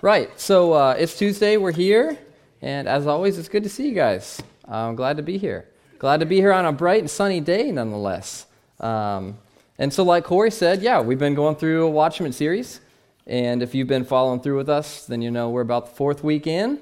Right. 0.00 0.30
So 0.38 0.74
uh, 0.74 0.94
it's 0.96 1.18
Tuesday. 1.18 1.56
We're 1.56 1.72
here. 1.72 2.16
And 2.62 2.86
as 2.86 3.08
always, 3.08 3.36
it's 3.36 3.48
good 3.48 3.64
to 3.64 3.68
see 3.68 3.88
you 3.88 3.96
guys. 3.96 4.40
I'm 4.64 4.94
glad 4.94 5.16
to 5.16 5.24
be 5.24 5.38
here. 5.38 5.66
Glad 5.98 6.20
to 6.20 6.26
be 6.26 6.36
here 6.36 6.52
on 6.52 6.64
a 6.66 6.72
bright 6.72 7.00
and 7.00 7.10
sunny 7.10 7.40
day, 7.40 7.72
nonetheless. 7.72 8.46
Um, 8.78 9.38
and 9.76 9.92
so, 9.92 10.04
like 10.04 10.22
Corey 10.22 10.52
said, 10.52 10.82
yeah, 10.82 11.00
we've 11.00 11.18
been 11.18 11.34
going 11.34 11.56
through 11.56 11.84
a 11.84 11.90
Watchmen 11.90 12.32
series. 12.32 12.80
And 13.26 13.60
if 13.60 13.74
you've 13.74 13.88
been 13.88 14.04
following 14.04 14.38
through 14.38 14.56
with 14.58 14.68
us, 14.68 15.04
then 15.04 15.20
you 15.20 15.32
know 15.32 15.50
we're 15.50 15.62
about 15.62 15.86
the 15.86 15.96
fourth 15.96 16.22
week 16.22 16.46
in. 16.46 16.78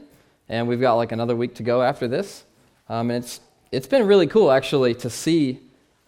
And 0.51 0.69
we've 0.69 0.80
got 0.80 0.96
like 0.96 1.11
another 1.11 1.35
week 1.35 1.55
to 1.55 1.62
go 1.62 1.80
after 1.80 2.07
this. 2.07 2.45
Um, 2.91 3.11
and 3.11 3.25
it's, 3.25 3.41
it's 3.73 3.87
been 3.87 4.07
really 4.07 4.27
cool, 4.27 4.51
actually, 4.51 4.95
to 4.96 5.09
see 5.09 5.61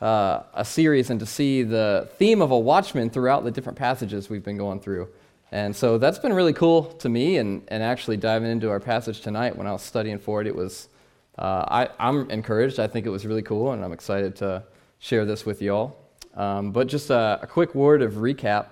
uh, 0.02 0.42
a 0.52 0.64
series 0.64 1.08
and 1.08 1.18
to 1.20 1.26
see 1.26 1.62
the 1.62 2.10
theme 2.18 2.42
of 2.42 2.50
a 2.50 2.58
watchman 2.58 3.08
throughout 3.08 3.44
the 3.44 3.50
different 3.50 3.78
passages 3.78 4.28
we've 4.28 4.44
been 4.44 4.58
going 4.58 4.78
through. 4.78 5.08
And 5.50 5.74
so 5.74 5.96
that's 5.96 6.18
been 6.18 6.32
really 6.32 6.52
cool 6.52 6.84
to 6.84 7.08
me, 7.08 7.38
and, 7.38 7.62
and 7.68 7.82
actually 7.82 8.18
diving 8.18 8.50
into 8.50 8.68
our 8.68 8.80
passage 8.80 9.22
tonight 9.22 9.56
when 9.56 9.66
I 9.66 9.72
was 9.72 9.82
studying 9.82 10.18
for 10.18 10.42
it, 10.42 10.46
it 10.46 10.54
was, 10.54 10.88
uh, 11.38 11.64
I, 11.68 11.88
I'm 11.98 12.30
encouraged. 12.30 12.78
I 12.78 12.86
think 12.86 13.06
it 13.06 13.10
was 13.10 13.24
really 13.24 13.42
cool, 13.42 13.72
and 13.72 13.82
I'm 13.82 13.92
excited 13.92 14.36
to 14.36 14.62
share 14.98 15.24
this 15.24 15.46
with 15.46 15.62
you 15.62 15.74
all. 15.74 15.96
Um, 16.34 16.70
but 16.70 16.86
just 16.86 17.08
a, 17.10 17.38
a, 17.42 17.46
quick 17.46 17.74
word 17.74 18.02
of 18.02 18.14
recap. 18.14 18.66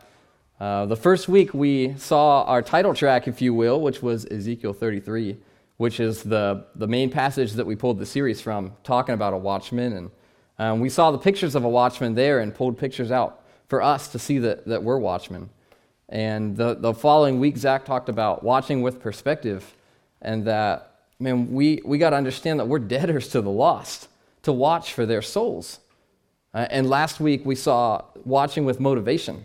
Uh, 0.61 0.87
the 0.87 0.97
first 0.97 1.29
week 1.29 1.55
we 1.55 1.95
saw 1.97 2.45
our 2.45 2.63
title 2.63 2.95
track, 2.95 3.27
if 3.27 3.41
you 3.41 3.55
will, 3.55 3.81
which 3.81 4.03
was 4.03 4.27
Ezekiel 4.31 4.73
33, 4.73 5.37
which 5.79 5.99
is 5.99 6.23
the, 6.23 6.67
the 6.75 6.87
main 6.87 7.11
passage 7.11 7.53
that 7.55 7.67
we 7.67 7.75
pulled 7.75 7.99
the 7.99 8.07
series 8.07 8.41
from, 8.41 8.73
talking 8.85 9.15
about 9.15 9.33
a 9.33 9.37
watchman. 9.37 9.93
And 9.95 10.11
um, 10.59 10.81
we 10.81 10.89
saw 10.89 11.11
the 11.11 11.19
pictures 11.19 11.55
of 11.55 11.65
a 11.65 11.69
watchman 11.69 12.15
there 12.15 12.41
and 12.41 12.55
pulled 12.55 12.79
pictures 12.79 13.11
out 13.11 13.43
for 13.69 13.83
us 13.83 14.09
to 14.09 14.19
see 14.19 14.39
that, 14.39 14.67
that 14.67 14.83
we're 14.83 14.99
watchmen. 14.99 15.51
And 16.09 16.57
the, 16.57 16.75
the 16.75 16.95
following 16.95 17.41
week, 17.41 17.57
Zach 17.57 17.85
talked 17.85 18.09
about 18.09 18.43
watching 18.43 18.83
with 18.83 19.01
perspective, 19.01 19.75
and 20.23 20.45
that, 20.47 21.01
man, 21.19 21.53
we, 21.53 21.83
we 21.85 21.99
got 21.99 22.11
to 22.11 22.17
understand 22.17 22.61
that 22.61 22.69
we're 22.69 22.79
debtors 22.79 23.29
to 23.29 23.41
the 23.41 23.51
lost, 23.51 24.09
to 24.43 24.53
watch 24.53 24.93
for 24.93 25.05
their 25.05 25.23
souls. 25.23 25.81
Uh, 26.55 26.67
and 26.71 26.89
last 26.89 27.19
week, 27.19 27.45
we 27.45 27.57
saw 27.57 28.03
watching 28.25 28.65
with 28.65 28.79
motivation 28.79 29.45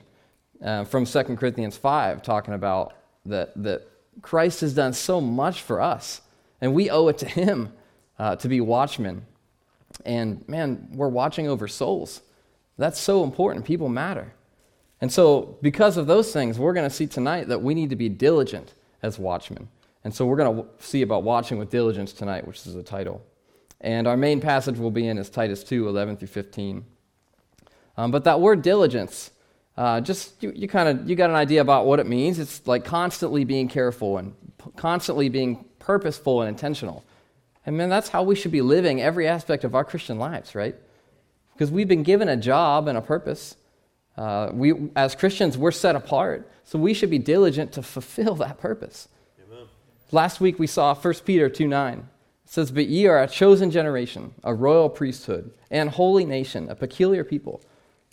uh, 0.64 0.84
from 0.84 1.06
2 1.06 1.24
Corinthians 1.36 1.78
5, 1.78 2.22
talking 2.22 2.54
about 2.54 2.94
that, 3.26 3.52
that 3.62 3.88
Christ 4.22 4.62
has 4.62 4.74
done 4.74 4.94
so 4.94 5.20
much 5.20 5.62
for 5.62 5.82
us, 5.82 6.22
and 6.60 6.74
we 6.74 6.90
owe 6.90 7.08
it 7.08 7.18
to 7.20 7.26
Him 7.26 7.74
uh, 8.20 8.36
to 8.36 8.48
be 8.48 8.62
watchmen. 8.62 9.26
And 10.06 10.48
man, 10.48 10.90
we're 10.94 11.10
watching 11.10 11.48
over 11.48 11.68
souls. 11.68 12.22
That's 12.78 13.00
so 13.00 13.24
important. 13.24 13.66
People 13.66 13.90
matter. 13.90 14.34
And 15.02 15.12
so, 15.12 15.58
because 15.62 15.98
of 15.98 16.06
those 16.08 16.32
things, 16.32 16.60
we're 16.60 16.74
going 16.74 16.88
to 16.88 16.96
see 16.96 17.08
tonight 17.08 17.48
that 17.48 17.62
we 17.62 17.74
need 17.74 17.90
to 17.90 17.96
be 17.96 18.08
diligent 18.08 18.76
as 19.02 19.18
watchmen. 19.18 19.68
And 20.04 20.14
so, 20.14 20.26
we're 20.26 20.38
going 20.38 20.58
to 20.58 20.66
see 20.80 21.02
about 21.02 21.24
watching 21.24 21.58
with 21.58 21.72
diligence 21.72 22.14
tonight, 22.14 22.48
which 22.48 22.66
is 22.68 22.76
the 22.76 22.84
title. 22.84 23.22
And 23.82 24.08
our 24.08 24.16
main 24.16 24.40
passage 24.40 24.78
will 24.78 24.92
be 24.92 25.08
in 25.08 25.18
is 25.18 25.30
Titus 25.30 25.64
2 25.64 25.90
11 25.90 26.18
through 26.18 26.28
15. 26.28 26.86
Um, 27.98 28.12
but 28.12 28.24
that 28.24 28.40
word 28.40 28.62
diligence, 28.62 29.32
uh, 29.76 30.02
just 30.02 30.42
you, 30.42 30.54
you 30.56 30.68
kind 30.68 30.88
of 30.88 31.10
you 31.10 31.16
got 31.16 31.30
an 31.30 31.36
idea 31.36 31.62
about 31.62 31.88
what 31.88 32.00
it 32.00 32.08
means. 32.08 32.38
It's 32.38 32.66
like 32.68 32.86
constantly 32.86 33.44
being 33.44 33.68
careful 33.68 34.18
and 34.18 34.34
p- 34.60 34.72
constantly 34.76 35.30
being 35.30 35.66
purposeful 35.80 36.42
and 36.42 36.50
intentional. 36.50 37.04
And 37.66 37.78
man, 37.78 37.90
that's 37.90 38.10
how 38.10 38.24
we 38.24 38.36
should 38.36 38.52
be 38.52 38.62
living 38.62 39.02
every 39.02 39.28
aspect 39.28 39.64
of 39.64 39.76
our 39.76 39.84
Christian 39.84 40.20
lives, 40.20 40.56
right? 40.56 40.76
Because 41.54 41.72
we've 41.72 41.88
been 41.88 42.04
given 42.04 42.30
a 42.30 42.38
job 42.38 42.88
and 42.88 42.98
a 42.98 43.02
purpose. 43.02 43.56
Uh, 44.22 44.52
we, 44.54 44.74
as 44.96 45.16
Christians, 45.16 45.58
we're 45.58 45.72
set 45.72 45.96
apart, 45.96 46.48
so 46.64 46.78
we 46.78 46.94
should 46.94 47.10
be 47.10 47.18
diligent 47.18 47.72
to 47.72 47.82
fulfill 47.82 48.36
that 48.36 48.60
purpose. 48.60 49.08
Amen. 49.44 49.66
Last 50.12 50.40
week 50.40 50.60
we 50.60 50.68
saw 50.68 50.94
1 50.94 51.14
Peter 51.26 51.50
2 51.50 51.68
9. 51.68 51.98
It 51.98 52.06
says, 52.46 52.70
But 52.70 52.86
ye 52.86 53.08
are 53.08 53.20
a 53.20 53.28
chosen 53.28 53.72
generation, 53.72 54.36
a 54.44 54.54
royal 54.54 54.90
priesthood, 54.90 55.52
and 55.72 55.90
holy 55.90 56.24
nation, 56.24 56.70
a 56.70 56.76
peculiar 56.76 57.24
people, 57.24 57.64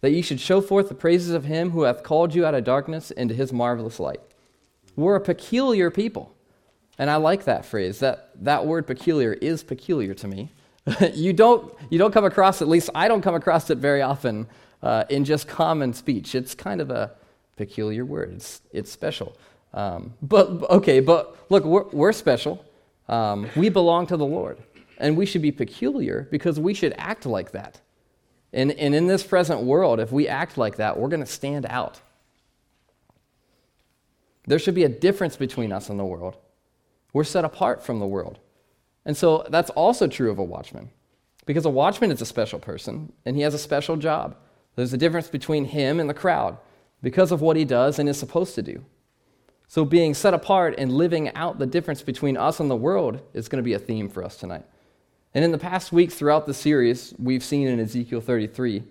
that 0.01 0.13
ye 0.13 0.23
should 0.23 0.41
show 0.41 0.63
forth 0.63 0.89
the 0.89 0.95
praises 0.95 1.35
of 1.35 1.45
him 1.45 1.73
who 1.73 1.83
hath 1.83 2.03
called 2.03 2.35
you 2.35 2.47
out 2.47 2.55
of 2.55 2.65
darkness 2.65 3.11
into 3.11 3.35
his 3.35 3.53
marvelous 3.53 4.01
light. 4.01 4.23
We're 4.97 5.17
a 5.17 5.21
peculiar 5.21 5.91
people. 5.91 6.35
And 6.97 7.11
I 7.11 7.17
like 7.17 7.45
that 7.45 7.67
phrase. 7.67 7.99
That, 7.99 8.31
that 8.45 8.65
word 8.65 8.87
peculiar 8.87 9.35
is 9.35 9.63
peculiar 9.63 10.15
to 10.15 10.27
me. 10.27 10.53
you, 11.13 11.35
don't, 11.35 11.75
you 11.91 11.99
don't 11.99 12.15
come 12.15 12.25
across, 12.25 12.63
at 12.63 12.69
least 12.69 12.89
I 12.95 13.09
don't 13.09 13.21
come 13.21 13.35
across 13.35 13.69
it 13.69 13.77
very 13.77 14.01
often 14.01 14.47
uh, 14.83 15.05
in 15.09 15.25
just 15.25 15.49
common 15.49 15.93
speech. 15.93 16.35
It's 16.35 16.55
kind 16.55 16.81
of 16.81 16.91
a 16.91 17.13
peculiar 17.57 18.05
word, 18.05 18.33
it's, 18.35 18.63
it's 18.73 18.93
special. 18.93 19.37
Um, 19.75 20.15
but, 20.23 20.49
okay, 20.71 21.01
but 21.01 21.37
look, 21.51 21.65
we're, 21.65 21.89
we're 21.89 22.13
special. 22.13 22.65
Um, 23.09 23.49
we 23.57 23.69
belong 23.69 24.07
to 24.09 24.17
the 24.17 24.25
Lord. 24.25 24.59
And 24.99 25.17
we 25.17 25.27
should 25.27 25.43
be 25.43 25.53
peculiar 25.53 26.27
because 26.31 26.59
we 26.59 26.75
should 26.75 26.95
act 26.99 27.25
like 27.25 27.53
that. 27.53 27.81
And, 28.53 28.73
and 28.73 28.95
in 28.95 29.07
this 29.07 29.23
present 29.23 29.63
world, 29.63 30.01
if 30.01 30.11
we 30.11 30.27
act 30.27 30.59
like 30.59 30.77
that, 30.77 30.99
we're 30.99 31.09
going 31.09 31.21
to 31.21 31.27
stand 31.27 31.67
out. 31.67 32.01
There 34.47 34.59
should 34.59 34.75
be 34.75 34.85
a 34.85 34.89
difference 34.89 35.37
between 35.37 35.73
us 35.73 35.91
and 35.91 36.01
the 36.01 36.05
world. 36.05 36.37
We're 37.13 37.25
set 37.25 37.45
apart 37.45 37.85
from 37.85 37.99
the 38.01 38.07
world. 38.07 38.39
And 39.05 39.17
so 39.17 39.47
that's 39.51 39.71
also 39.71 40.07
true 40.07 40.31
of 40.31 40.39
a 40.39 40.45
watchman. 40.45 40.91
Because 41.47 41.65
a 41.65 41.71
watchman 41.71 42.11
is 42.11 42.21
a 42.21 42.27
special 42.27 42.59
person, 42.59 43.13
and 43.25 43.37
he 43.37 43.43
has 43.43 43.55
a 43.55 43.59
special 43.59 43.97
job. 43.97 44.37
There's 44.79 44.93
a 44.93 44.97
difference 44.97 45.27
between 45.27 45.65
him 45.65 45.99
and 45.99 46.09
the 46.09 46.15
crowd 46.15 46.57
because 47.03 47.33
of 47.33 47.41
what 47.41 47.57
he 47.57 47.65
does 47.65 47.99
and 47.99 48.09
is 48.09 48.17
supposed 48.17 48.55
to 48.55 48.63
do. 48.63 48.85
So, 49.67 49.85
being 49.85 50.15
set 50.15 50.35
apart 50.35 50.77
and 50.79 50.93
living 50.93 51.35
out 51.35 51.59
the 51.59 51.67
difference 51.67 52.01
between 52.01 52.37
us 52.37 52.61
and 52.61 52.71
the 52.71 52.77
world 52.77 53.21
is 53.35 53.49
going 53.49 53.57
to 53.57 53.65
be 53.65 53.73
a 53.73 53.81
theme 53.81 54.09
for 54.09 54.23
us 54.23 54.37
tonight. 54.37 54.65
And 55.35 55.45
in 55.45 55.51
the 55.51 55.59
past 55.59 55.91
weeks 55.91 56.15
throughout 56.15 56.47
the 56.47 56.55
series, 56.55 57.13
we've 57.19 57.43
seen 57.43 57.67
in 57.67 57.81
Ezekiel 57.81 58.21
33 58.21 58.85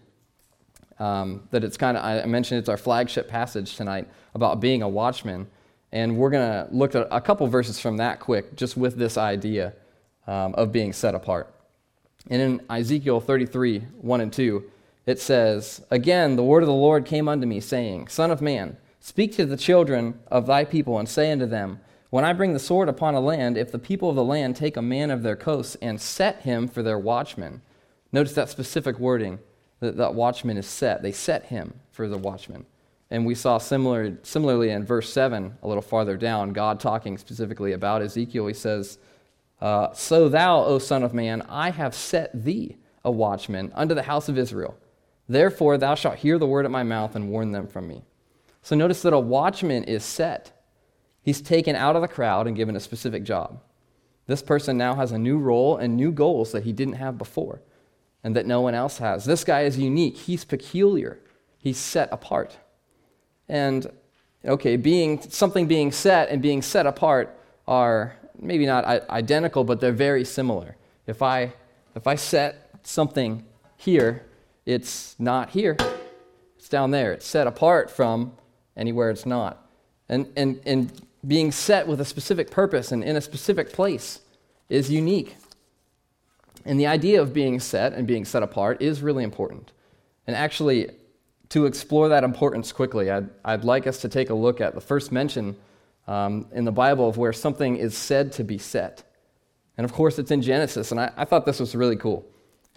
um, 1.00 1.48
that 1.52 1.64
it's 1.64 1.78
kind 1.78 1.96
of, 1.96 2.04
I 2.04 2.26
mentioned 2.26 2.60
it's 2.60 2.68
our 2.68 2.76
flagship 2.76 3.30
passage 3.30 3.78
tonight 3.78 4.10
about 4.36 4.60
being 4.60 4.82
a 4.82 4.90
watchman. 4.90 5.48
And 5.94 6.18
we're 6.18 6.32
going 6.32 6.50
to 6.50 6.68
look 6.70 6.96
at 6.96 7.08
a 7.10 7.22
couple 7.22 7.48
verses 7.48 7.80
from 7.80 7.96
that 7.96 8.20
quick, 8.20 8.58
just 8.58 8.76
with 8.76 8.98
this 8.98 9.18
idea 9.18 9.72
um, 10.28 10.54
of 10.56 10.74
being 10.74 10.92
set 10.92 11.16
apart. 11.16 11.50
And 12.30 12.42
in 12.42 12.62
Ezekiel 12.70 13.22
33, 13.22 13.80
1 14.02 14.20
and 14.20 14.34
2, 14.34 14.70
it 15.08 15.20
says, 15.20 15.84
Again, 15.90 16.36
the 16.36 16.44
word 16.44 16.62
of 16.62 16.68
the 16.68 16.74
Lord 16.74 17.06
came 17.06 17.28
unto 17.30 17.48
me, 17.48 17.62
saying, 17.62 18.10
Son 18.10 18.30
of 18.30 18.42
man, 18.42 18.78
speak 19.00 19.34
to 19.38 19.46
the 19.46 19.58
children 19.58 20.20
of 20.28 20.46
thy 20.46 20.66
people, 20.66 21.00
and 21.00 21.08
say 21.08 21.32
unto 21.32 21.46
them, 21.46 21.80
When 22.10 22.26
I 22.26 22.34
bring 22.34 22.54
the 22.54 22.60
sword 22.60 22.90
upon 22.90 23.16
a 23.16 23.22
land, 23.22 23.58
if 23.58 23.72
the 23.72 23.80
people 23.80 24.10
of 24.10 24.18
the 24.18 24.24
land 24.24 24.58
take 24.58 24.76
a 24.76 24.82
man 24.82 25.10
of 25.10 25.24
their 25.24 25.38
coasts 25.38 25.78
and 25.82 26.00
set 26.00 26.42
him 26.42 26.68
for 26.68 26.84
their 26.84 27.00
watchman. 27.00 27.62
Notice 28.12 28.34
that 28.34 28.50
specific 28.50 29.00
wording 29.00 29.40
that 29.80 29.96
that 29.98 30.14
watchman 30.14 30.58
is 30.58 30.68
set. 30.68 31.02
They 31.02 31.12
set 31.12 31.46
him 31.46 31.80
for 31.92 32.08
the 32.08 32.18
watchman. 32.18 32.66
And 33.10 33.26
we 33.26 33.36
saw 33.36 33.58
similar, 33.58 34.18
similarly 34.24 34.72
in 34.72 34.86
verse 34.86 35.12
7, 35.14 35.58
a 35.64 35.68
little 35.68 35.82
farther 35.82 36.18
down, 36.18 36.52
God 36.52 36.80
talking 36.80 37.18
specifically 37.18 37.72
about 37.72 38.02
Ezekiel. 38.02 38.48
He 38.48 38.54
says, 38.54 38.98
uh, 39.62 39.94
So 39.94 40.28
thou, 40.28 40.66
O 40.66 40.80
Son 40.80 41.04
of 41.04 41.14
Man, 41.14 41.44
I 41.44 41.70
have 41.70 41.96
set 41.96 42.44
thee 42.44 42.76
a 43.06 43.12
watchman 43.12 43.72
unto 43.74 43.96
the 43.96 44.04
house 44.04 44.28
of 44.28 44.38
Israel. 44.38 44.76
Therefore, 45.30 45.78
thou 45.78 45.96
shalt 45.96 46.18
hear 46.18 46.38
the 46.38 46.48
word 46.48 46.66
at 46.66 46.72
my 46.72 46.84
mouth 46.84 47.16
and 47.16 47.30
warn 47.30 47.52
them 47.52 47.68
from 47.68 47.88
me. 47.88 48.04
So 48.62 48.76
notice 48.76 49.02
that 49.02 49.14
a 49.14 49.20
watchman 49.20 49.84
is 49.84 50.04
set. 50.04 50.52
He's 51.22 51.42
taken 51.42 51.76
out 51.76 51.96
of 51.96 52.02
the 52.02 52.08
crowd 52.08 52.48
and 52.48 52.56
given 52.56 52.76
a 52.76 52.80
specific 52.80 53.24
job. 53.24 53.62
This 54.28 54.42
person 54.42 54.78
now 54.78 54.96
has 54.96 55.12
a 55.12 55.18
new 55.18 55.38
role 55.38 55.78
and 55.78 55.96
new 55.96 56.12
goals 56.12 56.52
that 56.52 56.64
he 56.64 56.74
didn't 56.74 56.96
have 56.96 57.18
before 57.18 57.62
and 58.24 58.36
that 58.36 58.46
no 58.46 58.62
one 58.62 58.76
else 58.76 58.98
has. 58.98 59.26
This 59.26 59.44
guy 59.44 59.62
is 59.62 59.78
unique. 59.78 60.18
He's 60.18 60.44
peculiar. 60.44 61.20
He's 61.58 61.78
set 61.78 62.10
apart. 62.12 62.58
And 63.48 63.88
okay, 64.46 64.76
being 64.76 65.22
something 65.22 65.68
being 65.68 65.92
set 65.92 66.30
and 66.30 66.42
being 66.42 66.62
set 66.62 66.86
apart 66.86 67.38
are 67.68 68.18
maybe 68.40 68.66
not 68.66 68.86
identical, 69.10 69.64
but 69.64 69.80
they're 69.80 69.92
very 69.92 70.26
similar. 70.26 70.76
If 71.06 71.22
I 71.22 71.54
if 71.96 72.06
I 72.06 72.16
set 72.16 72.70
something 72.84 73.46
here 73.78 74.26
it's 74.68 75.16
not 75.18 75.52
here, 75.52 75.78
it's 76.58 76.68
down 76.68 76.92
there. 76.92 77.14
It's 77.14 77.26
set 77.26 77.48
apart 77.48 77.90
from 77.90 78.34
anywhere 78.76 79.10
it's 79.10 79.26
not. 79.26 79.66
And, 80.10 80.32
and, 80.36 80.60
and 80.66 80.92
being 81.26 81.54
set 81.54 81.88
with 81.88 82.02
a 82.02 82.06
specific 82.06 82.52
purpose 82.52 82.92
and 82.92 83.02
in 83.02 83.16
a 83.16 83.22
specific 83.22 83.72
place 83.72 84.20
is 84.68 84.92
unique. 84.92 85.38
And 86.66 86.78
the 86.78 86.86
idea 86.86 87.22
of 87.22 87.34
being 87.34 87.62
set 87.62 87.94
and 87.94 88.06
being 88.06 88.26
set 88.26 88.44
apart 88.44 88.82
is 88.82 89.02
really 89.02 89.24
important. 89.24 89.72
And 90.28 90.36
actually, 90.36 90.92
to 91.50 91.66
explore 91.66 92.10
that 92.10 92.26
importance 92.26 92.74
quickly, 92.74 93.10
I'd, 93.10 93.30
I'd 93.46 93.64
like 93.64 93.88
us 93.88 94.02
to 94.02 94.10
take 94.10 94.30
a 94.30 94.36
look 94.36 94.60
at 94.60 94.76
the 94.76 94.82
first 94.82 95.14
mention 95.14 95.56
um, 96.08 96.46
in 96.52 96.66
the 96.66 96.74
Bible 96.74 97.08
of 97.08 97.16
where 97.16 97.32
something 97.32 97.78
is 97.78 97.96
said 97.98 98.34
to 98.34 98.44
be 98.44 98.58
set. 98.58 99.04
And 99.78 99.86
of 99.86 99.94
course, 99.94 100.20
it's 100.20 100.32
in 100.32 100.42
Genesis, 100.42 100.92
and 100.92 101.00
I, 101.00 101.14
I 101.16 101.24
thought 101.24 101.46
this 101.46 101.62
was 101.62 101.74
really 101.74 101.96
cool. 101.96 102.26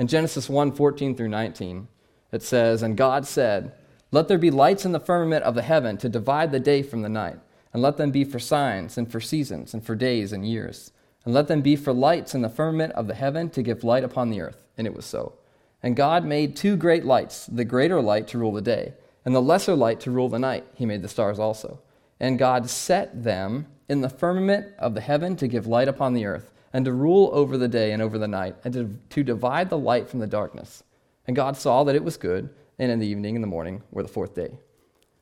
In 0.01 0.07
Genesis 0.07 0.49
1 0.49 0.73
14 0.73 1.15
through 1.15 1.29
19, 1.29 1.87
it 2.33 2.43
says, 2.43 2.83
And 2.83 2.97
God 2.97 3.27
said, 3.27 3.75
Let 4.11 4.29
there 4.29 4.39
be 4.39 4.51
lights 4.51 4.87
in 4.87 4.93
the 4.93 4.99
firmament 4.99 5.45
of 5.45 5.55
the 5.55 5.61
heaven 5.61 5.99
to 5.99 6.09
divide 6.09 6.53
the 6.53 6.59
day 6.59 6.83
from 6.83 7.03
the 7.03 7.11
night, 7.11 7.37
and 7.75 7.83
let 7.83 7.99
them 7.99 8.11
be 8.11 8.25
for 8.25 8.39
signs, 8.39 8.97
and 8.97 9.13
for 9.13 9.21
seasons, 9.21 9.75
and 9.75 9.85
for 9.85 9.95
days 9.95 10.33
and 10.33 10.49
years. 10.49 10.91
And 11.27 11.35
let 11.35 11.49
them 11.49 11.61
be 11.61 11.77
for 11.77 11.93
lights 11.93 12.35
in 12.35 12.41
the 12.41 12.49
firmament 12.49 12.95
of 12.95 13.09
the 13.09 13.15
heaven 13.15 13.51
to 13.51 13.63
give 13.63 13.85
light 13.85 14.03
upon 14.03 14.31
the 14.31 14.41
earth. 14.41 14.65
And 14.79 14.87
it 14.87 14.97
was 14.97 15.05
so. 15.05 15.35
And 15.83 15.95
God 15.95 16.25
made 16.25 16.57
two 16.57 16.77
great 16.77 17.05
lights, 17.05 17.45
the 17.45 17.67
greater 17.67 18.01
light 18.01 18.27
to 18.29 18.39
rule 18.39 18.53
the 18.53 18.63
day, 18.63 18.95
and 19.27 19.35
the 19.35 19.43
lesser 19.43 19.75
light 19.75 20.01
to 20.01 20.11
rule 20.11 20.31
the 20.31 20.39
night. 20.39 20.65
He 20.75 20.87
made 20.87 21.03
the 21.03 21.09
stars 21.09 21.39
also. 21.39 21.79
And 22.19 22.39
God 22.39 22.71
set 22.71 23.23
them 23.23 23.67
in 23.87 24.01
the 24.01 24.09
firmament 24.09 24.69
of 24.79 24.95
the 24.95 25.03
heaven 25.03 25.37
to 25.37 25.47
give 25.47 25.67
light 25.67 25.89
upon 25.89 26.15
the 26.15 26.25
earth, 26.25 26.51
and 26.73 26.85
to 26.85 26.93
rule 26.93 27.31
over 27.33 27.57
the 27.57 27.69
day 27.69 27.93
and 27.93 28.03
over 28.03 28.19
the 28.19 28.29
night, 28.29 28.57
and 28.65 28.75
to, 28.75 28.97
to 29.11 29.23
divide 29.23 29.71
the 29.71 29.79
light 29.79 30.09
from 30.09 30.21
the 30.21 30.27
darkness. 30.27 30.83
And 31.27 31.37
God 31.37 31.57
saw 31.57 31.85
that 31.85 31.97
it 31.97 32.05
was 32.05 32.17
good, 32.17 32.51
and 32.79 32.91
in 32.91 32.99
the 32.99 33.07
evening 33.07 33.35
and 33.35 33.43
the 33.43 33.49
morning 33.49 33.83
were 33.91 34.03
the 34.03 34.09
fourth 34.09 34.35
day. 34.35 34.59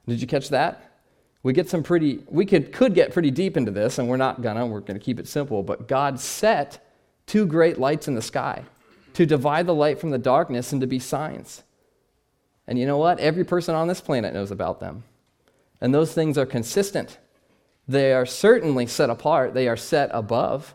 Did 0.07 0.21
you 0.21 0.27
catch 0.27 0.49
that? 0.51 0.89
we 1.43 1.53
get 1.53 1.69
some 1.69 1.83
pretty 1.83 2.23
we 2.29 2.45
could 2.45 2.73
could 2.73 2.95
get 2.95 3.13
pretty 3.13 3.31
deep 3.31 3.57
into 3.57 3.71
this 3.71 3.99
and 3.99 4.09
we're 4.09 4.17
not 4.17 4.43
gonna 4.43 4.67
we're 4.67 4.81
gonna 4.81 4.99
keep 4.99 5.19
it 5.19 5.29
simple 5.29 5.63
but 5.63 5.89
god 5.89 6.19
set 6.19 6.85
two 7.27 7.47
great 7.47 7.79
lights 7.79 8.09
in 8.09 8.15
the 8.15 8.23
sky 8.23 8.65
to 9.15 9.27
divide 9.27 9.67
the 9.67 9.75
light 9.75 9.99
from 9.99 10.11
the 10.11 10.19
darkness 10.19 10.73
and 10.73 10.81
to 10.81 10.87
be 10.87 10.99
signs 10.99 11.63
and 12.67 12.79
you 12.79 12.87
know 12.87 12.99
what 12.99 13.19
every 13.19 13.45
person 13.45 13.75
on 13.75 13.89
this 13.89 14.01
planet 14.01 14.35
knows 14.35 14.51
about 14.51 14.81
them 14.81 15.05
and 15.81 15.95
those 15.95 16.13
things 16.13 16.37
are 16.37 16.47
consistent 16.47 17.19
they 17.87 18.13
are 18.13 18.27
certainly 18.27 18.87
set 18.87 19.11
apart 19.11 19.55
they 19.55 19.69
are 19.69 19.77
set 19.77 20.11
above 20.13 20.75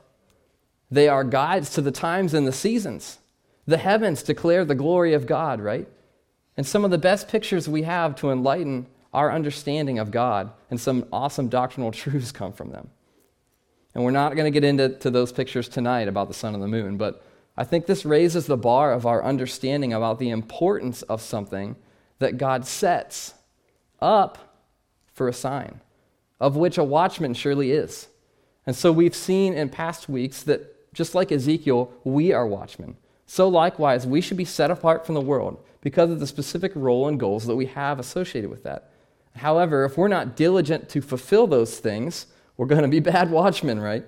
they 0.94 1.07
are 1.07 1.24
guides 1.24 1.69
to 1.72 1.81
the 1.81 1.92
times 1.92 2.34
and 2.34 2.48
the 2.48 2.51
seasons 2.51 3.19
the 3.66 3.78
heavens 3.78 4.24
declare 4.24 4.66
the 4.66 4.75
glory 4.75 5.13
of 5.13 5.25
god 5.25 5.62
right 5.62 5.88
and 6.56 6.66
some 6.66 6.86
of 6.86 6.92
the 6.92 6.98
best 6.98 7.28
pictures 7.28 7.68
we 7.68 7.84
have 7.84 8.16
to 8.16 8.31
enlighten 8.31 8.88
our 9.13 9.31
understanding 9.31 10.00
of 10.00 10.12
God 10.12 10.51
and 10.69 10.80
some 10.80 11.06
awesome 11.12 11.48
doctrinal 11.48 11.92
truths 11.92 12.31
come 12.31 12.54
from 12.54 12.72
them. 12.72 12.90
And 13.95 14.04
we're 14.04 14.12
not 14.12 14.36
going 14.36 14.51
to 14.51 14.60
get 14.60 14.68
into 14.68 15.12
those 15.12 15.31
pictures 15.31 15.69
tonight 15.69 16.07
about 16.07 16.28
the 16.28 16.34
sun 16.34 16.56
and 16.56 16.63
the 16.63 16.68
moon, 16.68 16.98
but 16.98 17.24
I 17.56 17.63
think 17.63 17.86
this 17.86 18.06
raises 18.06 18.48
the 18.48 18.57
bar 18.57 18.92
of 18.92 19.06
our 19.06 19.24
understanding 19.24 19.94
about 19.94 20.18
the 20.18 20.31
importance 20.31 21.04
of 21.04 21.22
something 21.22 21.75
that 22.18 22.40
God 22.40 22.66
sets 22.66 23.36
up 24.01 24.57
for 25.13 25.28
a 25.28 25.34
sign, 25.34 25.80
of 26.40 26.56
which 26.56 26.80
a 26.80 26.84
watchman 26.84 27.36
surely 27.36 27.72
is. 27.72 28.07
And 28.66 28.75
so 28.75 28.92
we've 28.92 29.13
seen 29.13 29.54
in 29.54 29.69
past 29.69 30.10
weeks 30.10 30.42
that 30.44 30.72
just 30.94 31.16
like 31.16 31.31
Ezekiel, 31.31 31.92
we 32.04 32.31
are 32.31 32.48
watchmen. 32.48 32.95
So 33.25 33.48
likewise, 33.48 34.06
we 34.06 34.22
should 34.22 34.38
be 34.38 34.45
set 34.45 34.72
apart 34.72 35.06
from 35.06 35.16
the 35.16 35.22
world 35.22 35.63
because 35.81 36.12
of 36.12 36.19
the 36.19 36.28
specific 36.28 36.72
role 36.75 37.07
and 37.07 37.19
goals 37.19 37.45
that 37.45 37.56
we 37.56 37.66
have 37.68 38.00
associated 38.00 38.50
with 38.50 38.63
that. 38.63 38.92
However, 39.36 39.86
if 39.86 39.98
we're 39.98 40.07
not 40.07 40.36
diligent 40.36 40.90
to 40.90 41.01
fulfill 41.01 41.48
those 41.48 41.80
things, 41.80 42.28
we're 42.56 42.68
going 42.68 42.84
to 42.84 42.88
be 42.88 43.00
bad 43.12 43.31
watchmen, 43.31 43.80
right? 43.80 44.06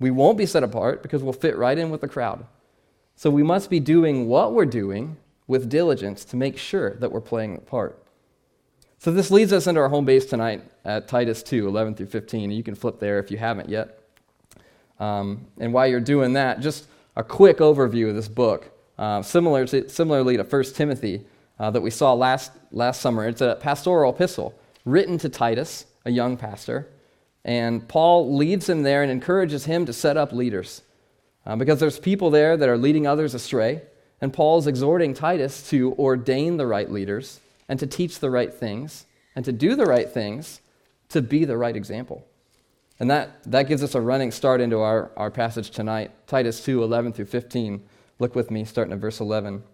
We 0.00 0.10
won't 0.10 0.38
be 0.38 0.46
set 0.46 0.62
apart 0.62 1.02
because 1.02 1.22
we'll 1.22 1.32
fit 1.32 1.56
right 1.56 1.78
in 1.78 1.90
with 1.90 2.00
the 2.00 2.08
crowd. 2.08 2.46
So 3.14 3.30
we 3.30 3.44
must 3.44 3.70
be 3.70 3.80
doing 3.80 4.26
what 4.26 4.52
we're 4.52 4.64
doing 4.66 5.16
with 5.46 5.68
diligence 5.68 6.24
to 6.26 6.36
make 6.36 6.58
sure 6.58 6.94
that 6.96 7.12
we're 7.12 7.20
playing 7.20 7.54
the 7.54 7.60
part. 7.60 8.02
So 8.98 9.12
this 9.12 9.30
leads 9.30 9.52
us 9.52 9.66
into 9.66 9.80
our 9.80 9.88
home 9.88 10.04
base 10.04 10.26
tonight 10.26 10.62
at 10.84 11.08
Titus 11.08 11.42
2, 11.42 11.68
11 11.68 11.94
through 11.94 12.06
15. 12.06 12.50
You 12.50 12.62
can 12.62 12.74
flip 12.74 12.98
there 12.98 13.18
if 13.18 13.30
you 13.30 13.38
haven't 13.38 13.68
yet. 13.68 14.00
Um, 15.00 15.46
and 15.58 15.72
while 15.72 15.86
you're 15.86 16.00
doing 16.00 16.34
that, 16.34 16.60
just 16.60 16.86
a 17.16 17.24
quick 17.24 17.58
overview 17.58 18.08
of 18.08 18.14
this 18.14 18.28
book. 18.28 18.70
Uh, 18.98 19.22
similar 19.22 19.66
to, 19.66 19.88
similarly 19.88 20.36
to 20.36 20.44
1 20.44 20.64
Timothy, 20.74 21.24
uh, 21.58 21.70
that 21.70 21.80
we 21.80 21.90
saw 21.90 22.12
last, 22.12 22.52
last 22.70 23.00
summer. 23.00 23.26
It's 23.26 23.40
a 23.40 23.56
pastoral 23.60 24.12
epistle 24.12 24.54
written 24.84 25.18
to 25.18 25.28
Titus, 25.28 25.86
a 26.04 26.10
young 26.10 26.36
pastor. 26.36 26.88
And 27.44 27.86
Paul 27.88 28.36
leads 28.36 28.68
him 28.68 28.82
there 28.82 29.02
and 29.02 29.10
encourages 29.10 29.64
him 29.64 29.86
to 29.86 29.92
set 29.92 30.16
up 30.16 30.32
leaders 30.32 30.82
uh, 31.46 31.56
because 31.56 31.80
there's 31.80 31.98
people 31.98 32.30
there 32.30 32.56
that 32.56 32.68
are 32.68 32.78
leading 32.78 33.06
others 33.06 33.34
astray. 33.34 33.82
And 34.20 34.32
Paul's 34.32 34.66
exhorting 34.66 35.12
Titus 35.12 35.68
to 35.70 35.94
ordain 35.94 36.56
the 36.56 36.66
right 36.66 36.90
leaders 36.90 37.40
and 37.68 37.78
to 37.80 37.86
teach 37.86 38.20
the 38.20 38.30
right 38.30 38.52
things 38.52 39.06
and 39.36 39.44
to 39.44 39.52
do 39.52 39.76
the 39.76 39.84
right 39.84 40.08
things 40.08 40.60
to 41.10 41.20
be 41.20 41.44
the 41.44 41.56
right 41.56 41.76
example. 41.76 42.26
And 43.00 43.10
that, 43.10 43.42
that 43.50 43.64
gives 43.64 43.82
us 43.82 43.94
a 43.94 44.00
running 44.00 44.30
start 44.30 44.60
into 44.60 44.78
our, 44.78 45.10
our 45.16 45.30
passage 45.30 45.70
tonight 45.70 46.10
Titus 46.26 46.64
2 46.64 46.82
11 46.82 47.12
through 47.12 47.26
15. 47.26 47.82
Look 48.18 48.34
with 48.34 48.50
me, 48.50 48.64
starting 48.64 48.92
at 48.92 49.00
verse 49.00 49.20
11 49.20 49.64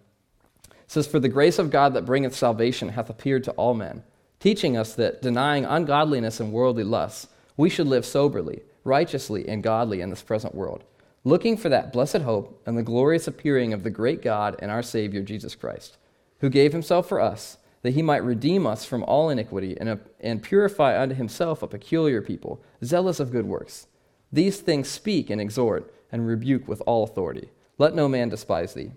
says, 0.91 1.07
For 1.07 1.19
the 1.19 1.29
grace 1.29 1.57
of 1.57 1.71
God 1.71 1.93
that 1.93 2.05
bringeth 2.05 2.35
salvation 2.35 2.89
hath 2.89 3.09
appeared 3.09 3.45
to 3.45 3.51
all 3.51 3.73
men, 3.73 4.03
teaching 4.41 4.75
us 4.75 4.93
that, 4.95 5.21
denying 5.21 5.63
ungodliness 5.63 6.41
and 6.41 6.51
worldly 6.51 6.83
lusts, 6.83 7.27
we 7.55 7.69
should 7.69 7.87
live 7.87 8.05
soberly, 8.05 8.61
righteously, 8.83 9.47
and 9.47 9.63
godly 9.63 10.01
in 10.01 10.09
this 10.09 10.21
present 10.21 10.53
world, 10.53 10.83
looking 11.23 11.55
for 11.55 11.69
that 11.69 11.93
blessed 11.93 12.17
hope 12.17 12.61
and 12.65 12.77
the 12.77 12.83
glorious 12.83 13.25
appearing 13.25 13.71
of 13.71 13.83
the 13.83 13.89
great 13.89 14.21
God 14.21 14.57
and 14.59 14.69
our 14.69 14.83
Savior 14.83 15.21
Jesus 15.21 15.55
Christ, 15.55 15.97
who 16.41 16.49
gave 16.49 16.73
himself 16.73 17.07
for 17.07 17.21
us, 17.21 17.57
that 17.81 17.93
he 17.93 18.01
might 18.01 18.23
redeem 18.23 18.67
us 18.67 18.85
from 18.85 19.03
all 19.03 19.29
iniquity 19.29 19.77
and, 19.79 19.99
and 20.19 20.43
purify 20.43 21.01
unto 21.01 21.15
himself 21.15 21.63
a 21.63 21.67
peculiar 21.67 22.21
people, 22.21 22.61
zealous 22.83 23.19
of 23.19 23.31
good 23.31 23.45
works. 23.45 23.87
These 24.31 24.59
things 24.59 24.87
speak 24.87 25.29
and 25.29 25.41
exhort 25.41 25.93
and 26.11 26.27
rebuke 26.27 26.67
with 26.67 26.81
all 26.85 27.03
authority. 27.03 27.49
Let 27.77 27.95
no 27.95 28.07
man 28.07 28.29
despise 28.29 28.73
thee. 28.73 28.91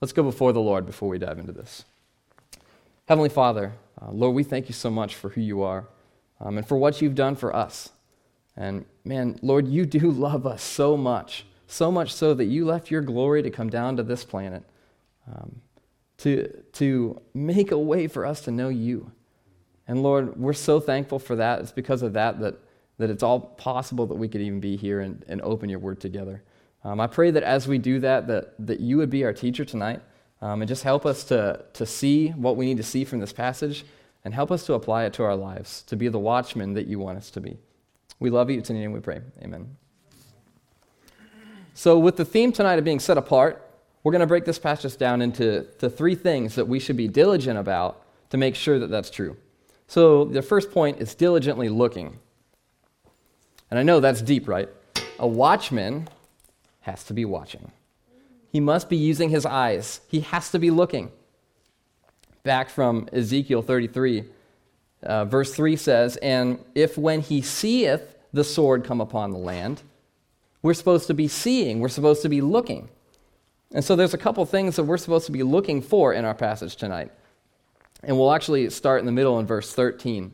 Let's 0.00 0.12
go 0.12 0.22
before 0.22 0.52
the 0.52 0.60
Lord 0.60 0.86
before 0.86 1.08
we 1.08 1.18
dive 1.18 1.38
into 1.38 1.52
this. 1.52 1.84
Heavenly 3.06 3.28
Father, 3.28 3.74
uh, 4.00 4.10
Lord, 4.10 4.34
we 4.34 4.44
thank 4.44 4.68
you 4.68 4.74
so 4.74 4.90
much 4.90 5.14
for 5.14 5.30
who 5.30 5.40
you 5.40 5.62
are 5.62 5.88
um, 6.40 6.58
and 6.58 6.66
for 6.66 6.76
what 6.76 7.00
you've 7.00 7.14
done 7.14 7.36
for 7.36 7.54
us. 7.54 7.90
And 8.56 8.84
man, 9.04 9.38
Lord, 9.42 9.68
you 9.68 9.86
do 9.86 10.10
love 10.10 10.46
us 10.46 10.62
so 10.62 10.96
much, 10.96 11.46
so 11.66 11.90
much 11.90 12.12
so 12.12 12.34
that 12.34 12.46
you 12.46 12.64
left 12.64 12.90
your 12.90 13.00
glory 13.00 13.42
to 13.42 13.50
come 13.50 13.70
down 13.70 13.96
to 13.96 14.02
this 14.02 14.24
planet 14.24 14.64
um, 15.32 15.60
to, 16.18 16.62
to 16.72 17.20
make 17.34 17.70
a 17.70 17.78
way 17.78 18.06
for 18.06 18.26
us 18.26 18.42
to 18.42 18.50
know 18.50 18.68
you. 18.68 19.12
And 19.86 20.02
Lord, 20.02 20.36
we're 20.38 20.52
so 20.52 20.80
thankful 20.80 21.18
for 21.18 21.36
that. 21.36 21.60
It's 21.60 21.72
because 21.72 22.02
of 22.02 22.12
that 22.12 22.40
that, 22.40 22.56
that 22.98 23.10
it's 23.10 23.22
all 23.22 23.40
possible 23.40 24.06
that 24.06 24.16
we 24.16 24.28
could 24.28 24.40
even 24.40 24.60
be 24.60 24.76
here 24.76 25.00
and, 25.00 25.24
and 25.28 25.40
open 25.42 25.68
your 25.68 25.78
word 25.78 26.00
together. 26.00 26.42
Um, 26.84 27.00
I 27.00 27.06
pray 27.06 27.30
that 27.30 27.42
as 27.42 27.66
we 27.66 27.78
do 27.78 28.00
that, 28.00 28.26
that, 28.26 28.54
that 28.66 28.80
you 28.80 28.98
would 28.98 29.10
be 29.10 29.24
our 29.24 29.32
teacher 29.32 29.64
tonight 29.64 30.00
um, 30.42 30.60
and 30.62 30.68
just 30.68 30.82
help 30.82 31.06
us 31.06 31.24
to, 31.24 31.64
to 31.72 31.86
see 31.86 32.28
what 32.30 32.56
we 32.56 32.66
need 32.66 32.76
to 32.76 32.82
see 32.82 33.04
from 33.04 33.20
this 33.20 33.32
passage 33.32 33.84
and 34.24 34.34
help 34.34 34.50
us 34.50 34.66
to 34.66 34.74
apply 34.74 35.04
it 35.04 35.12
to 35.14 35.22
our 35.22 35.36
lives, 35.36 35.82
to 35.82 35.96
be 35.96 36.08
the 36.08 36.18
watchmen 36.18 36.74
that 36.74 36.86
you 36.86 36.98
want 36.98 37.16
us 37.16 37.30
to 37.30 37.40
be. 37.40 37.56
We 38.20 38.30
love 38.30 38.50
you. 38.50 38.58
It's 38.58 38.68
in 38.68 38.76
your 38.76 38.84
name 38.84 38.92
we 38.92 39.00
pray. 39.00 39.20
Amen. 39.42 39.76
So, 41.74 41.98
with 41.98 42.16
the 42.16 42.24
theme 42.24 42.50
tonight 42.50 42.80
of 42.80 42.84
being 42.84 42.98
set 42.98 43.16
apart, 43.16 43.67
we're 44.08 44.12
going 44.12 44.20
to 44.20 44.26
break 44.26 44.46
this 44.46 44.58
passage 44.58 44.96
down 44.96 45.20
into 45.20 45.66
the 45.80 45.90
three 45.90 46.14
things 46.14 46.54
that 46.54 46.66
we 46.66 46.80
should 46.80 46.96
be 46.96 47.06
diligent 47.06 47.58
about 47.58 48.06
to 48.30 48.38
make 48.38 48.54
sure 48.54 48.78
that 48.78 48.86
that's 48.86 49.10
true. 49.10 49.36
So, 49.86 50.24
the 50.24 50.40
first 50.40 50.70
point 50.70 50.98
is 50.98 51.14
diligently 51.14 51.68
looking. 51.68 52.18
And 53.70 53.78
I 53.78 53.82
know 53.82 54.00
that's 54.00 54.22
deep, 54.22 54.48
right? 54.48 54.70
A 55.18 55.28
watchman 55.28 56.08
has 56.80 57.04
to 57.04 57.12
be 57.12 57.26
watching. 57.26 57.70
He 58.50 58.60
must 58.60 58.88
be 58.88 58.96
using 58.96 59.28
his 59.28 59.44
eyes. 59.44 60.00
He 60.08 60.20
has 60.20 60.50
to 60.52 60.58
be 60.58 60.70
looking. 60.70 61.10
Back 62.44 62.70
from 62.70 63.10
Ezekiel 63.12 63.60
33, 63.60 64.24
uh, 65.02 65.26
verse 65.26 65.52
3 65.52 65.76
says, 65.76 66.16
And 66.16 66.64
if 66.74 66.96
when 66.96 67.20
he 67.20 67.42
seeth 67.42 68.14
the 68.32 68.42
sword 68.42 68.84
come 68.84 69.02
upon 69.02 69.32
the 69.32 69.38
land, 69.38 69.82
we're 70.62 70.72
supposed 70.72 71.08
to 71.08 71.14
be 71.14 71.28
seeing, 71.28 71.80
we're 71.80 71.90
supposed 71.90 72.22
to 72.22 72.30
be 72.30 72.40
looking. 72.40 72.88
And 73.72 73.84
so 73.84 73.96
there's 73.96 74.14
a 74.14 74.18
couple 74.18 74.44
things 74.46 74.76
that 74.76 74.84
we're 74.84 74.96
supposed 74.96 75.26
to 75.26 75.32
be 75.32 75.42
looking 75.42 75.82
for 75.82 76.12
in 76.12 76.24
our 76.24 76.34
passage 76.34 76.76
tonight. 76.76 77.10
And 78.02 78.16
we'll 78.16 78.32
actually 78.32 78.68
start 78.70 79.00
in 79.00 79.06
the 79.06 79.12
middle 79.12 79.38
in 79.38 79.46
verse 79.46 79.72
13. 79.72 80.32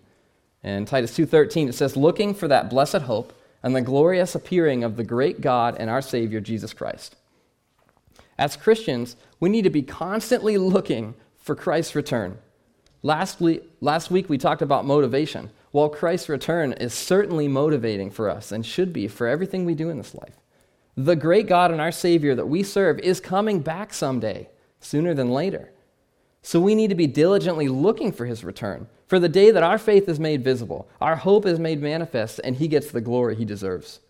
In 0.62 0.84
Titus 0.86 1.16
2:13 1.16 1.68
it 1.68 1.74
says 1.74 1.96
looking 1.96 2.34
for 2.34 2.48
that 2.48 2.70
blessed 2.70 3.02
hope 3.02 3.32
and 3.62 3.74
the 3.74 3.80
glorious 3.80 4.34
appearing 4.34 4.84
of 4.84 4.96
the 4.96 5.04
great 5.04 5.40
God 5.40 5.76
and 5.78 5.90
our 5.90 6.02
Savior, 6.02 6.40
Jesus 6.40 6.72
Christ. 6.72 7.16
As 8.38 8.56
Christians, 8.56 9.16
we 9.40 9.48
need 9.48 9.62
to 9.62 9.70
be 9.70 9.82
constantly 9.82 10.58
looking 10.58 11.14
for 11.36 11.54
Christ's 11.54 11.94
return. 11.94 12.38
Last 13.02 13.40
week, 13.40 13.62
last 13.80 14.10
week 14.10 14.28
we 14.28 14.38
talked 14.38 14.62
about 14.62 14.84
motivation. 14.84 15.50
Well, 15.72 15.88
Christ's 15.88 16.28
return 16.28 16.72
is 16.72 16.94
certainly 16.94 17.48
motivating 17.48 18.10
for 18.10 18.30
us 18.30 18.52
and 18.52 18.64
should 18.64 18.92
be 18.92 19.08
for 19.08 19.26
everything 19.26 19.64
we 19.64 19.74
do 19.74 19.90
in 19.90 19.98
this 19.98 20.14
life. 20.14 20.36
The 20.96 21.16
great 21.16 21.48
God 21.48 21.70
and 21.70 21.80
our 21.80 21.92
Savior 21.92 22.34
that 22.34 22.48
we 22.48 22.62
serve 22.62 23.00
is 23.00 23.20
coming 23.20 23.60
back 23.60 23.92
someday, 23.92 24.48
sooner 24.80 25.12
than 25.12 25.30
later. 25.30 25.72
So 26.42 26.60
we 26.60 26.74
need 26.74 26.90
to 26.90 26.94
be 26.94 27.06
diligently 27.06 27.68
looking 27.68 28.12
for 28.12 28.26
his 28.26 28.44
return, 28.44 28.86
for 29.06 29.18
the 29.18 29.28
day 29.28 29.50
that 29.50 29.62
our 29.62 29.78
faith 29.78 30.08
is 30.08 30.20
made 30.20 30.44
visible, 30.44 30.88
our 31.00 31.16
hope 31.16 31.46
is 31.46 31.58
made 31.58 31.80
manifest, 31.80 32.40
and 32.44 32.56
he 32.56 32.68
gets 32.68 32.90
the 32.90 33.00
glory 33.00 33.34
he 33.34 33.44
deserves. 33.44 34.00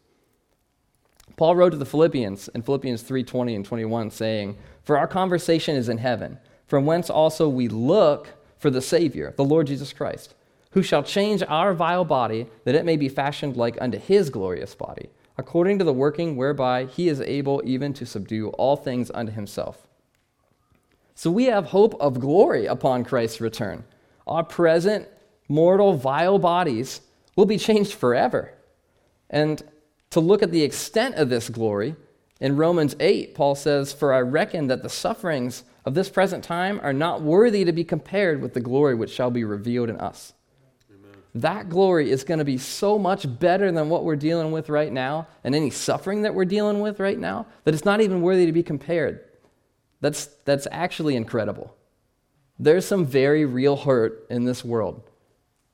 Paul 1.36 1.56
wrote 1.56 1.70
to 1.70 1.76
the 1.76 1.86
Philippians 1.86 2.48
in 2.48 2.62
Philippians 2.62 3.02
3:20 3.02 3.54
and 3.54 3.64
21 3.64 4.10
saying, 4.10 4.56
"For 4.82 4.98
our 4.98 5.08
conversation 5.08 5.76
is 5.76 5.88
in 5.88 5.98
heaven, 5.98 6.38
from 6.66 6.86
whence 6.86 7.08
also 7.08 7.48
we 7.48 7.68
look 7.68 8.28
for 8.58 8.70
the 8.70 8.82
Savior, 8.82 9.32
the 9.36 9.44
Lord 9.44 9.66
Jesus 9.66 9.92
Christ, 9.92 10.34
who 10.72 10.82
shall 10.82 11.02
change 11.02 11.42
our 11.48 11.72
vile 11.72 12.04
body, 12.04 12.46
that 12.64 12.74
it 12.74 12.84
may 12.84 12.96
be 12.96 13.08
fashioned 13.08 13.56
like 13.56 13.80
unto 13.80 13.98
his 13.98 14.30
glorious 14.30 14.74
body, 14.74 15.08
according 15.36 15.78
to 15.78 15.84
the 15.84 15.92
working 15.92 16.36
whereby 16.36 16.84
he 16.84 17.08
is 17.08 17.20
able 17.20 17.62
even 17.64 17.92
to 17.94 18.06
subdue 18.06 18.48
all 18.50 18.76
things 18.76 19.10
unto 19.14 19.32
himself. 19.32 19.86
So 21.14 21.30
we 21.30 21.44
have 21.44 21.66
hope 21.66 21.94
of 22.00 22.20
glory 22.20 22.66
upon 22.66 23.04
Christ's 23.04 23.40
return. 23.40 23.84
Our 24.26 24.44
present 24.44 25.08
mortal, 25.48 25.94
vile 25.94 26.38
bodies 26.38 27.00
will 27.36 27.46
be 27.46 27.58
changed 27.58 27.94
forever. 27.94 28.52
And 29.30 29.62
to 30.10 30.20
look 30.20 30.42
at 30.42 30.50
the 30.50 30.62
extent 30.62 31.16
of 31.16 31.28
this 31.28 31.48
glory, 31.48 31.96
in 32.40 32.56
Romans 32.56 32.96
8, 32.98 33.34
Paul 33.34 33.54
says, 33.54 33.92
For 33.92 34.12
I 34.12 34.20
reckon 34.20 34.66
that 34.66 34.82
the 34.82 34.88
sufferings 34.88 35.64
of 35.84 35.94
this 35.94 36.08
present 36.08 36.42
time 36.42 36.80
are 36.82 36.92
not 36.92 37.22
worthy 37.22 37.64
to 37.64 37.72
be 37.72 37.84
compared 37.84 38.42
with 38.42 38.54
the 38.54 38.60
glory 38.60 38.94
which 38.94 39.10
shall 39.10 39.30
be 39.30 39.44
revealed 39.44 39.88
in 39.88 39.96
us. 39.96 40.32
That 41.34 41.68
glory 41.68 42.10
is 42.10 42.22
going 42.22 42.38
to 42.38 42.44
be 42.44 42.58
so 42.58 42.96
much 42.98 43.26
better 43.40 43.72
than 43.72 43.88
what 43.88 44.04
we're 44.04 44.14
dealing 44.14 44.52
with 44.52 44.68
right 44.68 44.92
now 44.92 45.26
and 45.42 45.54
any 45.54 45.70
suffering 45.70 46.22
that 46.22 46.34
we're 46.34 46.44
dealing 46.44 46.80
with 46.80 47.00
right 47.00 47.18
now 47.18 47.46
that 47.64 47.74
it's 47.74 47.84
not 47.84 48.00
even 48.00 48.22
worthy 48.22 48.46
to 48.46 48.52
be 48.52 48.62
compared. 48.62 49.20
That's, 50.00 50.26
that's 50.44 50.68
actually 50.70 51.16
incredible. 51.16 51.74
There's 52.58 52.86
some 52.86 53.04
very 53.04 53.44
real 53.44 53.76
hurt 53.76 54.26
in 54.30 54.44
this 54.44 54.64
world. 54.64 55.02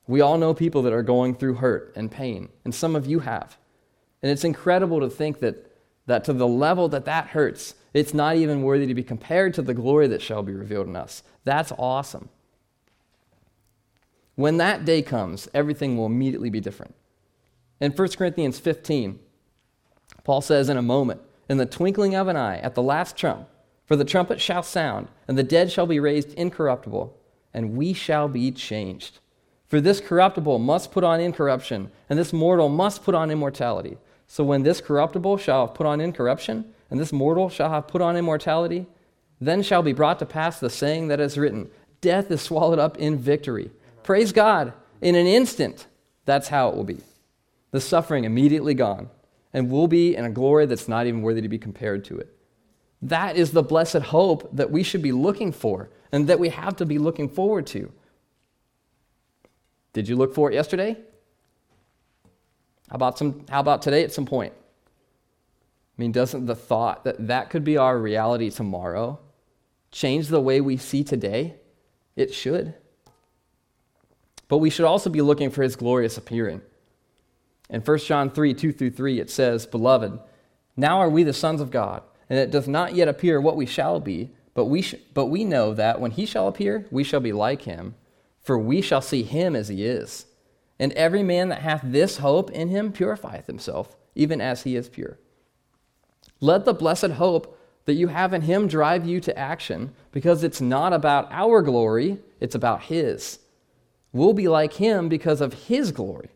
We 0.07 0.21
all 0.21 0.39
know 0.39 0.53
people 0.55 0.81
that 0.81 0.93
are 0.93 1.03
going 1.03 1.35
through 1.35 1.55
hurt 1.55 1.93
and 1.95 2.11
pain, 2.11 2.49
and 2.65 2.73
some 2.73 2.95
of 2.95 3.05
you 3.05 3.19
have. 3.19 3.57
And 4.23 4.31
it's 4.31 4.43
incredible 4.43 4.99
to 5.01 5.09
think 5.09 5.41
that, 5.41 5.77
that 6.07 6.23
to 6.23 6.33
the 6.33 6.47
level 6.47 6.89
that 6.89 7.05
that 7.05 7.27
hurts, 7.27 7.75
it's 7.93 8.13
not 8.13 8.35
even 8.35 8.63
worthy 8.63 8.87
to 8.87 8.95
be 8.95 9.03
compared 9.03 9.53
to 9.55 9.61
the 9.61 9.75
glory 9.75 10.07
that 10.07 10.21
shall 10.23 10.41
be 10.41 10.53
revealed 10.53 10.87
in 10.87 10.95
us. 10.95 11.21
That's 11.43 11.71
awesome. 11.77 12.29
When 14.41 14.57
that 14.57 14.85
day 14.85 15.03
comes, 15.03 15.47
everything 15.53 15.95
will 15.95 16.07
immediately 16.07 16.49
be 16.49 16.59
different. 16.59 16.95
In 17.79 17.91
1 17.91 18.07
Corinthians 18.13 18.57
15, 18.57 19.19
Paul 20.23 20.41
says, 20.41 20.67
In 20.67 20.77
a 20.77 20.81
moment, 20.81 21.21
in 21.47 21.57
the 21.57 21.67
twinkling 21.67 22.15
of 22.15 22.27
an 22.27 22.35
eye, 22.35 22.57
at 22.57 22.73
the 22.73 22.81
last 22.81 23.15
trump, 23.15 23.47
for 23.85 23.95
the 23.95 24.03
trumpet 24.03 24.41
shall 24.41 24.63
sound, 24.63 25.09
and 25.27 25.37
the 25.37 25.43
dead 25.43 25.71
shall 25.71 25.85
be 25.85 25.99
raised 25.99 26.33
incorruptible, 26.33 27.15
and 27.53 27.77
we 27.77 27.93
shall 27.93 28.27
be 28.27 28.49
changed. 28.51 29.19
For 29.67 29.79
this 29.79 30.01
corruptible 30.01 30.57
must 30.57 30.91
put 30.91 31.03
on 31.03 31.19
incorruption, 31.19 31.91
and 32.09 32.17
this 32.17 32.33
mortal 32.33 32.67
must 32.67 33.03
put 33.03 33.13
on 33.13 33.29
immortality. 33.29 33.99
So 34.25 34.43
when 34.43 34.63
this 34.63 34.81
corruptible 34.81 35.37
shall 35.37 35.67
have 35.67 35.75
put 35.75 35.85
on 35.85 36.01
incorruption, 36.01 36.73
and 36.89 36.99
this 36.99 37.13
mortal 37.13 37.47
shall 37.47 37.69
have 37.69 37.87
put 37.87 38.01
on 38.01 38.17
immortality, 38.17 38.87
then 39.39 39.61
shall 39.61 39.83
be 39.83 39.93
brought 39.93 40.17
to 40.17 40.25
pass 40.25 40.59
the 40.59 40.71
saying 40.71 41.09
that 41.09 41.19
is 41.19 41.37
written 41.37 41.69
Death 42.01 42.31
is 42.31 42.41
swallowed 42.41 42.79
up 42.79 42.97
in 42.97 43.19
victory. 43.19 43.69
Praise 44.03 44.31
God. 44.31 44.73
In 45.01 45.15
an 45.15 45.27
instant, 45.27 45.87
that's 46.25 46.47
how 46.47 46.69
it 46.69 46.75
will 46.75 46.83
be. 46.83 46.99
The 47.71 47.81
suffering 47.81 48.23
immediately 48.23 48.73
gone, 48.73 49.09
and 49.53 49.71
we'll 49.71 49.87
be 49.87 50.15
in 50.15 50.25
a 50.25 50.29
glory 50.29 50.65
that's 50.65 50.87
not 50.87 51.07
even 51.07 51.21
worthy 51.21 51.41
to 51.41 51.49
be 51.49 51.57
compared 51.57 52.05
to 52.05 52.17
it. 52.17 52.35
That 53.01 53.35
is 53.35 53.51
the 53.51 53.63
blessed 53.63 54.03
hope 54.03 54.55
that 54.55 54.69
we 54.69 54.83
should 54.83 55.01
be 55.01 55.11
looking 55.11 55.51
for 55.51 55.89
and 56.11 56.27
that 56.27 56.39
we 56.39 56.49
have 56.49 56.75
to 56.77 56.85
be 56.85 56.99
looking 56.99 57.29
forward 57.29 57.65
to. 57.67 57.91
Did 59.93 60.07
you 60.07 60.15
look 60.15 60.35
for 60.35 60.51
it 60.51 60.53
yesterday? 60.53 60.97
How 62.89 62.95
about, 62.95 63.17
some, 63.17 63.45
how 63.49 63.59
about 63.61 63.81
today 63.81 64.03
at 64.03 64.13
some 64.13 64.25
point? 64.25 64.53
I 64.53 66.01
mean, 66.01 66.11
doesn't 66.11 66.45
the 66.45 66.55
thought 66.55 67.03
that 67.05 67.27
that 67.27 67.49
could 67.49 67.63
be 67.63 67.77
our 67.77 67.97
reality 67.97 68.49
tomorrow 68.49 69.19
change 69.91 70.27
the 70.27 70.41
way 70.41 70.61
we 70.61 70.77
see 70.77 71.03
today? 71.03 71.55
It 72.15 72.33
should. 72.33 72.73
But 74.51 74.57
we 74.57 74.69
should 74.69 74.83
also 74.83 75.09
be 75.09 75.21
looking 75.21 75.49
for 75.49 75.63
his 75.63 75.77
glorious 75.77 76.17
appearing. 76.17 76.59
In 77.69 77.79
1 77.79 77.97
John 77.99 78.29
3 78.29 78.53
2 78.53 78.73
through 78.73 78.89
3, 78.89 79.21
it 79.21 79.29
says, 79.29 79.65
Beloved, 79.65 80.19
now 80.75 80.99
are 80.99 81.09
we 81.09 81.23
the 81.23 81.31
sons 81.31 81.61
of 81.61 81.71
God, 81.71 82.03
and 82.29 82.37
it 82.37 82.51
does 82.51 82.67
not 82.67 82.93
yet 82.93 83.07
appear 83.07 83.39
what 83.39 83.55
we 83.55 83.65
shall 83.65 84.01
be, 84.01 84.31
but 84.53 84.65
we, 84.65 84.81
sh- 84.81 84.95
but 85.13 85.27
we 85.27 85.45
know 85.45 85.73
that 85.73 86.01
when 86.01 86.11
he 86.11 86.25
shall 86.25 86.49
appear, 86.49 86.85
we 86.91 87.05
shall 87.05 87.21
be 87.21 87.31
like 87.31 87.61
him, 87.61 87.95
for 88.41 88.59
we 88.59 88.81
shall 88.81 88.99
see 88.99 89.23
him 89.23 89.55
as 89.55 89.69
he 89.69 89.85
is. 89.85 90.25
And 90.77 90.91
every 90.93 91.23
man 91.23 91.47
that 91.47 91.61
hath 91.61 91.79
this 91.85 92.17
hope 92.17 92.51
in 92.51 92.67
him 92.67 92.91
purifieth 92.91 93.47
himself, 93.47 93.95
even 94.15 94.41
as 94.41 94.63
he 94.63 94.75
is 94.75 94.89
pure. 94.89 95.17
Let 96.41 96.65
the 96.65 96.73
blessed 96.73 97.11
hope 97.11 97.57
that 97.85 97.93
you 97.93 98.09
have 98.09 98.33
in 98.33 98.41
Him 98.41 98.67
drive 98.67 99.05
you 99.05 99.21
to 99.21 99.37
action 99.37 99.93
because 100.11 100.43
it's 100.43 100.59
not 100.59 100.91
about 100.91 101.31
our 101.31 101.61
glory, 101.61 102.19
it's 102.41 102.53
about 102.53 102.83
His. 102.83 103.39
We'll 104.13 104.33
be 104.33 104.47
like 104.47 104.73
Him 104.73 105.09
because 105.09 105.41
of 105.41 105.53
His 105.53 105.91
glory. 105.91 106.29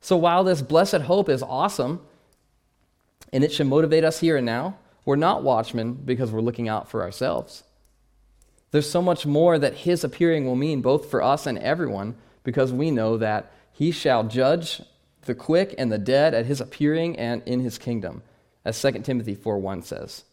So 0.00 0.16
while 0.16 0.44
this 0.44 0.62
blessed 0.62 1.02
hope 1.02 1.28
is 1.28 1.42
awesome 1.42 2.00
and 3.32 3.44
it 3.44 3.52
should 3.52 3.66
motivate 3.66 4.04
us 4.04 4.20
here 4.20 4.36
and 4.36 4.46
now, 4.46 4.78
we're 5.04 5.16
not 5.16 5.42
watchmen 5.42 5.94
because 5.94 6.30
we're 6.30 6.40
looking 6.40 6.68
out 6.68 6.88
for 6.88 7.02
ourselves. 7.02 7.64
There's 8.70 8.90
so 8.90 9.02
much 9.02 9.26
more 9.26 9.58
that 9.58 9.74
His 9.74 10.04
appearing 10.04 10.46
will 10.46 10.56
mean 10.56 10.82
both 10.82 11.10
for 11.10 11.22
us 11.22 11.46
and 11.46 11.58
everyone 11.58 12.14
because 12.44 12.72
we 12.72 12.90
know 12.90 13.16
that 13.16 13.52
He 13.72 13.90
shall 13.90 14.24
judge 14.24 14.82
the 15.22 15.34
quick 15.34 15.74
and 15.78 15.90
the 15.90 15.98
dead 15.98 16.34
at 16.34 16.46
His 16.46 16.60
appearing 16.60 17.18
and 17.18 17.42
in 17.46 17.60
His 17.60 17.78
kingdom 17.78 18.22
as 18.64 18.80
2 18.80 19.02
Timothy 19.02 19.34
4:1 19.34 19.82
says. 19.84 20.24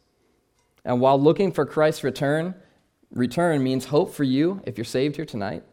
And 0.83 1.01
while 1.01 1.19
looking 1.19 1.51
for 1.51 1.65
Christ's 1.65 2.03
return, 2.03 2.53
return 3.11 3.63
means 3.63 3.85
hope 3.85 4.13
for 4.13 4.23
you 4.23 4.61
if 4.65 4.77
you're 4.77 4.85
saved 4.85 5.15
here 5.15 5.25
tonight. 5.25 5.63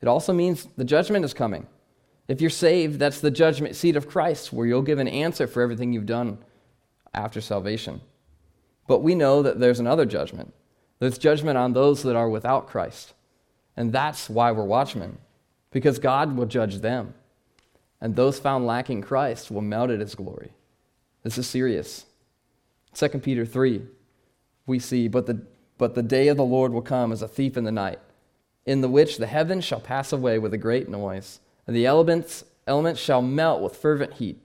It 0.00 0.08
also 0.08 0.32
means 0.32 0.68
the 0.76 0.84
judgment 0.84 1.24
is 1.24 1.34
coming. 1.34 1.66
If 2.28 2.40
you're 2.40 2.50
saved, 2.50 2.98
that's 2.98 3.20
the 3.20 3.30
judgment 3.30 3.74
seat 3.74 3.96
of 3.96 4.08
Christ 4.08 4.52
where 4.52 4.66
you'll 4.66 4.82
give 4.82 4.98
an 4.98 5.08
answer 5.08 5.46
for 5.46 5.62
everything 5.62 5.92
you've 5.92 6.06
done 6.06 6.38
after 7.14 7.40
salvation. 7.40 8.00
But 8.86 9.02
we 9.02 9.14
know 9.14 9.42
that 9.42 9.58
there's 9.58 9.80
another 9.80 10.04
judgment. 10.06 10.52
There's 10.98 11.18
judgment 11.18 11.58
on 11.58 11.72
those 11.72 12.02
that 12.02 12.16
are 12.16 12.28
without 12.28 12.68
Christ. 12.68 13.14
And 13.76 13.92
that's 13.92 14.28
why 14.28 14.50
we're 14.52 14.64
watchmen, 14.64 15.18
because 15.70 15.98
God 15.98 16.36
will 16.36 16.46
judge 16.46 16.78
them. 16.78 17.14
And 18.00 18.14
those 18.14 18.38
found 18.38 18.66
lacking 18.66 19.02
Christ 19.02 19.50
will 19.50 19.62
melt 19.62 19.90
at 19.90 20.00
his 20.00 20.14
glory. 20.14 20.52
This 21.22 21.38
is 21.38 21.46
serious. 21.46 22.06
2 22.94 23.08
Peter 23.20 23.44
3, 23.44 23.82
we 24.66 24.78
see, 24.78 25.08
but 25.08 25.26
the, 25.26 25.40
but 25.76 25.94
the 25.94 26.02
day 26.02 26.28
of 26.28 26.36
the 26.36 26.44
Lord 26.44 26.72
will 26.72 26.82
come 26.82 27.12
as 27.12 27.22
a 27.22 27.28
thief 27.28 27.56
in 27.56 27.64
the 27.64 27.72
night, 27.72 28.00
in 28.68 28.82
the 28.82 28.88
which 28.88 29.16
the 29.16 29.26
heavens 29.26 29.64
shall 29.64 29.80
pass 29.80 30.12
away 30.12 30.38
with 30.38 30.52
a 30.52 30.58
great 30.58 30.90
noise, 30.90 31.40
and 31.66 31.74
the 31.74 31.86
elements, 31.86 32.44
elements 32.66 33.00
shall 33.00 33.22
melt 33.22 33.62
with 33.62 33.74
fervent 33.74 34.12
heat. 34.12 34.38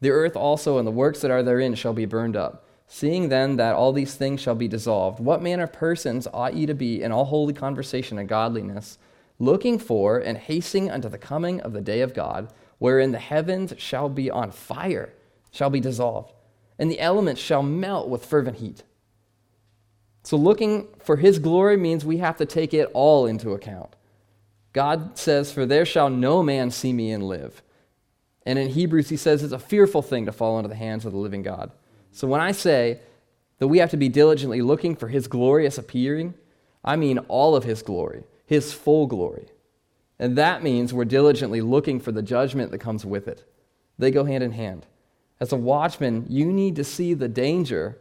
The 0.00 0.08
earth 0.08 0.34
also 0.34 0.78
and 0.78 0.86
the 0.86 0.90
works 0.90 1.20
that 1.20 1.30
are 1.30 1.42
therein 1.42 1.74
shall 1.74 1.92
be 1.92 2.06
burned 2.06 2.36
up. 2.36 2.64
Seeing 2.88 3.28
then 3.28 3.56
that 3.56 3.74
all 3.74 3.92
these 3.92 4.14
things 4.14 4.40
shall 4.40 4.54
be 4.54 4.66
dissolved, 4.66 5.20
what 5.20 5.42
manner 5.42 5.64
of 5.64 5.74
persons 5.74 6.26
ought 6.32 6.54
ye 6.54 6.64
to 6.64 6.72
be 6.72 7.02
in 7.02 7.12
all 7.12 7.26
holy 7.26 7.52
conversation 7.52 8.18
and 8.18 8.26
godliness, 8.26 8.96
looking 9.38 9.78
for 9.78 10.20
and 10.20 10.38
hasting 10.38 10.90
unto 10.90 11.10
the 11.10 11.18
coming 11.18 11.60
of 11.60 11.74
the 11.74 11.82
day 11.82 12.00
of 12.00 12.14
God, 12.14 12.50
wherein 12.78 13.12
the 13.12 13.18
heavens 13.18 13.74
shall 13.76 14.08
be 14.08 14.30
on 14.30 14.52
fire, 14.52 15.12
shall 15.50 15.68
be 15.68 15.80
dissolved, 15.80 16.32
and 16.78 16.90
the 16.90 17.00
elements 17.00 17.42
shall 17.42 17.62
melt 17.62 18.08
with 18.08 18.24
fervent 18.24 18.56
heat. 18.56 18.84
So, 20.26 20.36
looking 20.36 20.88
for 20.98 21.18
his 21.18 21.38
glory 21.38 21.76
means 21.76 22.04
we 22.04 22.16
have 22.16 22.36
to 22.38 22.46
take 22.46 22.74
it 22.74 22.90
all 22.94 23.26
into 23.26 23.52
account. 23.52 23.94
God 24.72 25.16
says, 25.16 25.52
For 25.52 25.64
there 25.64 25.86
shall 25.86 26.10
no 26.10 26.42
man 26.42 26.72
see 26.72 26.92
me 26.92 27.12
and 27.12 27.22
live. 27.22 27.62
And 28.44 28.58
in 28.58 28.70
Hebrews, 28.70 29.08
he 29.08 29.16
says 29.16 29.44
it's 29.44 29.52
a 29.52 29.58
fearful 29.60 30.02
thing 30.02 30.26
to 30.26 30.32
fall 30.32 30.58
into 30.58 30.68
the 30.68 30.74
hands 30.74 31.04
of 31.04 31.12
the 31.12 31.18
living 31.18 31.44
God. 31.44 31.70
So, 32.10 32.26
when 32.26 32.40
I 32.40 32.50
say 32.50 32.98
that 33.60 33.68
we 33.68 33.78
have 33.78 33.90
to 33.90 33.96
be 33.96 34.08
diligently 34.08 34.62
looking 34.62 34.96
for 34.96 35.06
his 35.06 35.28
glorious 35.28 35.78
appearing, 35.78 36.34
I 36.84 36.96
mean 36.96 37.18
all 37.28 37.54
of 37.54 37.62
his 37.62 37.82
glory, 37.82 38.24
his 38.46 38.72
full 38.72 39.06
glory. 39.06 39.46
And 40.18 40.36
that 40.36 40.60
means 40.60 40.92
we're 40.92 41.04
diligently 41.04 41.60
looking 41.60 42.00
for 42.00 42.10
the 42.10 42.20
judgment 42.20 42.72
that 42.72 42.78
comes 42.78 43.06
with 43.06 43.28
it. 43.28 43.48
They 43.96 44.10
go 44.10 44.24
hand 44.24 44.42
in 44.42 44.50
hand. 44.50 44.86
As 45.38 45.52
a 45.52 45.56
watchman, 45.56 46.26
you 46.28 46.52
need 46.52 46.74
to 46.74 46.82
see 46.82 47.14
the 47.14 47.28
danger 47.28 47.96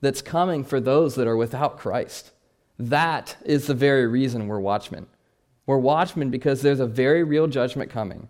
that's 0.00 0.22
coming 0.22 0.64
for 0.64 0.80
those 0.80 1.14
that 1.14 1.26
are 1.26 1.36
without 1.36 1.78
Christ. 1.78 2.32
That 2.78 3.36
is 3.44 3.66
the 3.66 3.74
very 3.74 4.06
reason 4.06 4.48
we're 4.48 4.60
watchmen. 4.60 5.06
We're 5.64 5.78
watchmen 5.78 6.30
because 6.30 6.62
there's 6.62 6.80
a 6.80 6.86
very 6.86 7.24
real 7.24 7.46
judgment 7.46 7.90
coming 7.90 8.28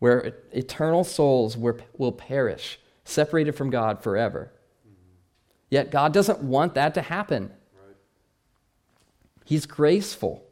where 0.00 0.34
eternal 0.52 1.04
souls 1.04 1.56
will 1.56 2.12
perish, 2.12 2.78
separated 3.04 3.52
from 3.52 3.70
God 3.70 4.02
forever. 4.02 4.52
Yet 5.70 5.90
God 5.90 6.12
doesn't 6.12 6.42
want 6.42 6.74
that 6.74 6.94
to 6.94 7.02
happen. 7.02 7.50
He's 9.44 9.66
graceful. 9.66 10.44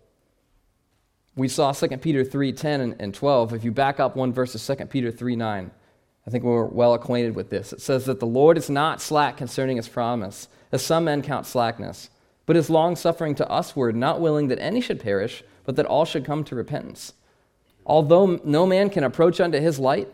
We 1.35 1.49
saw 1.49 1.73
2 1.73 1.88
Peter 1.99 2.25
3 2.25 2.52
10 2.52 2.97
and 2.99 3.14
12. 3.14 3.54
If 3.54 3.64
you 3.64 3.73
back 3.73 4.00
up 4.00 4.16
one 4.16 4.33
verse 4.33 4.52
to 4.52 4.76
2 4.76 4.87
Peter 4.87 5.11
3 5.11 5.37
9, 5.37 5.71
I 6.26 6.31
think 6.31 6.45
we're 6.45 6.64
well 6.64 6.95
acquainted 6.95 7.35
with 7.35 7.50
this. 7.50 7.73
It 7.73 7.81
says 7.81 8.05
that 8.05 8.21
the 8.21 8.26
Lord 8.26 8.57
is 8.57 8.71
not 8.71 9.00
slack 9.00 9.37
concerning 9.37 9.76
his 9.76 9.88
promise, 9.88 10.49
as 10.71 10.85
some 10.85 11.05
men 11.05 11.23
count 11.23 11.47
slackness, 11.47 12.11
but 12.47 12.57
is 12.57 12.71
long 12.71 12.97
suffering 12.97 13.35
to 13.37 13.47
usward, 13.50 13.97
not 13.97 14.21
willing 14.21 14.49
that 14.49 14.61
any 14.61 14.81
should 14.81 15.00
perish, 15.00 15.43
but 15.64 15.76
that 15.76 15.87
all 15.87 16.05
should 16.05 16.25
come 16.25 16.45
to 16.45 16.55
repentance. 16.55 17.14
Although 17.85 18.41
no 18.45 18.67
man 18.67 18.91
can 18.91 19.05
approach 19.05 19.41
unto 19.41 19.59
his 19.59 19.79
light, 19.79 20.09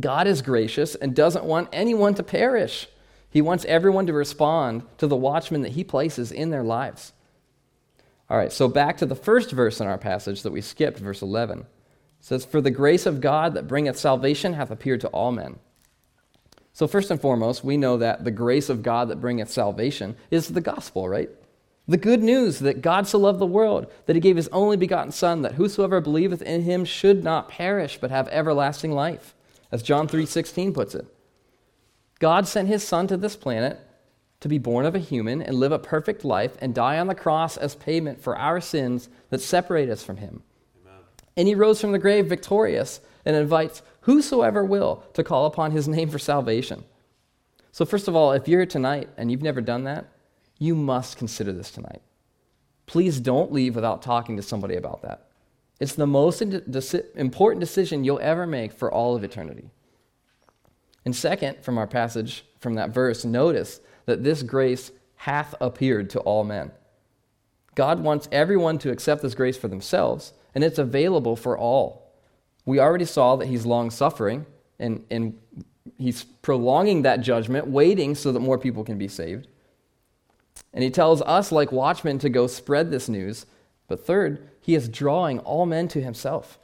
God 0.00 0.26
is 0.26 0.40
gracious 0.40 0.94
and 0.94 1.14
doesn't 1.14 1.44
want 1.44 1.68
anyone 1.72 2.14
to 2.14 2.22
perish. 2.22 2.88
He 3.28 3.42
wants 3.42 3.64
everyone 3.66 4.06
to 4.06 4.12
respond 4.12 4.82
to 4.98 5.06
the 5.06 5.16
watchman 5.16 5.62
that 5.62 5.72
he 5.72 5.84
places 5.84 6.32
in 6.32 6.50
their 6.50 6.62
lives. 6.62 7.12
All 8.30 8.38
right, 8.38 8.52
so 8.52 8.68
back 8.68 8.96
to 8.98 9.06
the 9.06 9.14
first 9.14 9.50
verse 9.50 9.80
in 9.80 9.86
our 9.86 9.98
passage 9.98 10.42
that 10.42 10.52
we 10.52 10.62
skipped, 10.62 10.98
verse 10.98 11.20
11. 11.20 11.66
Says, 12.22 12.44
For 12.44 12.60
the 12.60 12.70
grace 12.70 13.04
of 13.04 13.20
God 13.20 13.52
that 13.54 13.68
bringeth 13.68 13.98
salvation 13.98 14.54
hath 14.54 14.70
appeared 14.70 15.02
to 15.02 15.08
all 15.08 15.32
men. 15.32 15.58
So, 16.72 16.86
first 16.86 17.10
and 17.10 17.20
foremost, 17.20 17.64
we 17.64 17.76
know 17.76 17.98
that 17.98 18.24
the 18.24 18.30
grace 18.30 18.70
of 18.70 18.82
God 18.82 19.08
that 19.08 19.20
bringeth 19.20 19.50
salvation 19.50 20.16
is 20.30 20.48
the 20.48 20.60
gospel, 20.60 21.08
right? 21.08 21.28
The 21.88 21.96
good 21.96 22.22
news 22.22 22.60
that 22.60 22.80
God 22.80 23.08
so 23.08 23.18
loved 23.18 23.40
the 23.40 23.46
world 23.46 23.90
that 24.06 24.14
he 24.14 24.20
gave 24.20 24.36
his 24.36 24.48
only 24.48 24.76
begotten 24.76 25.10
Son, 25.10 25.42
that 25.42 25.54
whosoever 25.54 26.00
believeth 26.00 26.40
in 26.40 26.62
him 26.62 26.84
should 26.84 27.24
not 27.24 27.48
perish, 27.48 27.98
but 28.00 28.12
have 28.12 28.28
everlasting 28.28 28.92
life, 28.92 29.34
as 29.72 29.82
John 29.82 30.06
3:16 30.06 30.72
puts 30.72 30.94
it. 30.94 31.06
God 32.20 32.46
sent 32.46 32.68
his 32.68 32.84
Son 32.84 33.08
to 33.08 33.16
this 33.16 33.34
planet 33.34 33.80
to 34.38 34.48
be 34.48 34.58
born 34.58 34.86
of 34.86 34.94
a 34.94 35.00
human 35.00 35.42
and 35.42 35.56
live 35.56 35.72
a 35.72 35.78
perfect 35.78 36.24
life 36.24 36.56
and 36.60 36.72
die 36.72 37.00
on 37.00 37.08
the 37.08 37.16
cross 37.16 37.56
as 37.56 37.74
payment 37.74 38.20
for 38.20 38.38
our 38.38 38.60
sins 38.60 39.08
that 39.30 39.40
separate 39.40 39.90
us 39.90 40.04
from 40.04 40.18
him. 40.18 40.44
And 41.36 41.48
he 41.48 41.54
rose 41.54 41.80
from 41.80 41.92
the 41.92 41.98
grave 41.98 42.26
victorious 42.26 43.00
and 43.24 43.36
invites 43.36 43.82
whosoever 44.02 44.64
will 44.64 45.04
to 45.14 45.24
call 45.24 45.46
upon 45.46 45.70
his 45.70 45.88
name 45.88 46.08
for 46.08 46.18
salvation. 46.18 46.84
So, 47.70 47.84
first 47.84 48.06
of 48.06 48.14
all, 48.14 48.32
if 48.32 48.46
you're 48.46 48.60
here 48.60 48.66
tonight 48.66 49.08
and 49.16 49.30
you've 49.30 49.42
never 49.42 49.60
done 49.60 49.84
that, 49.84 50.06
you 50.58 50.74
must 50.74 51.16
consider 51.16 51.52
this 51.52 51.70
tonight. 51.70 52.02
Please 52.86 53.18
don't 53.18 53.52
leave 53.52 53.74
without 53.74 54.02
talking 54.02 54.36
to 54.36 54.42
somebody 54.42 54.76
about 54.76 55.02
that. 55.02 55.28
It's 55.80 55.94
the 55.94 56.06
most 56.06 56.42
important 56.42 57.60
decision 57.60 58.04
you'll 58.04 58.20
ever 58.20 58.46
make 58.46 58.72
for 58.72 58.92
all 58.92 59.16
of 59.16 59.24
eternity. 59.24 59.70
And 61.04 61.16
second, 61.16 61.64
from 61.64 61.78
our 61.78 61.86
passage 61.86 62.44
from 62.60 62.74
that 62.74 62.90
verse, 62.90 63.24
notice 63.24 63.80
that 64.06 64.22
this 64.22 64.42
grace 64.42 64.92
hath 65.16 65.54
appeared 65.60 66.10
to 66.10 66.20
all 66.20 66.44
men. 66.44 66.70
God 67.74 68.00
wants 68.00 68.28
everyone 68.30 68.78
to 68.78 68.90
accept 68.90 69.22
this 69.22 69.34
grace 69.34 69.56
for 69.56 69.68
themselves, 69.68 70.32
and 70.54 70.62
it's 70.64 70.78
available 70.78 71.36
for 71.36 71.56
all. 71.56 72.12
We 72.64 72.78
already 72.78 73.04
saw 73.04 73.36
that 73.36 73.46
He's 73.46 73.66
long 73.66 73.90
suffering, 73.90 74.46
and, 74.78 75.04
and 75.10 75.38
He's 75.98 76.24
prolonging 76.24 77.02
that 77.02 77.20
judgment, 77.20 77.66
waiting 77.66 78.14
so 78.14 78.32
that 78.32 78.40
more 78.40 78.58
people 78.58 78.84
can 78.84 78.98
be 78.98 79.08
saved. 79.08 79.48
And 80.72 80.82
he 80.82 80.90
tells 80.90 81.20
us, 81.22 81.52
like 81.52 81.72
watchmen, 81.72 82.18
to 82.20 82.28
go 82.28 82.46
spread 82.46 82.90
this 82.90 83.08
news. 83.08 83.46
But 83.88 84.06
third, 84.06 84.48
he 84.60 84.74
is 84.74 84.88
drawing 84.88 85.38
all 85.40 85.66
men 85.66 85.88
to 85.88 86.00
himself. 86.00 86.58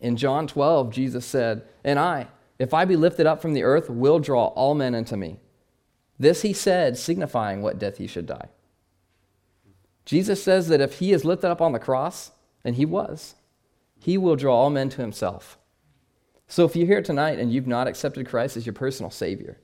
In 0.00 0.16
John 0.16 0.46
12, 0.46 0.90
Jesus 0.90 1.24
said, 1.24 1.62
And 1.84 1.98
I, 1.98 2.28
if 2.58 2.74
I 2.74 2.84
be 2.84 2.96
lifted 2.96 3.26
up 3.26 3.40
from 3.40 3.54
the 3.54 3.62
earth, 3.62 3.88
will 3.88 4.18
draw 4.18 4.46
all 4.48 4.74
men 4.74 4.94
unto 4.94 5.16
me. 5.16 5.38
This 6.18 6.42
he 6.42 6.52
said, 6.52 6.96
signifying 6.96 7.62
what 7.62 7.78
death 7.78 7.98
he 7.98 8.06
should 8.06 8.26
die. 8.26 8.48
Jesus 10.04 10.42
says 10.42 10.68
that 10.68 10.80
if 10.80 10.98
he 10.98 11.12
is 11.12 11.24
lifted 11.24 11.50
up 11.50 11.60
on 11.60 11.72
the 11.72 11.78
cross, 11.78 12.30
and 12.64 12.76
he 12.76 12.84
was, 12.84 13.34
he 13.98 14.18
will 14.18 14.36
draw 14.36 14.56
all 14.56 14.70
men 14.70 14.88
to 14.90 15.00
himself. 15.00 15.58
So 16.48 16.64
if 16.64 16.76
you're 16.76 16.86
here 16.86 17.02
tonight 17.02 17.38
and 17.38 17.52
you've 17.52 17.66
not 17.66 17.88
accepted 17.88 18.28
Christ 18.28 18.56
as 18.56 18.66
your 18.66 18.74
personal 18.74 19.10
Savior, 19.10 19.58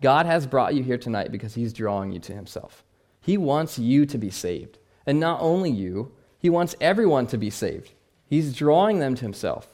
God 0.00 0.26
has 0.26 0.46
brought 0.46 0.74
you 0.74 0.82
here 0.82 0.98
tonight 0.98 1.32
because 1.32 1.54
He's 1.54 1.72
drawing 1.72 2.12
you 2.12 2.18
to 2.20 2.34
Himself. 2.34 2.84
He 3.20 3.38
wants 3.38 3.78
you 3.78 4.04
to 4.06 4.18
be 4.18 4.30
saved. 4.30 4.78
And 5.06 5.20
not 5.20 5.40
only 5.40 5.70
you, 5.70 6.12
He 6.38 6.50
wants 6.50 6.76
everyone 6.80 7.26
to 7.28 7.38
be 7.38 7.50
saved. 7.50 7.92
He's 8.26 8.54
drawing 8.54 8.98
them 8.98 9.14
to 9.14 9.22
Himself. 9.22 9.68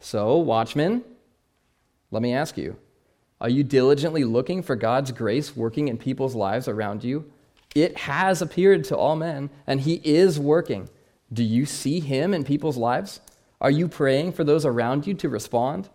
So, 0.00 0.36
watchmen, 0.36 1.02
let 2.10 2.22
me 2.22 2.32
ask 2.32 2.56
you 2.56 2.76
are 3.40 3.48
you 3.48 3.64
diligently 3.64 4.24
looking 4.24 4.62
for 4.62 4.76
God's 4.76 5.12
grace 5.12 5.56
working 5.56 5.88
in 5.88 5.96
people's 5.96 6.34
lives 6.34 6.68
around 6.68 7.02
you? 7.02 7.30
It 7.74 7.98
has 7.98 8.40
appeared 8.40 8.84
to 8.84 8.96
all 8.96 9.16
men, 9.16 9.50
and 9.66 9.80
He 9.80 10.00
is 10.04 10.38
working. 10.38 10.88
Do 11.32 11.44
you 11.44 11.66
see 11.66 12.00
Him 12.00 12.32
in 12.32 12.44
people's 12.44 12.76
lives? 12.76 13.20
Are 13.60 13.70
you 13.70 13.88
praying 13.88 14.32
for 14.32 14.44
those 14.44 14.64
around 14.64 15.06
you 15.06 15.14
to 15.14 15.28
respond? 15.28 15.88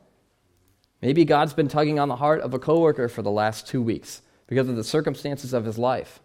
Maybe 1.01 1.25
God's 1.25 1.53
been 1.53 1.67
tugging 1.67 1.99
on 1.99 2.07
the 2.07 2.17
heart 2.17 2.41
of 2.41 2.53
a 2.53 2.59
coworker 2.59 3.09
for 3.09 3.21
the 3.21 3.31
last 3.31 3.67
two 3.67 3.81
weeks 3.81 4.21
because 4.47 4.69
of 4.69 4.75
the 4.75 4.83
circumstances 4.83 5.53
of 5.53 5.65
his 5.65 5.77
life. 5.77 6.21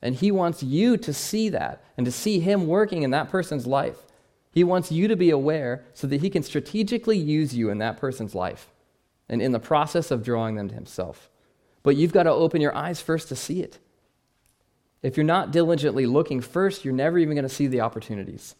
And 0.00 0.14
he 0.14 0.30
wants 0.30 0.62
you 0.62 0.96
to 0.96 1.12
see 1.12 1.48
that 1.50 1.84
and 1.96 2.06
to 2.06 2.12
see 2.12 2.40
him 2.40 2.66
working 2.66 3.02
in 3.02 3.10
that 3.10 3.30
person's 3.30 3.66
life. 3.66 3.98
He 4.50 4.64
wants 4.64 4.90
you 4.90 5.08
to 5.08 5.16
be 5.16 5.30
aware 5.30 5.84
so 5.94 6.06
that 6.06 6.20
he 6.20 6.30
can 6.30 6.42
strategically 6.42 7.16
use 7.16 7.54
you 7.54 7.70
in 7.70 7.78
that 7.78 7.98
person's 7.98 8.34
life 8.34 8.70
and 9.28 9.40
in 9.40 9.52
the 9.52 9.60
process 9.60 10.10
of 10.10 10.22
drawing 10.22 10.56
them 10.56 10.68
to 10.68 10.74
himself. 10.74 11.30
But 11.82 11.96
you've 11.96 12.12
got 12.12 12.24
to 12.24 12.30
open 12.30 12.60
your 12.60 12.76
eyes 12.76 13.00
first 13.00 13.28
to 13.28 13.36
see 13.36 13.62
it. 13.62 13.78
If 15.02 15.16
you're 15.16 15.24
not 15.24 15.50
diligently 15.50 16.06
looking 16.06 16.40
first, 16.40 16.84
you're 16.84 16.94
never 16.94 17.18
even 17.18 17.34
going 17.34 17.48
to 17.48 17.54
see 17.54 17.66
the 17.66 17.80
opportunities. 17.80 18.54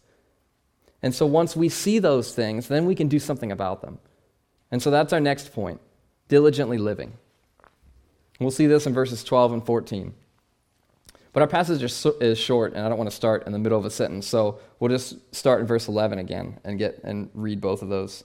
And 1.01 1.13
so 1.13 1.25
once 1.25 1.55
we 1.55 1.69
see 1.69 1.99
those 1.99 2.33
things, 2.33 2.67
then 2.67 2.85
we 2.85 2.95
can 2.95 3.07
do 3.07 3.19
something 3.19 3.51
about 3.51 3.81
them. 3.81 3.99
And 4.71 4.81
so 4.81 4.91
that's 4.91 5.13
our 5.13 5.19
next 5.19 5.53
point 5.53 5.79
diligently 6.29 6.77
living. 6.77 7.13
We'll 8.39 8.49
see 8.49 8.65
this 8.65 8.87
in 8.87 8.93
verses 8.93 9.23
12 9.23 9.53
and 9.53 9.65
14. 9.65 10.13
But 11.31 11.41
our 11.41 11.47
passage 11.47 11.83
is, 11.83 12.37
short, 12.37 12.73
and 12.73 12.85
I 12.85 12.89
don't 12.89 12.97
want 12.97 13.09
to 13.09 13.15
start 13.15 13.45
in 13.45 13.53
the 13.53 13.59
middle 13.59 13.77
of 13.77 13.85
a 13.85 13.89
sentence, 13.89 14.27
so 14.27 14.59
we'll 14.79 14.89
just 14.89 15.35
start 15.35 15.61
in 15.61 15.67
verse 15.67 15.87
11 15.87 16.19
again 16.19 16.59
and, 16.63 16.77
get, 16.77 17.01
and 17.03 17.29
read 17.33 17.59
both 17.59 17.81
of 17.81 17.89
those. 17.89 18.23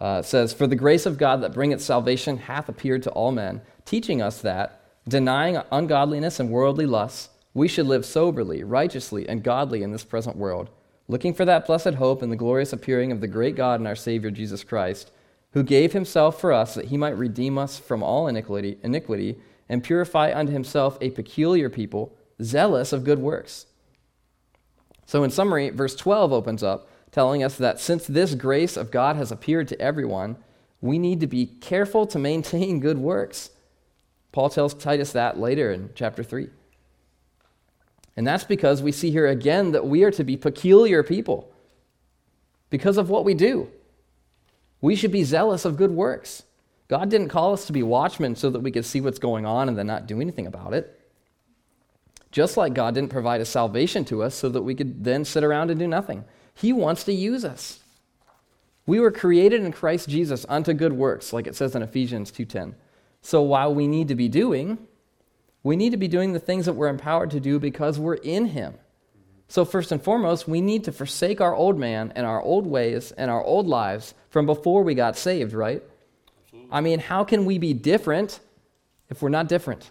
Uh, 0.00 0.20
it 0.20 0.26
says, 0.26 0.52
For 0.52 0.66
the 0.66 0.76
grace 0.76 1.06
of 1.06 1.16
God 1.16 1.42
that 1.42 1.54
bringeth 1.54 1.80
salvation 1.80 2.36
hath 2.36 2.68
appeared 2.68 3.02
to 3.04 3.10
all 3.10 3.32
men, 3.32 3.62
teaching 3.84 4.20
us 4.20 4.40
that, 4.42 4.82
denying 5.08 5.58
ungodliness 5.70 6.40
and 6.40 6.50
worldly 6.50 6.86
lusts, 6.86 7.30
we 7.54 7.68
should 7.68 7.86
live 7.86 8.04
soberly, 8.04 8.64
righteously, 8.64 9.28
and 9.28 9.42
godly 9.42 9.82
in 9.82 9.92
this 9.92 10.04
present 10.04 10.36
world, 10.36 10.70
looking 11.08 11.34
for 11.34 11.44
that 11.44 11.66
blessed 11.66 11.94
hope 11.94 12.22
and 12.22 12.32
the 12.32 12.36
glorious 12.36 12.72
appearing 12.72 13.12
of 13.12 13.20
the 13.20 13.28
great 13.28 13.56
God 13.56 13.80
and 13.80 13.86
our 13.86 13.96
Savior 13.96 14.30
Jesus 14.30 14.64
Christ 14.64 15.10
who 15.52 15.62
gave 15.62 15.92
himself 15.92 16.40
for 16.40 16.52
us 16.52 16.74
that 16.74 16.86
he 16.86 16.96
might 16.96 17.16
redeem 17.16 17.58
us 17.58 17.78
from 17.78 18.02
all 18.02 18.26
iniquity, 18.26 18.78
iniquity 18.82 19.38
and 19.68 19.84
purify 19.84 20.32
unto 20.34 20.52
himself 20.52 20.98
a 21.00 21.10
peculiar 21.10 21.70
people, 21.70 22.16
zealous 22.42 22.92
of 22.92 23.04
good 23.04 23.18
works. 23.18 23.66
So, 25.06 25.24
in 25.24 25.30
summary, 25.30 25.70
verse 25.70 25.94
12 25.94 26.32
opens 26.32 26.62
up 26.62 26.88
telling 27.10 27.42
us 27.42 27.56
that 27.56 27.78
since 27.78 28.06
this 28.06 28.34
grace 28.34 28.76
of 28.76 28.90
God 28.90 29.16
has 29.16 29.30
appeared 29.30 29.68
to 29.68 29.80
everyone, 29.80 30.36
we 30.80 30.98
need 30.98 31.20
to 31.20 31.26
be 31.26 31.46
careful 31.46 32.06
to 32.06 32.18
maintain 32.18 32.80
good 32.80 32.98
works. 32.98 33.50
Paul 34.32 34.48
tells 34.48 34.72
Titus 34.72 35.12
that 35.12 35.38
later 35.38 35.70
in 35.70 35.90
chapter 35.94 36.24
3. 36.24 36.48
And 38.16 38.26
that's 38.26 38.44
because 38.44 38.82
we 38.82 38.92
see 38.92 39.10
here 39.10 39.26
again 39.26 39.72
that 39.72 39.86
we 39.86 40.04
are 40.04 40.10
to 40.10 40.24
be 40.24 40.36
peculiar 40.36 41.02
people 41.02 41.52
because 42.70 42.98
of 42.98 43.08
what 43.08 43.24
we 43.24 43.34
do. 43.34 43.70
We 44.80 44.96
should 44.96 45.12
be 45.12 45.24
zealous 45.24 45.64
of 45.64 45.76
good 45.76 45.92
works. 45.92 46.42
God 46.88 47.08
didn't 47.08 47.28
call 47.28 47.52
us 47.52 47.66
to 47.66 47.72
be 47.72 47.82
watchmen 47.82 48.36
so 48.36 48.50
that 48.50 48.60
we 48.60 48.70
could 48.70 48.84
see 48.84 49.00
what's 49.00 49.18
going 49.18 49.46
on 49.46 49.68
and 49.68 49.78
then 49.78 49.86
not 49.86 50.06
do 50.06 50.20
anything 50.20 50.46
about 50.46 50.74
it. 50.74 51.00
Just 52.30 52.56
like 52.56 52.74
God 52.74 52.94
didn't 52.94 53.10
provide 53.10 53.40
a 53.40 53.46
salvation 53.46 54.04
to 54.06 54.22
us 54.22 54.34
so 54.34 54.48
that 54.48 54.62
we 54.62 54.74
could 54.74 55.04
then 55.04 55.24
sit 55.24 55.44
around 55.44 55.70
and 55.70 55.78
do 55.78 55.86
nothing. 55.86 56.24
He 56.54 56.72
wants 56.72 57.04
to 57.04 57.12
use 57.12 57.44
us. 57.44 57.80
We 58.86 59.00
were 59.00 59.10
created 59.10 59.62
in 59.62 59.72
Christ 59.72 60.08
Jesus 60.08 60.44
unto 60.48 60.72
good 60.72 60.92
works, 60.92 61.32
like 61.32 61.46
it 61.46 61.54
says 61.54 61.76
in 61.76 61.82
Ephesians 61.82 62.30
2:10. 62.32 62.74
So 63.20 63.40
while 63.42 63.72
we 63.74 63.86
need 63.86 64.08
to 64.08 64.14
be 64.14 64.28
doing, 64.28 64.78
we 65.62 65.76
need 65.76 65.90
to 65.90 65.96
be 65.96 66.08
doing 66.08 66.32
the 66.32 66.40
things 66.40 66.66
that 66.66 66.72
we're 66.72 66.88
empowered 66.88 67.30
to 67.32 67.40
do 67.40 67.58
because 67.58 67.98
we're 67.98 68.14
in 68.14 68.46
him. 68.46 68.74
So, 69.48 69.64
first 69.64 69.92
and 69.92 70.02
foremost, 70.02 70.48
we 70.48 70.60
need 70.60 70.84
to 70.84 70.92
forsake 70.92 71.40
our 71.40 71.54
old 71.54 71.78
man 71.78 72.12
and 72.16 72.24
our 72.24 72.40
old 72.40 72.66
ways 72.66 73.12
and 73.12 73.30
our 73.30 73.44
old 73.44 73.66
lives 73.66 74.14
from 74.30 74.46
before 74.46 74.82
we 74.82 74.94
got 74.94 75.16
saved, 75.16 75.52
right? 75.52 75.82
Absolutely. 76.44 76.68
I 76.72 76.80
mean, 76.80 76.98
how 76.98 77.22
can 77.24 77.44
we 77.44 77.58
be 77.58 77.74
different 77.74 78.40
if 79.10 79.20
we're 79.20 79.28
not 79.28 79.48
different? 79.48 79.90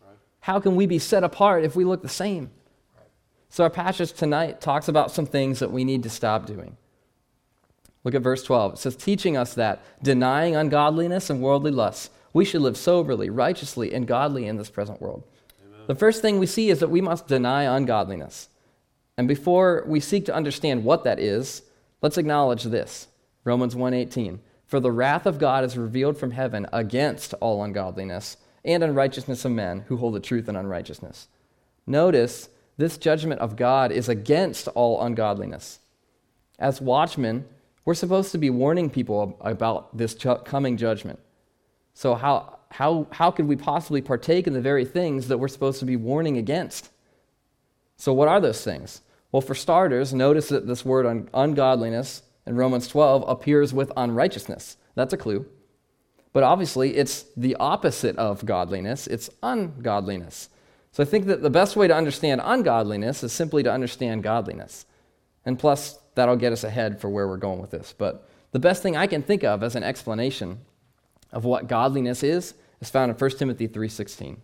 Right. 0.00 0.16
How 0.40 0.60
can 0.60 0.76
we 0.76 0.86
be 0.86 0.98
set 0.98 1.24
apart 1.24 1.62
if 1.64 1.76
we 1.76 1.84
look 1.84 2.00
the 2.00 2.08
same? 2.08 2.50
Right. 2.96 3.06
So, 3.50 3.64
our 3.64 3.70
passage 3.70 4.14
tonight 4.14 4.62
talks 4.62 4.88
about 4.88 5.10
some 5.10 5.26
things 5.26 5.58
that 5.58 5.70
we 5.70 5.84
need 5.84 6.02
to 6.04 6.10
stop 6.10 6.46
doing. 6.46 6.78
Look 8.02 8.14
at 8.14 8.22
verse 8.22 8.44
12. 8.44 8.74
It 8.74 8.78
says, 8.78 8.96
teaching 8.96 9.36
us 9.36 9.54
that 9.54 9.82
denying 10.02 10.56
ungodliness 10.56 11.28
and 11.28 11.42
worldly 11.42 11.72
lusts, 11.72 12.08
we 12.36 12.44
should 12.44 12.60
live 12.60 12.76
soberly, 12.76 13.30
righteously, 13.30 13.94
and 13.94 14.06
godly 14.06 14.46
in 14.46 14.56
this 14.58 14.68
present 14.68 15.00
world. 15.00 15.24
Amen. 15.64 15.86
The 15.86 15.94
first 15.94 16.20
thing 16.20 16.38
we 16.38 16.46
see 16.46 16.68
is 16.68 16.80
that 16.80 16.90
we 16.90 17.00
must 17.00 17.26
deny 17.26 17.62
ungodliness. 17.62 18.50
And 19.16 19.26
before 19.26 19.84
we 19.86 20.00
seek 20.00 20.26
to 20.26 20.34
understand 20.34 20.84
what 20.84 21.02
that 21.04 21.18
is, 21.18 21.62
let's 22.02 22.18
acknowledge 22.18 22.64
this. 22.64 23.08
Romans 23.44 23.74
1:18. 23.74 24.40
For 24.66 24.80
the 24.80 24.92
wrath 24.92 25.24
of 25.24 25.38
God 25.38 25.64
is 25.64 25.78
revealed 25.78 26.18
from 26.18 26.32
heaven 26.32 26.66
against 26.72 27.32
all 27.40 27.64
ungodliness 27.64 28.36
and 28.64 28.84
unrighteousness 28.84 29.44
of 29.46 29.52
men 29.52 29.84
who 29.88 29.96
hold 29.96 30.14
the 30.14 30.20
truth 30.20 30.46
in 30.46 30.56
unrighteousness. 30.56 31.28
Notice 31.86 32.50
this 32.76 32.98
judgment 32.98 33.40
of 33.40 33.56
God 33.56 33.90
is 33.90 34.08
against 34.10 34.68
all 34.68 35.00
ungodliness. 35.00 35.78
As 36.58 36.82
watchmen, 36.82 37.46
We're 37.86 37.94
supposed 37.94 38.32
to 38.32 38.38
be 38.38 38.50
warning 38.50 38.90
people 38.90 39.38
about 39.40 39.96
this 39.96 40.12
coming 40.44 40.76
judgment. 40.76 41.20
So, 41.96 42.14
how, 42.14 42.58
how, 42.72 43.06
how 43.10 43.30
could 43.30 43.48
we 43.48 43.56
possibly 43.56 44.02
partake 44.02 44.46
in 44.46 44.52
the 44.52 44.60
very 44.60 44.84
things 44.84 45.28
that 45.28 45.38
we're 45.38 45.48
supposed 45.48 45.78
to 45.78 45.86
be 45.86 45.96
warning 45.96 46.36
against? 46.36 46.90
So, 47.96 48.12
what 48.12 48.28
are 48.28 48.38
those 48.38 48.62
things? 48.62 49.00
Well, 49.32 49.40
for 49.40 49.54
starters, 49.54 50.12
notice 50.12 50.50
that 50.50 50.66
this 50.66 50.84
word 50.84 51.06
un- 51.06 51.30
ungodliness 51.32 52.22
in 52.46 52.54
Romans 52.54 52.86
12 52.86 53.24
appears 53.26 53.72
with 53.72 53.90
unrighteousness. 53.96 54.76
That's 54.94 55.14
a 55.14 55.16
clue. 55.16 55.46
But 56.34 56.42
obviously, 56.42 56.98
it's 56.98 57.24
the 57.34 57.56
opposite 57.56 58.14
of 58.18 58.44
godliness, 58.44 59.06
it's 59.06 59.30
ungodliness. 59.42 60.50
So 60.92 61.02
I 61.02 61.06
think 61.06 61.24
that 61.24 61.40
the 61.40 61.48
best 61.48 61.76
way 61.76 61.88
to 61.88 61.96
understand 61.96 62.42
ungodliness 62.44 63.22
is 63.22 63.32
simply 63.32 63.62
to 63.62 63.72
understand 63.72 64.22
godliness. 64.22 64.84
And 65.46 65.58
plus, 65.58 65.98
that'll 66.14 66.36
get 66.36 66.52
us 66.52 66.62
ahead 66.62 67.00
for 67.00 67.08
where 67.08 67.26
we're 67.26 67.38
going 67.38 67.62
with 67.62 67.70
this. 67.70 67.94
But 67.96 68.28
the 68.52 68.58
best 68.58 68.82
thing 68.82 68.98
I 68.98 69.06
can 69.06 69.22
think 69.22 69.44
of 69.44 69.62
as 69.62 69.76
an 69.76 69.82
explanation 69.82 70.60
of 71.36 71.44
what 71.44 71.68
godliness 71.68 72.22
is 72.22 72.54
is 72.80 72.90
found 72.90 73.10
in 73.10 73.16
1 73.16 73.38
Timothy 73.38 73.68
3:16 73.68 74.38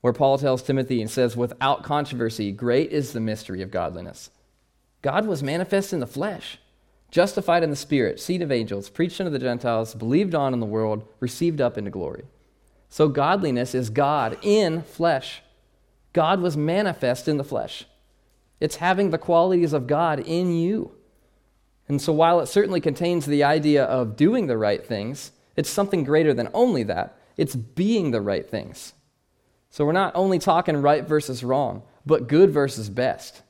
where 0.00 0.12
Paul 0.12 0.38
tells 0.38 0.62
Timothy 0.62 1.00
and 1.00 1.10
says, 1.10 1.36
Without 1.36 1.82
controversy, 1.82 2.52
great 2.52 2.90
is 2.90 3.12
the 3.12 3.20
mystery 3.20 3.62
of 3.62 3.70
godliness. 3.70 4.30
God 5.02 5.26
was 5.26 5.42
manifest 5.42 5.92
in 5.92 6.00
the 6.00 6.06
flesh, 6.06 6.58
justified 7.10 7.62
in 7.62 7.70
the 7.70 7.76
spirit, 7.76 8.20
seed 8.20 8.42
of 8.42 8.52
angels, 8.52 8.88
preached 8.88 9.20
unto 9.20 9.30
the 9.30 9.38
Gentiles, 9.38 9.94
believed 9.94 10.34
on 10.34 10.54
in 10.54 10.60
the 10.60 10.66
world, 10.66 11.06
received 11.20 11.60
up 11.60 11.76
into 11.76 11.90
glory. 11.90 12.24
So 12.88 13.08
godliness 13.08 13.74
is 13.74 13.90
God 13.90 14.38
in 14.42 14.82
flesh. 14.82 15.42
God 16.12 16.40
was 16.40 16.56
manifest 16.56 17.28
in 17.28 17.36
the 17.36 17.44
flesh. 17.44 17.84
It's 18.58 18.76
having 18.76 19.10
the 19.10 19.18
qualities 19.18 19.72
of 19.72 19.86
God 19.86 20.20
in 20.20 20.52
you. 20.52 20.92
And 21.88 22.00
so 22.00 22.12
while 22.12 22.40
it 22.40 22.46
certainly 22.46 22.80
contains 22.80 23.26
the 23.26 23.44
idea 23.44 23.84
of 23.84 24.16
doing 24.16 24.46
the 24.46 24.58
right 24.58 24.84
things, 24.84 25.32
it's 25.60 25.70
something 25.70 26.04
greater 26.04 26.34
than 26.34 26.48
only 26.52 26.82
that. 26.84 27.16
It's 27.36 27.54
being 27.54 28.10
the 28.10 28.20
right 28.20 28.48
things. 28.48 28.94
So 29.70 29.84
we're 29.84 29.92
not 29.92 30.16
only 30.16 30.38
talking 30.38 30.76
right 30.78 31.06
versus 31.06 31.44
wrong, 31.44 31.82
but 32.04 32.26
good 32.26 32.50
versus 32.50 32.90
best. 32.90 33.42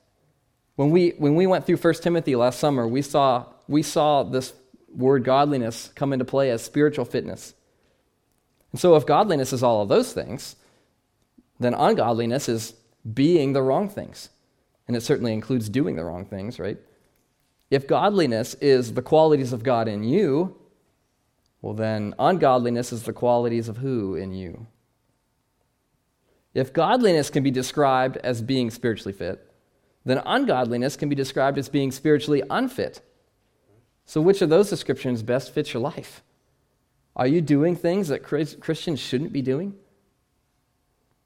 When 0.75 0.91
we, 0.91 1.11
when 1.17 1.35
we 1.35 1.47
went 1.47 1.65
through 1.65 1.77
1 1.77 1.93
Timothy 1.95 2.35
last 2.35 2.59
summer, 2.59 2.87
we 2.87 3.01
saw, 3.01 3.45
we 3.67 3.81
saw 3.81 4.23
this 4.23 4.53
word 4.93 5.23
godliness 5.23 5.89
come 5.95 6.13
into 6.13 6.25
play 6.25 6.51
as 6.51 6.61
spiritual 6.63 7.05
fitness. 7.05 7.53
And 8.71 8.79
so 8.79 8.95
if 8.95 9.05
godliness 9.05 9.53
is 9.53 9.63
all 9.63 9.81
of 9.81 9.89
those 9.89 10.13
things, 10.13 10.55
then 11.59 11.73
ungodliness 11.73 12.49
is 12.49 12.73
being 13.13 13.53
the 13.53 13.61
wrong 13.61 13.89
things. 13.89 14.29
And 14.87 14.97
it 14.97 15.01
certainly 15.01 15.33
includes 15.33 15.69
doing 15.69 15.95
the 15.95 16.03
wrong 16.03 16.25
things, 16.25 16.59
right? 16.59 16.77
If 17.69 17.87
godliness 17.87 18.53
is 18.55 18.93
the 18.93 19.01
qualities 19.01 19.53
of 19.53 19.63
God 19.63 19.87
in 19.87 20.03
you, 20.03 20.57
well, 21.61 21.73
then 21.73 22.15
ungodliness 22.17 22.91
is 22.91 23.03
the 23.03 23.13
qualities 23.13 23.69
of 23.69 23.77
who 23.77 24.15
in 24.15 24.33
you? 24.33 24.67
If 26.53 26.73
godliness 26.73 27.29
can 27.29 27.43
be 27.43 27.51
described 27.51 28.17
as 28.17 28.41
being 28.41 28.71
spiritually 28.71 29.13
fit, 29.13 29.47
then 30.03 30.21
ungodliness 30.25 30.97
can 30.97 31.07
be 31.07 31.15
described 31.15 31.57
as 31.57 31.69
being 31.69 31.91
spiritually 31.91 32.41
unfit. 32.49 33.01
So, 34.05 34.19
which 34.19 34.41
of 34.41 34.49
those 34.49 34.69
descriptions 34.69 35.23
best 35.23 35.53
fits 35.53 35.73
your 35.73 35.83
life? 35.83 36.23
Are 37.15 37.27
you 37.27 37.41
doing 37.41 37.75
things 37.75 38.07
that 38.07 38.23
Christians 38.23 38.99
shouldn't 38.99 39.31
be 39.31 39.41
doing? 39.41 39.75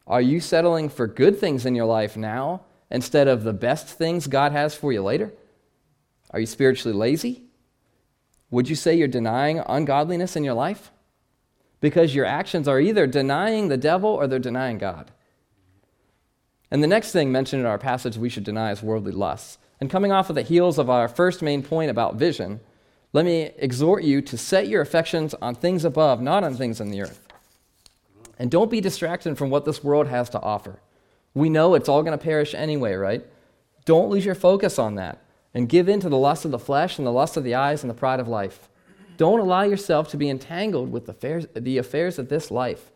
Are 0.05 0.21
you 0.21 0.39
settling 0.39 0.89
for 0.89 1.07
good 1.07 1.39
things 1.39 1.65
in 1.65 1.75
your 1.75 1.85
life 1.85 2.17
now 2.17 2.61
instead 2.91 3.27
of 3.27 3.43
the 3.43 3.53
best 3.53 3.87
things 3.87 4.27
God 4.27 4.51
has 4.51 4.75
for 4.75 4.91
you 4.91 5.01
later? 5.01 5.33
Are 6.31 6.39
you 6.39 6.45
spiritually 6.45 6.95
lazy? 6.95 7.43
Would 8.51 8.69
you 8.69 8.75
say 8.75 8.95
you're 8.95 9.07
denying 9.07 9.59
ungodliness 9.59 10.35
in 10.35 10.43
your 10.43 10.53
life? 10.53 10.91
Because 11.81 12.15
your 12.15 12.25
actions 12.25 12.67
are 12.67 12.79
either 12.79 13.07
denying 13.07 13.67
the 13.67 13.77
devil 13.77 14.09
or 14.09 14.27
they're 14.27 14.39
denying 14.39 14.77
God. 14.77 15.11
And 16.71 16.83
the 16.83 16.87
next 16.87 17.11
thing 17.11 17.31
mentioned 17.31 17.61
in 17.61 17.65
our 17.65 17.77
passage 17.77 18.17
we 18.17 18.29
should 18.29 18.43
deny 18.43 18.71
is 18.71 18.81
worldly 18.81 19.11
lusts. 19.11 19.57
And 19.79 19.89
coming 19.89 20.11
off 20.11 20.29
of 20.29 20.35
the 20.35 20.41
heels 20.41 20.77
of 20.77 20.89
our 20.89 21.07
first 21.07 21.41
main 21.41 21.63
point 21.63 21.91
about 21.91 22.15
vision, 22.15 22.59
let 23.13 23.25
me 23.25 23.51
exhort 23.57 24.03
you 24.03 24.21
to 24.21 24.37
set 24.37 24.67
your 24.67 24.81
affections 24.81 25.33
on 25.35 25.55
things 25.55 25.85
above, 25.85 26.21
not 26.21 26.43
on 26.43 26.55
things 26.55 26.79
on 26.81 26.89
the 26.89 27.01
earth. 27.01 27.27
And 28.39 28.51
don't 28.51 28.71
be 28.71 28.81
distracted 28.81 29.37
from 29.37 29.49
what 29.49 29.65
this 29.65 29.83
world 29.83 30.07
has 30.07 30.29
to 30.31 30.41
offer. 30.41 30.79
We 31.33 31.49
know 31.49 31.75
it's 31.75 31.89
all 31.89 32.03
going 32.03 32.17
to 32.17 32.23
perish 32.23 32.53
anyway, 32.53 32.93
right? 32.93 33.25
Don't 33.85 34.09
lose 34.09 34.25
your 34.25 34.35
focus 34.35 34.79
on 34.79 34.95
that 34.95 35.24
and 35.55 35.67
give 35.67 35.89
in 35.89 35.99
to 36.01 36.09
the 36.09 36.17
lust 36.17 36.45
of 36.45 36.51
the 36.51 36.59
flesh 36.59 36.99
and 36.99 37.07
the 37.07 37.11
lust 37.11 37.35
of 37.35 37.43
the 37.43 37.55
eyes 37.55 37.81
and 37.81 37.89
the 37.89 37.95
pride 37.95 38.19
of 38.19 38.27
life. 38.27 38.69
Don't 39.17 39.39
allow 39.39 39.63
yourself 39.63 40.09
to 40.09 40.17
be 40.17 40.29
entangled 40.29 40.91
with 40.91 41.07
the 41.07 41.13
affairs, 41.13 41.47
the 41.55 41.79
affairs 41.79 42.19
of 42.19 42.29
this 42.29 42.51
life. 42.51 42.91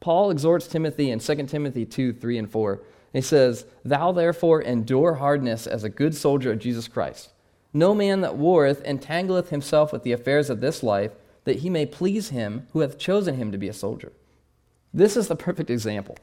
Paul 0.00 0.30
exhorts 0.30 0.68
Timothy 0.68 1.10
in 1.10 1.18
2 1.18 1.46
Timothy 1.46 1.84
2 1.84 2.14
3 2.14 2.38
and 2.38 2.50
4 2.50 2.80
he 3.12 3.20
says, 3.20 3.64
Thou 3.84 4.12
therefore 4.12 4.62
endure 4.62 5.14
hardness 5.14 5.66
as 5.66 5.84
a 5.84 5.88
good 5.88 6.14
soldier 6.14 6.52
of 6.52 6.58
Jesus 6.58 6.88
Christ. 6.88 7.30
No 7.72 7.94
man 7.94 8.20
that 8.20 8.36
warreth 8.36 8.82
entangleth 8.84 9.48
himself 9.48 9.92
with 9.92 10.02
the 10.02 10.12
affairs 10.12 10.50
of 10.50 10.60
this 10.60 10.82
life, 10.82 11.12
that 11.44 11.60
he 11.60 11.70
may 11.70 11.86
please 11.86 12.30
him 12.30 12.66
who 12.72 12.80
hath 12.80 12.98
chosen 12.98 13.36
him 13.36 13.50
to 13.52 13.58
be 13.58 13.68
a 13.68 13.72
soldier. 13.72 14.12
This 14.92 15.16
is 15.16 15.28
the 15.28 15.36
perfect 15.36 15.70
example. 15.70 16.16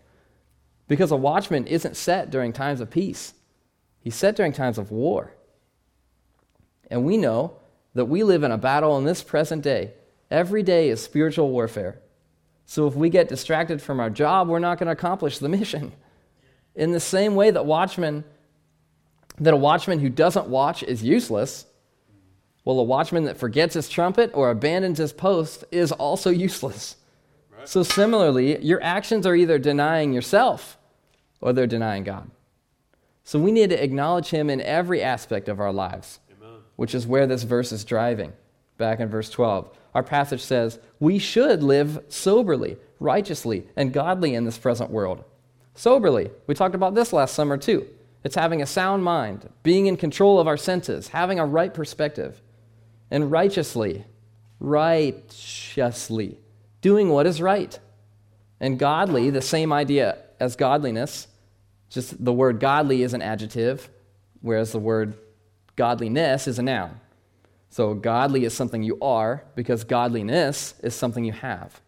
Because 0.88 1.12
a 1.12 1.16
watchman 1.16 1.66
isn't 1.66 1.98
set 1.98 2.30
during 2.30 2.54
times 2.54 2.82
of 2.82 2.92
peace, 2.92 3.34
he's 4.00 4.16
set 4.16 4.36
during 4.36 4.54
times 4.54 4.78
of 4.78 4.92
war. 4.92 5.34
And 6.90 7.04
we 7.04 7.18
know 7.18 7.58
that 7.94 8.06
we 8.06 8.24
live 8.24 8.44
in 8.44 8.52
a 8.52 8.58
battle 8.58 8.98
in 8.98 9.06
this 9.06 9.24
present 9.24 9.64
day. 9.64 9.94
Every 10.30 10.64
day 10.64 10.90
is 10.90 11.02
spiritual 11.02 11.50
warfare. 11.50 12.00
So 12.66 12.88
if 12.88 12.96
we 12.96 13.10
get 13.10 13.30
distracted 13.30 13.82
from 13.82 14.00
our 14.00 14.10
job, 14.10 14.48
we're 14.48 14.60
not 14.60 14.80
going 14.80 14.88
to 14.88 14.94
accomplish 14.94 15.38
the 15.38 15.50
mission. 15.60 15.92
In 16.76 16.92
the 16.92 17.00
same 17.00 17.36
way 17.36 17.52
that 17.52 17.66
watchman 17.66 18.24
that 19.40 19.54
a 19.54 19.58
watchman 19.58 20.00
who 20.00 20.10
doesn't 20.10 20.48
watch 20.48 20.84
is 20.84 21.04
useless, 21.04 21.66
well, 22.64 22.80
a 22.80 22.84
watchman 22.84 23.26
that 23.26 23.38
forgets 23.38 23.76
his 23.76 23.90
trumpet 23.90 24.32
or 24.34 24.50
abandons 24.50 24.98
his 24.98 25.14
post 25.14 25.66
is 25.72 25.92
also 25.92 26.30
useless. 26.30 26.96
Right. 27.56 27.68
So, 27.68 27.84
similarly, 27.84 28.64
your 28.64 28.82
actions 28.82 29.28
are 29.28 29.36
either 29.36 29.60
denying 29.60 30.14
yourself 30.14 30.78
or 31.42 31.54
they're 31.54 31.68
denying 31.68 32.04
God. 32.04 32.32
So, 33.24 33.40
we 33.40 33.52
need 33.52 33.70
to 33.70 33.84
acknowledge 33.84 34.30
Him 34.30 34.50
in 34.50 34.62
every 34.62 35.02
aspect 35.02 35.48
of 35.48 35.60
our 35.60 35.72
lives. 35.72 36.20
Which 36.76 36.96
is 36.96 37.08
where 37.08 37.28
this 37.28 37.44
verse 37.44 37.72
is 37.72 37.84
driving. 37.84 38.34
Back 38.78 39.00
in 39.00 39.10
verse 39.10 39.30
12, 39.30 39.70
our 39.94 40.04
passage 40.04 40.42
says, 40.42 40.80
We 41.00 41.20
should 41.20 41.64
live 41.64 42.04
soberly, 42.10 42.78
righteously, 43.00 43.68
and 43.76 43.94
godly 43.94 44.36
in 44.36 44.46
this 44.46 44.58
present 44.58 44.90
world 44.92 45.24
soberly. 45.76 46.32
We 46.48 46.56
talked 46.56 46.74
about 46.74 46.96
this 46.96 47.14
last 47.14 47.36
summer 47.36 47.58
too. 47.58 47.88
It's 48.24 48.36
having 48.36 48.62
a 48.62 48.66
sound 48.66 49.04
mind, 49.04 49.48
being 49.62 49.86
in 49.86 49.98
control 49.98 50.40
of 50.40 50.48
our 50.48 50.58
senses, 50.58 51.10
having 51.10 51.38
a 51.38 51.46
right 51.46 51.72
perspective, 51.72 52.42
and 53.12 53.30
righteously, 53.30 54.06
righteously, 54.60 56.40
doing 56.82 57.10
what 57.10 57.28
is 57.28 57.40
right. 57.40 57.78
And 58.60 58.80
godly, 58.80 59.30
the 59.30 59.42
same 59.42 59.72
idea 59.72 60.18
as 60.40 60.56
godliness, 60.56 61.28
just 61.90 62.24
the 62.24 62.34
word 62.34 62.60
godly 62.60 63.04
is 63.04 63.14
an 63.14 63.22
adjective, 63.22 63.90
whereas 64.42 64.72
the 64.72 64.80
word 64.80 65.16
godliness 65.76 66.48
is 66.48 66.60
a 66.60 66.64
noun. 66.64 67.00
So 67.70 67.94
godly 67.94 68.46
is 68.46 68.54
something 68.54 68.84
you 68.84 68.98
are 69.02 69.44
because 69.56 69.84
godliness 69.84 70.76
is 70.82 70.96
something 70.96 71.26
you 71.26 71.34
have. 71.34 71.82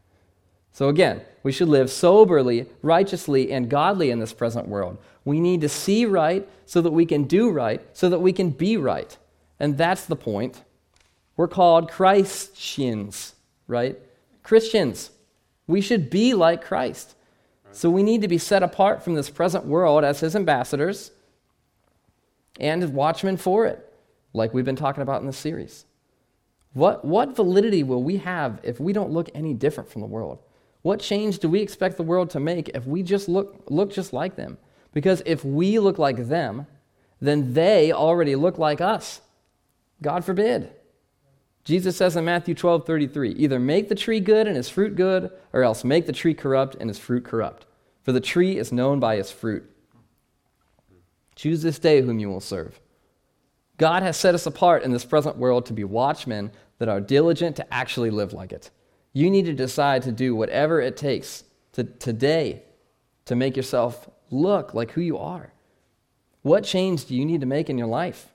So 0.73 0.89
again, 0.89 1.21
we 1.43 1.51
should 1.51 1.69
live 1.69 1.89
soberly, 1.89 2.67
righteously, 2.81 3.51
and 3.51 3.69
godly 3.69 4.11
in 4.11 4.19
this 4.19 4.33
present 4.33 4.67
world. 4.67 4.97
We 5.25 5.39
need 5.39 5.61
to 5.61 5.69
see 5.69 6.05
right 6.05 6.47
so 6.65 6.81
that 6.81 6.91
we 6.91 7.05
can 7.05 7.23
do 7.23 7.49
right, 7.49 7.81
so 7.93 8.09
that 8.09 8.19
we 8.19 8.33
can 8.33 8.51
be 8.51 8.77
right. 8.77 9.17
And 9.59 9.77
that's 9.77 10.05
the 10.05 10.15
point. 10.15 10.63
We're 11.35 11.47
called 11.47 11.89
Christians, 11.89 13.33
right? 13.67 13.97
Christians. 14.43 15.11
We 15.67 15.81
should 15.81 16.09
be 16.09 16.33
like 16.33 16.63
Christ. 16.63 17.15
So 17.71 17.89
we 17.89 18.03
need 18.03 18.21
to 18.21 18.27
be 18.27 18.37
set 18.37 18.63
apart 18.63 19.03
from 19.03 19.15
this 19.15 19.29
present 19.29 19.65
world 19.65 20.03
as 20.03 20.19
his 20.19 20.35
ambassadors 20.35 21.11
and 22.59 22.93
watchmen 22.93 23.37
for 23.37 23.65
it, 23.65 23.93
like 24.33 24.53
we've 24.53 24.65
been 24.65 24.75
talking 24.75 25.03
about 25.03 25.21
in 25.21 25.27
this 25.27 25.37
series. 25.37 25.85
What, 26.73 27.03
what 27.03 27.35
validity 27.35 27.83
will 27.83 28.03
we 28.03 28.17
have 28.17 28.59
if 28.63 28.79
we 28.79 28.93
don't 28.93 29.11
look 29.11 29.29
any 29.33 29.53
different 29.53 29.89
from 29.89 30.01
the 30.01 30.07
world? 30.07 30.39
What 30.81 30.99
change 30.99 31.39
do 31.39 31.49
we 31.49 31.61
expect 31.61 31.97
the 31.97 32.03
world 32.03 32.29
to 32.31 32.39
make 32.39 32.69
if 32.69 32.85
we 32.85 33.03
just 33.03 33.27
look, 33.27 33.63
look 33.69 33.91
just 33.91 34.13
like 34.13 34.35
them? 34.35 34.57
Because 34.93 35.21
if 35.25 35.43
we 35.43 35.79
look 35.79 35.97
like 35.97 36.27
them, 36.27 36.67
then 37.19 37.53
they 37.53 37.91
already 37.91 38.35
look 38.35 38.57
like 38.57 38.79
us. 38.79 39.21
God 40.01 40.23
forbid. 40.23 40.71
Jesus 41.63 41.97
says 41.97 42.15
in 42.15 42.23
Matthew 42.23 42.55
12 42.55 42.85
33, 42.85 43.31
either 43.31 43.59
make 43.59 43.89
the 43.89 43.95
tree 43.95 44.19
good 44.19 44.47
and 44.47 44.55
its 44.55 44.69
fruit 44.69 44.95
good, 44.95 45.31
or 45.51 45.63
else 45.63 45.83
make 45.83 46.05
the 46.05 46.13
tree 46.13 46.33
corrupt 46.33 46.75
and 46.79 46.89
its 46.89 46.99
fruit 46.99 47.25
corrupt. 47.25 47.65
For 48.03 48.13
the 48.13 48.21
tree 48.21 48.57
is 48.57 48.71
known 48.71 49.01
by 49.01 49.15
its 49.15 49.31
fruit. 49.31 49.69
Choose 51.37 51.61
this 51.61 51.77
day 51.77 52.01
whom 52.01 52.17
you 52.17 52.29
will 52.29 52.41
serve. 52.41 52.79
God 53.77 54.01
has 54.01 54.17
set 54.17 54.33
us 54.33 54.47
apart 54.47 54.81
in 54.81 54.91
this 54.91 55.05
present 55.05 55.37
world 55.37 55.67
to 55.67 55.73
be 55.73 55.83
watchmen 55.83 56.51
that 56.79 56.89
are 56.89 56.99
diligent 56.99 57.55
to 57.57 57.73
actually 57.73 58.09
live 58.09 58.33
like 58.33 58.51
it. 58.51 58.71
You 59.13 59.29
need 59.29 59.45
to 59.45 59.53
decide 59.53 60.01
to 60.03 60.11
do 60.11 60.35
whatever 60.35 60.81
it 60.81 60.97
takes 60.97 61.43
to, 61.73 61.83
today 61.83 62.63
to 63.25 63.35
make 63.35 63.55
yourself 63.55 64.09
look 64.31 64.73
like 64.73 64.91
who 64.91 65.01
you 65.01 65.19
are. 65.19 65.53
What 66.41 66.63
change 66.63 67.05
do 67.05 67.15
you 67.15 67.23
need 67.23 67.41
to 67.41 67.47
make 67.47 67.69
in 67.69 67.77
your 67.77 67.87
life? 67.87 68.33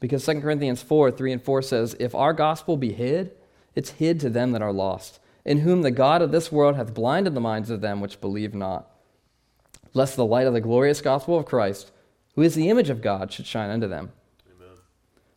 Because 0.00 0.26
2 0.26 0.40
Corinthians 0.40 0.82
4 0.82 1.12
3 1.12 1.32
and 1.32 1.42
4 1.42 1.62
says, 1.62 1.94
If 2.00 2.12
our 2.12 2.32
gospel 2.32 2.76
be 2.76 2.92
hid, 2.92 3.32
it's 3.76 3.90
hid 3.90 4.18
to 4.20 4.30
them 4.30 4.50
that 4.50 4.62
are 4.62 4.72
lost, 4.72 5.20
in 5.44 5.58
whom 5.58 5.82
the 5.82 5.92
God 5.92 6.22
of 6.22 6.32
this 6.32 6.50
world 6.50 6.74
hath 6.74 6.92
blinded 6.92 7.34
the 7.34 7.40
minds 7.40 7.70
of 7.70 7.82
them 7.82 8.00
which 8.00 8.20
believe 8.20 8.52
not, 8.52 8.90
lest 9.96 10.14
the 10.14 10.26
light 10.26 10.46
of 10.46 10.52
the 10.52 10.60
glorious 10.60 11.00
gospel 11.00 11.38
of 11.38 11.46
Christ, 11.46 11.90
who 12.34 12.42
is 12.42 12.54
the 12.54 12.68
image 12.68 12.90
of 12.90 13.00
God, 13.00 13.32
should 13.32 13.46
shine 13.46 13.70
unto 13.70 13.88
them. 13.88 14.12
Amen. 14.54 14.76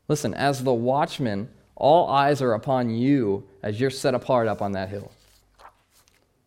Listen, 0.10 0.34
as 0.34 0.64
the 0.64 0.74
watchman, 0.74 1.50
all 1.76 2.10
eyes 2.10 2.42
are 2.42 2.54
upon 2.54 2.90
you 2.90 3.48
as 3.64 3.80
you're 3.80 3.90
set 3.90 4.14
apart 4.14 4.48
up 4.48 4.62
on 4.62 4.74
that 4.74 4.90
hill. 4.90 5.12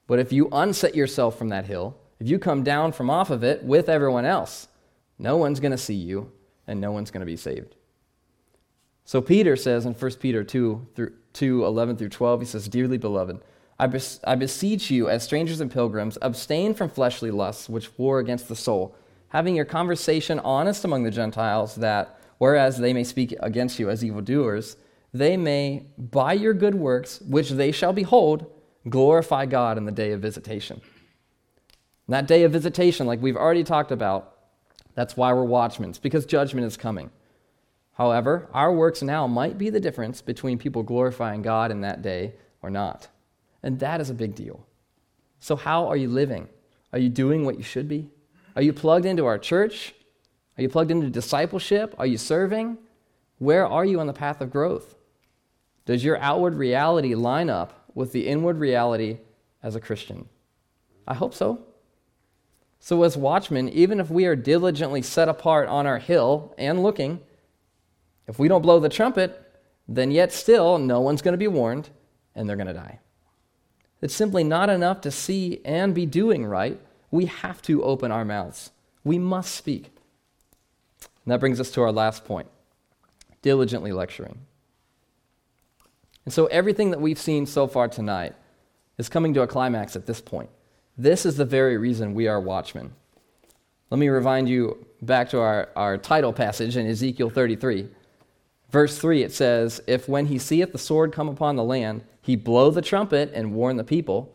But 0.06 0.18
if 0.18 0.30
you 0.30 0.48
unset 0.52 0.94
yourself 0.94 1.38
from 1.38 1.48
that 1.48 1.64
hill, 1.64 1.96
if 2.20 2.28
you 2.28 2.38
come 2.38 2.62
down 2.62 2.92
from 2.92 3.08
off 3.08 3.30
of 3.30 3.42
it 3.42 3.64
with 3.64 3.88
everyone 3.88 4.26
else, 4.26 4.68
no 5.18 5.38
one's 5.38 5.58
going 5.58 5.72
to 5.72 5.78
see 5.78 5.94
you 5.94 6.30
and 6.66 6.80
no 6.80 6.92
one's 6.92 7.10
going 7.10 7.20
to 7.20 7.26
be 7.26 7.36
saved. 7.36 7.74
So 9.06 9.22
Peter 9.22 9.56
says 9.56 9.86
in 9.86 9.94
1 9.94 10.10
Peter 10.20 10.44
2, 10.44 10.88
through, 10.94 11.12
2 11.32 11.64
11 11.64 11.96
through 11.96 12.10
12, 12.10 12.40
he 12.40 12.46
says, 12.46 12.68
Dearly 12.68 12.98
beloved, 12.98 13.40
I, 13.82 13.88
bes- 13.88 14.20
I 14.22 14.36
beseech 14.36 14.92
you, 14.92 15.08
as 15.08 15.24
strangers 15.24 15.60
and 15.60 15.68
pilgrims, 15.68 16.16
abstain 16.22 16.72
from 16.72 16.88
fleshly 16.88 17.32
lusts 17.32 17.68
which 17.68 17.98
war 17.98 18.20
against 18.20 18.46
the 18.46 18.54
soul, 18.54 18.94
having 19.30 19.56
your 19.56 19.64
conversation 19.64 20.38
honest 20.38 20.84
among 20.84 21.02
the 21.02 21.10
Gentiles, 21.10 21.74
that, 21.74 22.16
whereas 22.38 22.78
they 22.78 22.92
may 22.92 23.02
speak 23.02 23.34
against 23.40 23.80
you 23.80 23.90
as 23.90 24.04
evildoers, 24.04 24.76
they 25.12 25.36
may, 25.36 25.86
by 25.98 26.32
your 26.32 26.54
good 26.54 26.76
works, 26.76 27.20
which 27.22 27.50
they 27.50 27.72
shall 27.72 27.92
behold, 27.92 28.46
glorify 28.88 29.46
God 29.46 29.76
in 29.76 29.84
the 29.84 29.90
day 29.90 30.12
of 30.12 30.20
visitation. 30.20 30.80
And 32.06 32.14
that 32.14 32.28
day 32.28 32.44
of 32.44 32.52
visitation, 32.52 33.08
like 33.08 33.20
we've 33.20 33.36
already 33.36 33.64
talked 33.64 33.90
about, 33.90 34.36
that's 34.94 35.16
why 35.16 35.32
we're 35.32 35.42
watchmen, 35.42 35.92
because 36.00 36.24
judgment 36.24 36.68
is 36.68 36.76
coming. 36.76 37.10
However, 37.94 38.48
our 38.54 38.72
works 38.72 39.02
now 39.02 39.26
might 39.26 39.58
be 39.58 39.70
the 39.70 39.80
difference 39.80 40.22
between 40.22 40.56
people 40.56 40.84
glorifying 40.84 41.42
God 41.42 41.72
in 41.72 41.80
that 41.80 42.00
day 42.00 42.34
or 42.62 42.70
not. 42.70 43.08
And 43.62 43.78
that 43.80 44.00
is 44.00 44.10
a 44.10 44.14
big 44.14 44.34
deal. 44.34 44.66
So, 45.38 45.56
how 45.56 45.88
are 45.88 45.96
you 45.96 46.08
living? 46.08 46.48
Are 46.92 46.98
you 46.98 47.08
doing 47.08 47.44
what 47.44 47.56
you 47.56 47.62
should 47.62 47.88
be? 47.88 48.10
Are 48.54 48.62
you 48.62 48.72
plugged 48.72 49.06
into 49.06 49.26
our 49.26 49.38
church? 49.38 49.94
Are 50.56 50.62
you 50.62 50.68
plugged 50.68 50.90
into 50.90 51.08
discipleship? 51.08 51.94
Are 51.98 52.06
you 52.06 52.18
serving? 52.18 52.78
Where 53.38 53.66
are 53.66 53.84
you 53.84 53.98
on 54.00 54.06
the 54.06 54.12
path 54.12 54.40
of 54.40 54.50
growth? 54.50 54.94
Does 55.84 56.04
your 56.04 56.18
outward 56.18 56.54
reality 56.54 57.14
line 57.14 57.50
up 57.50 57.90
with 57.94 58.12
the 58.12 58.28
inward 58.28 58.58
reality 58.58 59.18
as 59.62 59.74
a 59.74 59.80
Christian? 59.80 60.28
I 61.08 61.14
hope 61.14 61.34
so. 61.34 61.64
So, 62.78 63.02
as 63.02 63.16
watchmen, 63.16 63.68
even 63.68 64.00
if 64.00 64.10
we 64.10 64.26
are 64.26 64.36
diligently 64.36 65.02
set 65.02 65.28
apart 65.28 65.68
on 65.68 65.86
our 65.86 65.98
hill 65.98 66.54
and 66.58 66.82
looking, 66.82 67.20
if 68.26 68.38
we 68.38 68.48
don't 68.48 68.62
blow 68.62 68.80
the 68.80 68.88
trumpet, 68.88 69.38
then 69.88 70.10
yet 70.10 70.32
still 70.32 70.78
no 70.78 71.00
one's 71.00 71.22
going 71.22 71.32
to 71.32 71.38
be 71.38 71.48
warned 71.48 71.90
and 72.34 72.48
they're 72.48 72.56
going 72.56 72.66
to 72.66 72.72
die. 72.72 72.98
It's 74.02 74.14
simply 74.14 74.42
not 74.42 74.68
enough 74.68 75.00
to 75.02 75.10
see 75.10 75.60
and 75.64 75.94
be 75.94 76.04
doing 76.04 76.44
right. 76.44 76.78
We 77.10 77.26
have 77.26 77.62
to 77.62 77.84
open 77.84 78.10
our 78.10 78.24
mouths. 78.24 78.72
We 79.04 79.18
must 79.18 79.54
speak. 79.54 79.92
And 81.24 81.32
that 81.32 81.40
brings 81.40 81.60
us 81.60 81.70
to 81.72 81.82
our 81.82 81.92
last 81.92 82.24
point 82.24 82.48
diligently 83.42 83.90
lecturing. 83.90 84.38
And 86.24 86.32
so 86.32 86.46
everything 86.46 86.92
that 86.92 87.00
we've 87.00 87.18
seen 87.18 87.44
so 87.44 87.66
far 87.66 87.88
tonight 87.88 88.34
is 88.98 89.08
coming 89.08 89.34
to 89.34 89.42
a 89.42 89.48
climax 89.48 89.96
at 89.96 90.06
this 90.06 90.20
point. 90.20 90.48
This 90.96 91.26
is 91.26 91.36
the 91.36 91.44
very 91.44 91.76
reason 91.76 92.14
we 92.14 92.28
are 92.28 92.40
watchmen. 92.40 92.92
Let 93.90 93.98
me 93.98 94.08
remind 94.08 94.48
you 94.48 94.86
back 95.02 95.30
to 95.30 95.40
our, 95.40 95.70
our 95.74 95.98
title 95.98 96.32
passage 96.32 96.76
in 96.76 96.86
Ezekiel 96.86 97.30
33. 97.30 97.88
Verse 98.70 98.96
3, 98.96 99.22
it 99.24 99.32
says, 99.32 99.82
If 99.86 100.08
when 100.08 100.26
he 100.26 100.38
seeth 100.38 100.72
the 100.72 100.78
sword 100.78 101.12
come 101.12 101.28
upon 101.28 101.56
the 101.56 101.64
land, 101.64 102.04
he 102.22 102.36
blow 102.36 102.70
the 102.70 102.80
trumpet 102.80 103.32
and 103.34 103.52
warn 103.52 103.76
the 103.76 103.84
people. 103.84 104.32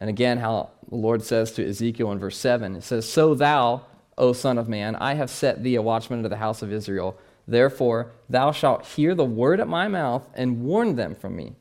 And 0.00 0.08
again, 0.08 0.38
how 0.38 0.70
the 0.88 0.96
Lord 0.96 1.22
says 1.22 1.52
to 1.52 1.68
Ezekiel 1.68 2.10
in 2.10 2.18
verse 2.18 2.38
7, 2.38 2.74
it 2.76 2.82
says, 2.82 3.06
So 3.06 3.34
thou, 3.34 3.82
O 4.16 4.32
Son 4.32 4.56
of 4.58 4.68
Man, 4.68 4.96
I 4.96 5.14
have 5.14 5.30
set 5.30 5.62
thee 5.62 5.76
a 5.76 5.82
watchman 5.82 6.20
unto 6.20 6.30
the 6.30 6.36
house 6.36 6.62
of 6.62 6.72
Israel. 6.72 7.18
Therefore, 7.46 8.12
thou 8.28 8.52
shalt 8.52 8.86
hear 8.86 9.14
the 9.14 9.24
word 9.24 9.60
at 9.60 9.68
my 9.68 9.86
mouth 9.86 10.26
and 10.34 10.62
warn 10.62 10.96
them 10.96 11.14
from 11.14 11.36
me. 11.36 11.56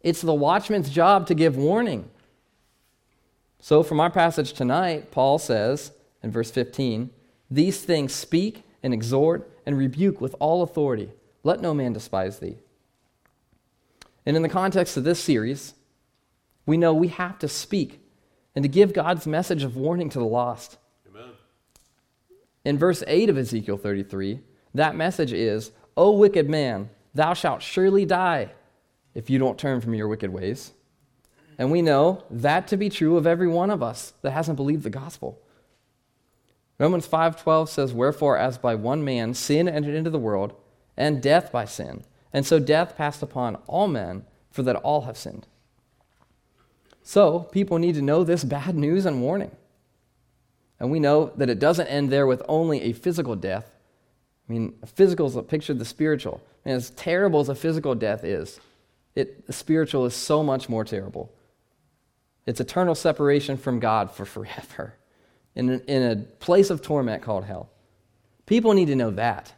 It's 0.00 0.22
the 0.22 0.34
watchman's 0.34 0.90
job 0.90 1.26
to 1.26 1.34
give 1.34 1.56
warning. 1.56 2.08
So, 3.60 3.82
from 3.82 3.98
our 3.98 4.10
passage 4.10 4.52
tonight, 4.52 5.10
Paul 5.10 5.38
says 5.38 5.90
in 6.22 6.30
verse 6.30 6.52
15, 6.52 7.10
These 7.50 7.82
things 7.82 8.14
speak 8.14 8.62
and 8.82 8.94
exhort 8.94 9.50
and 9.66 9.76
rebuke 9.76 10.20
with 10.20 10.36
all 10.38 10.62
authority. 10.62 11.10
Let 11.42 11.60
no 11.60 11.74
man 11.74 11.92
despise 11.92 12.38
thee. 12.38 12.58
And 14.28 14.36
in 14.36 14.42
the 14.42 14.48
context 14.50 14.98
of 14.98 15.04
this 15.04 15.18
series, 15.18 15.72
we 16.66 16.76
know 16.76 16.92
we 16.92 17.08
have 17.08 17.38
to 17.38 17.48
speak 17.48 18.02
and 18.54 18.62
to 18.62 18.68
give 18.68 18.92
God's 18.92 19.26
message 19.26 19.64
of 19.64 19.74
warning 19.74 20.10
to 20.10 20.18
the 20.18 20.26
lost. 20.26 20.76
Amen. 21.08 21.30
In 22.62 22.76
verse 22.76 23.02
8 23.06 23.30
of 23.30 23.38
Ezekiel 23.38 23.78
33, 23.78 24.40
that 24.74 24.94
message 24.94 25.32
is, 25.32 25.72
O 25.96 26.12
wicked 26.12 26.46
man, 26.46 26.90
thou 27.14 27.32
shalt 27.32 27.62
surely 27.62 28.04
die 28.04 28.50
if 29.14 29.30
you 29.30 29.38
don't 29.38 29.58
turn 29.58 29.80
from 29.80 29.94
your 29.94 30.08
wicked 30.08 30.30
ways. 30.30 30.72
And 31.56 31.72
we 31.72 31.80
know 31.80 32.22
that 32.28 32.68
to 32.68 32.76
be 32.76 32.90
true 32.90 33.16
of 33.16 33.26
every 33.26 33.48
one 33.48 33.70
of 33.70 33.82
us 33.82 34.12
that 34.20 34.32
hasn't 34.32 34.56
believed 34.56 34.82
the 34.82 34.90
gospel. 34.90 35.40
Romans 36.78 37.06
5:12 37.06 37.70
says, 37.70 37.94
"Wherefore 37.94 38.36
as 38.36 38.58
by 38.58 38.74
one 38.74 39.02
man 39.02 39.32
sin 39.32 39.70
entered 39.70 39.94
into 39.94 40.10
the 40.10 40.18
world, 40.18 40.52
and 40.98 41.22
death 41.22 41.50
by 41.50 41.64
sin. 41.64 42.04
And 42.32 42.46
so 42.46 42.58
death 42.58 42.96
passed 42.96 43.22
upon 43.22 43.56
all 43.66 43.88
men, 43.88 44.24
for 44.50 44.62
that 44.62 44.76
all 44.76 45.02
have 45.02 45.16
sinned. 45.16 45.46
So 47.02 47.40
people 47.40 47.78
need 47.78 47.94
to 47.94 48.02
know 48.02 48.24
this 48.24 48.44
bad 48.44 48.74
news 48.74 49.06
and 49.06 49.22
warning. 49.22 49.50
And 50.80 50.90
we 50.90 51.00
know 51.00 51.32
that 51.36 51.48
it 51.48 51.58
doesn't 51.58 51.86
end 51.86 52.10
there 52.10 52.26
with 52.26 52.42
only 52.48 52.82
a 52.82 52.92
physical 52.92 53.34
death. 53.34 53.70
I 54.48 54.52
mean, 54.52 54.74
physical 54.94 55.26
is 55.26 55.36
a 55.36 55.42
picture 55.42 55.72
of 55.72 55.78
the 55.78 55.84
spiritual. 55.84 56.40
And 56.64 56.74
as 56.74 56.90
terrible 56.90 57.40
as 57.40 57.48
a 57.48 57.54
physical 57.54 57.94
death 57.94 58.24
is, 58.24 58.60
it, 59.14 59.46
the 59.46 59.52
spiritual 59.52 60.06
is 60.06 60.14
so 60.14 60.42
much 60.42 60.68
more 60.68 60.84
terrible. 60.84 61.32
It's 62.46 62.60
eternal 62.60 62.94
separation 62.94 63.56
from 63.56 63.80
God 63.80 64.10
for 64.10 64.24
forever 64.24 64.94
in 65.54 65.80
in 65.80 66.02
a 66.02 66.16
place 66.16 66.70
of 66.70 66.80
torment 66.80 67.22
called 67.22 67.44
hell. 67.44 67.68
People 68.46 68.72
need 68.72 68.86
to 68.86 68.96
know 68.96 69.10
that. 69.10 69.52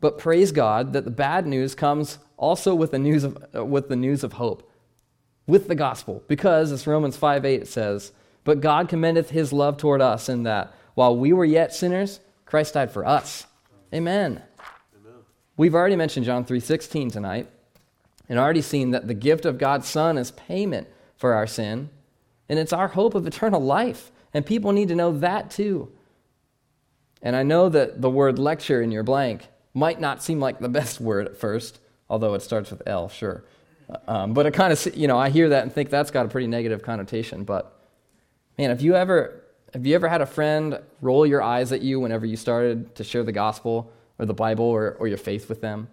But 0.00 0.18
praise 0.18 0.50
God 0.52 0.92
that 0.94 1.04
the 1.04 1.10
bad 1.10 1.46
news 1.46 1.74
comes 1.74 2.18
also 2.36 2.74
with 2.74 2.90
the 2.90 2.98
news 2.98 3.22
of, 3.24 3.44
uh, 3.54 3.64
with 3.64 3.88
the 3.88 3.96
news 3.96 4.24
of 4.24 4.34
hope, 4.34 4.70
with 5.46 5.68
the 5.68 5.74
gospel. 5.74 6.22
Because, 6.26 6.72
as 6.72 6.86
Romans 6.86 7.16
5 7.16 7.44
8 7.44 7.66
says, 7.68 8.12
But 8.44 8.60
God 8.60 8.88
commendeth 8.88 9.30
his 9.30 9.52
love 9.52 9.76
toward 9.76 10.00
us 10.00 10.28
in 10.28 10.44
that 10.44 10.74
while 10.94 11.16
we 11.16 11.32
were 11.32 11.44
yet 11.44 11.74
sinners, 11.74 12.20
Christ 12.46 12.74
died 12.74 12.90
for 12.90 13.06
us. 13.06 13.46
Amen. 13.94 14.42
Amen. 14.98 15.14
We've 15.56 15.74
already 15.74 15.96
mentioned 15.96 16.26
John 16.26 16.44
3:16 16.44 17.10
tonight 17.10 17.48
and 18.28 18.38
already 18.38 18.62
seen 18.62 18.90
that 18.92 19.06
the 19.06 19.14
gift 19.14 19.44
of 19.44 19.58
God's 19.58 19.88
son 19.88 20.16
is 20.16 20.30
payment 20.30 20.88
for 21.16 21.34
our 21.34 21.46
sin 21.46 21.90
and 22.48 22.58
it's 22.58 22.72
our 22.72 22.88
hope 22.88 23.14
of 23.14 23.26
eternal 23.26 23.60
life 23.60 24.10
and 24.32 24.46
people 24.46 24.72
need 24.72 24.88
to 24.88 24.94
know 24.94 25.12
that 25.18 25.50
too. 25.50 25.92
And 27.22 27.36
I 27.36 27.42
know 27.42 27.68
that 27.68 28.00
the 28.00 28.10
word 28.10 28.38
lecture 28.38 28.80
in 28.80 28.90
your 28.90 29.02
blank 29.02 29.48
might 29.74 30.00
not 30.00 30.22
seem 30.22 30.40
like 30.40 30.58
the 30.58 30.68
best 30.80 31.00
word 31.00 31.26
at 31.26 31.36
first, 31.36 31.78
although 32.08 32.34
it 32.34 32.42
starts 32.42 32.70
with 32.70 32.82
L, 32.86 33.08
sure. 33.08 33.44
Um, 34.06 34.34
but 34.34 34.46
it 34.46 34.52
kind 34.52 34.72
of, 34.72 34.96
you 34.96 35.08
know, 35.08 35.18
I 35.18 35.30
hear 35.30 35.48
that 35.48 35.64
and 35.64 35.72
think 35.72 35.90
that's 35.90 36.10
got 36.10 36.26
a 36.26 36.28
pretty 36.28 36.46
negative 36.46 36.82
connotation. 36.82 37.44
But 37.44 37.76
man, 38.56 38.70
have 38.70 38.80
you 38.80 38.94
ever, 38.94 39.42
have 39.74 39.84
you 39.84 39.94
ever 39.94 40.08
had 40.08 40.20
a 40.20 40.26
friend 40.26 40.78
roll 41.00 41.26
your 41.26 41.42
eyes 41.42 41.72
at 41.72 41.82
you 41.82 41.98
whenever 42.00 42.26
you 42.26 42.36
started 42.36 42.94
to 42.96 43.04
share 43.04 43.24
the 43.24 43.32
gospel 43.32 43.92
or 44.18 44.26
the 44.26 44.34
Bible 44.34 44.64
or, 44.64 44.96
or 45.00 45.08
your 45.08 45.18
faith 45.18 45.48
with 45.48 45.60
them? 45.60 45.88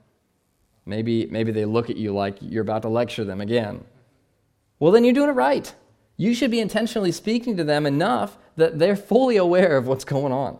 Maybe, 0.86 1.26
maybe 1.26 1.52
they 1.52 1.66
look 1.66 1.90
at 1.90 1.98
you 1.98 2.13
like 2.13 2.38
you're 2.40 2.62
about 2.62 2.84
to 2.84 2.90
lecture 2.90 3.26
them 3.26 3.42
again. 3.42 3.84
Well, 4.80 4.92
then 4.92 5.04
you're 5.04 5.13
doing 5.13 5.30
it 5.30 5.34
right. 5.34 5.74
You 6.18 6.34
should 6.34 6.52
be 6.52 6.60
intentionally 6.60 7.12
speaking 7.12 7.58
to 7.58 7.63
them 7.63 7.86
enough 7.86 8.38
that 8.56 8.80
they're 8.80 8.96
fully 8.96 9.38
aware 9.38 9.78
of 9.78 9.88
what's 9.88 10.06
going 10.06 10.32
on. 10.32 10.60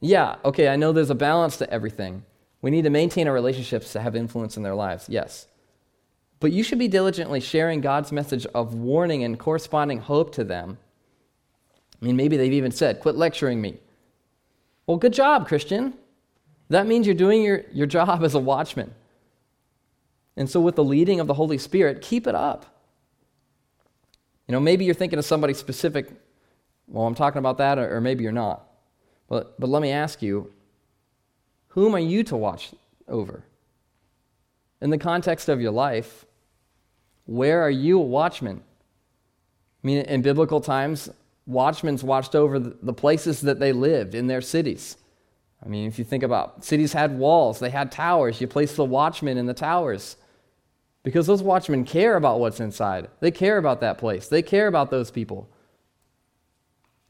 Yeah, 0.00 0.36
okay, 0.44 0.68
I 0.68 0.76
know 0.76 0.92
there's 0.92 1.10
a 1.10 1.14
balance 1.14 1.56
to 1.58 1.70
everything. 1.70 2.24
We 2.64 2.70
need 2.70 2.84
to 2.84 2.90
maintain 2.90 3.28
our 3.28 3.34
relationships 3.34 3.92
to 3.92 4.00
have 4.00 4.16
influence 4.16 4.56
in 4.56 4.62
their 4.62 4.74
lives, 4.74 5.04
yes. 5.06 5.48
But 6.40 6.50
you 6.50 6.62
should 6.62 6.78
be 6.78 6.88
diligently 6.88 7.38
sharing 7.40 7.82
God's 7.82 8.10
message 8.10 8.46
of 8.54 8.72
warning 8.72 9.22
and 9.22 9.38
corresponding 9.38 9.98
hope 9.98 10.34
to 10.36 10.44
them. 10.44 10.78
I 12.00 12.06
mean, 12.06 12.16
maybe 12.16 12.38
they've 12.38 12.54
even 12.54 12.72
said, 12.72 13.00
quit 13.00 13.16
lecturing 13.16 13.60
me. 13.60 13.80
Well, 14.86 14.96
good 14.96 15.12
job, 15.12 15.46
Christian. 15.46 15.92
That 16.70 16.86
means 16.86 17.06
you're 17.06 17.14
doing 17.14 17.42
your, 17.42 17.64
your 17.70 17.86
job 17.86 18.24
as 18.24 18.34
a 18.34 18.38
watchman. 18.38 18.94
And 20.34 20.48
so, 20.48 20.58
with 20.58 20.76
the 20.76 20.84
leading 20.84 21.20
of 21.20 21.26
the 21.26 21.34
Holy 21.34 21.58
Spirit, 21.58 22.00
keep 22.00 22.26
it 22.26 22.34
up. 22.34 22.64
You 24.48 24.52
know, 24.52 24.60
maybe 24.60 24.86
you're 24.86 24.94
thinking 24.94 25.18
of 25.18 25.26
somebody 25.26 25.52
specific. 25.52 26.10
Well, 26.88 27.06
I'm 27.06 27.14
talking 27.14 27.40
about 27.40 27.58
that, 27.58 27.78
or, 27.78 27.96
or 27.96 28.00
maybe 28.00 28.22
you're 28.22 28.32
not. 28.32 28.66
But, 29.28 29.60
but 29.60 29.68
let 29.68 29.82
me 29.82 29.90
ask 29.90 30.22
you 30.22 30.50
whom 31.74 31.94
are 31.94 32.00
you 32.00 32.22
to 32.22 32.36
watch 32.36 32.72
over? 33.08 33.42
In 34.80 34.90
the 34.90 34.98
context 34.98 35.48
of 35.48 35.60
your 35.60 35.72
life, 35.72 36.24
where 37.26 37.60
are 37.62 37.70
you 37.70 37.98
a 37.98 38.02
watchman? 38.02 38.62
I 39.82 39.86
mean, 39.86 39.98
in 40.02 40.22
biblical 40.22 40.60
times, 40.60 41.10
watchmen 41.46 41.98
watched 41.98 42.36
over 42.36 42.60
the 42.60 42.92
places 42.92 43.40
that 43.40 43.58
they 43.58 43.72
lived 43.72 44.14
in 44.14 44.28
their 44.28 44.40
cities. 44.40 44.96
I 45.64 45.68
mean, 45.68 45.88
if 45.88 45.98
you 45.98 46.04
think 46.04 46.22
about 46.22 46.64
cities 46.64 46.92
had 46.92 47.18
walls, 47.18 47.58
they 47.58 47.70
had 47.70 47.90
towers. 47.90 48.40
You 48.40 48.46
place 48.46 48.76
the 48.76 48.84
watchmen 48.84 49.36
in 49.36 49.46
the 49.46 49.54
towers 49.54 50.16
because 51.02 51.26
those 51.26 51.42
watchmen 51.42 51.84
care 51.84 52.14
about 52.14 52.38
what's 52.38 52.60
inside. 52.60 53.08
They 53.18 53.32
care 53.32 53.58
about 53.58 53.80
that 53.80 53.98
place. 53.98 54.28
They 54.28 54.42
care 54.42 54.68
about 54.68 54.90
those 54.90 55.10
people. 55.10 55.50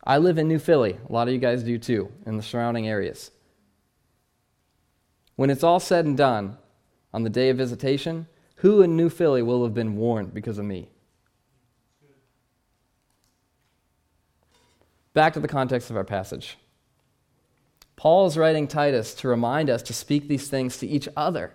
I 0.03 0.18
live 0.18 0.38
in 0.38 0.48
New 0.48 0.59
Philly. 0.59 0.96
A 1.07 1.12
lot 1.12 1.29
of 1.29 1.35
you 1.35 1.40
guys 1.40 1.62
do 1.62 1.79
too, 1.79 2.11
in 2.24 2.38
the 2.38 2.42
surrounding 2.42 2.88
areas. 2.88 3.31
When 5.36 5.50
it's 5.50 5.64
all 5.64 5.80
said 5.80 6.04
and 6.04 6.16
done 6.16 6.56
on 7.12 7.22
the 7.22 7.30
day 7.30 7.50
of 7.50 7.56
visitation, 7.56 8.26
who 8.56 8.82
in 8.82 8.96
New 8.96 9.08
Philly 9.08 9.42
will 9.42 9.64
have 9.64 9.74
been 9.74 9.96
warned 9.96 10.32
because 10.32 10.58
of 10.58 10.64
me? 10.64 10.88
Back 15.12 15.32
to 15.34 15.40
the 15.40 15.48
context 15.48 15.90
of 15.90 15.96
our 15.96 16.04
passage. 16.04 16.58
Paul 17.96 18.26
is 18.26 18.36
writing 18.36 18.66
Titus 18.66 19.14
to 19.14 19.28
remind 19.28 19.70
us 19.70 19.82
to 19.82 19.92
speak 19.92 20.26
these 20.26 20.48
things 20.48 20.78
to 20.78 20.86
each 20.86 21.08
other, 21.16 21.52